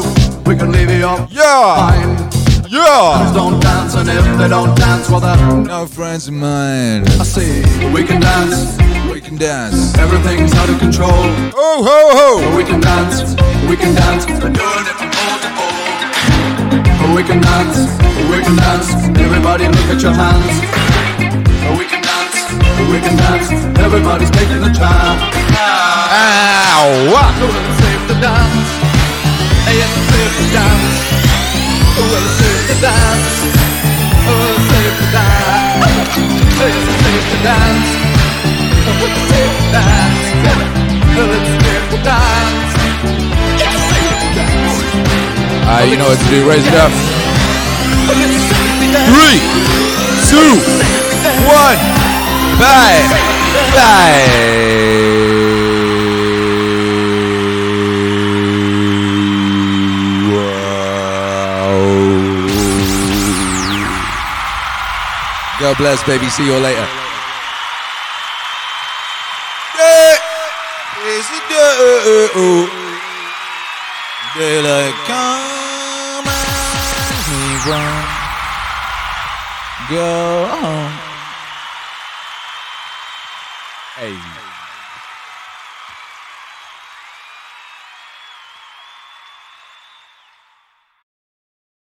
We 0.46 0.54
can 0.54 0.70
leave 0.70 0.90
you 0.90 1.06
up. 1.06 1.30
Yeah! 1.32 2.30
Yeah! 2.68 3.18
Friends 3.18 3.34
don't 3.34 3.60
dance, 3.60 3.94
and 3.94 4.08
if 4.10 4.38
they 4.38 4.48
don't 4.48 4.76
dance, 4.76 5.08
well, 5.08 5.20
they're 5.20 5.56
no 5.64 5.86
friends 5.86 6.28
of 6.28 6.34
mine. 6.34 7.08
I 7.08 7.24
see. 7.24 7.62
We 7.90 8.04
can 8.04 8.20
dance. 8.20 9.01
Can 9.32 9.40
dance. 9.40 9.96
Everything's 9.96 10.52
out 10.52 10.68
of 10.68 10.76
control. 10.78 11.24
Oh, 11.56 11.80
ho, 11.80 12.00
ho! 12.12 12.28
We 12.52 12.68
can 12.68 12.84
dance. 12.84 13.32
We 13.64 13.80
can 13.80 13.96
dance. 13.96 14.28
We're 14.28 14.52
doing 14.52 14.84
it 14.84 14.96
from 15.00 15.08
pole 15.08 15.40
to 15.40 15.48
pole. 15.56 17.16
We 17.16 17.24
can 17.24 17.40
dance. 17.40 17.80
We 18.28 18.44
can 18.44 18.60
dance. 18.60 18.92
Everybody 19.16 19.72
look 19.72 19.88
at 19.88 20.04
your 20.04 20.12
hands. 20.12 20.52
We 21.64 21.88
can 21.88 22.04
dance. 22.04 22.44
We 22.92 23.00
can 23.00 23.16
dance. 23.16 23.48
Everybody's 23.80 24.28
taking 24.36 24.60
a 24.60 24.68
chance. 24.68 25.20
Ow! 25.56 26.92
So 27.40 27.48
it's 27.48 27.72
safe 27.80 28.04
to 28.12 28.16
dance. 28.20 28.68
Hey, 29.64 29.80
it's 29.80 29.96
safe 30.12 30.28
to 30.28 30.46
dance. 30.52 30.92
Oh, 31.96 32.20
it's 32.20 32.36
safe 32.36 32.68
to 32.68 32.76
dance. 32.84 33.48
Oh, 34.28 34.44
it's 34.44 34.68
safe 34.68 34.92
to 35.00 35.06
dance. 35.08 36.20
Hey, 36.60 36.68
it's 36.68 37.00
safe 37.00 37.24
to 37.32 37.38
dance. 37.40 38.11
Alright, 45.72 45.88
you 45.88 45.96
know 45.96 46.08
what 46.08 46.18
to 46.18 46.24
do. 46.28 46.48
Raise 46.48 46.66
it 46.66 46.74
up. 46.74 46.92
Three, 49.08 49.40
two, 50.28 50.58
one. 51.46 51.78
Bye. 52.58 53.06
Bye. 53.74 54.72
God 65.60 65.76
bless, 65.76 66.02
baby. 66.04 66.28
See 66.28 66.44
you 66.44 66.58
later. 66.58 67.11
Daylight 74.34 74.94
come 75.06 76.26
and 76.26 77.22
we 77.28 77.70
run. 77.70 78.04
Go 79.90 80.46
home. 80.46 80.92
Hey. 83.96 84.51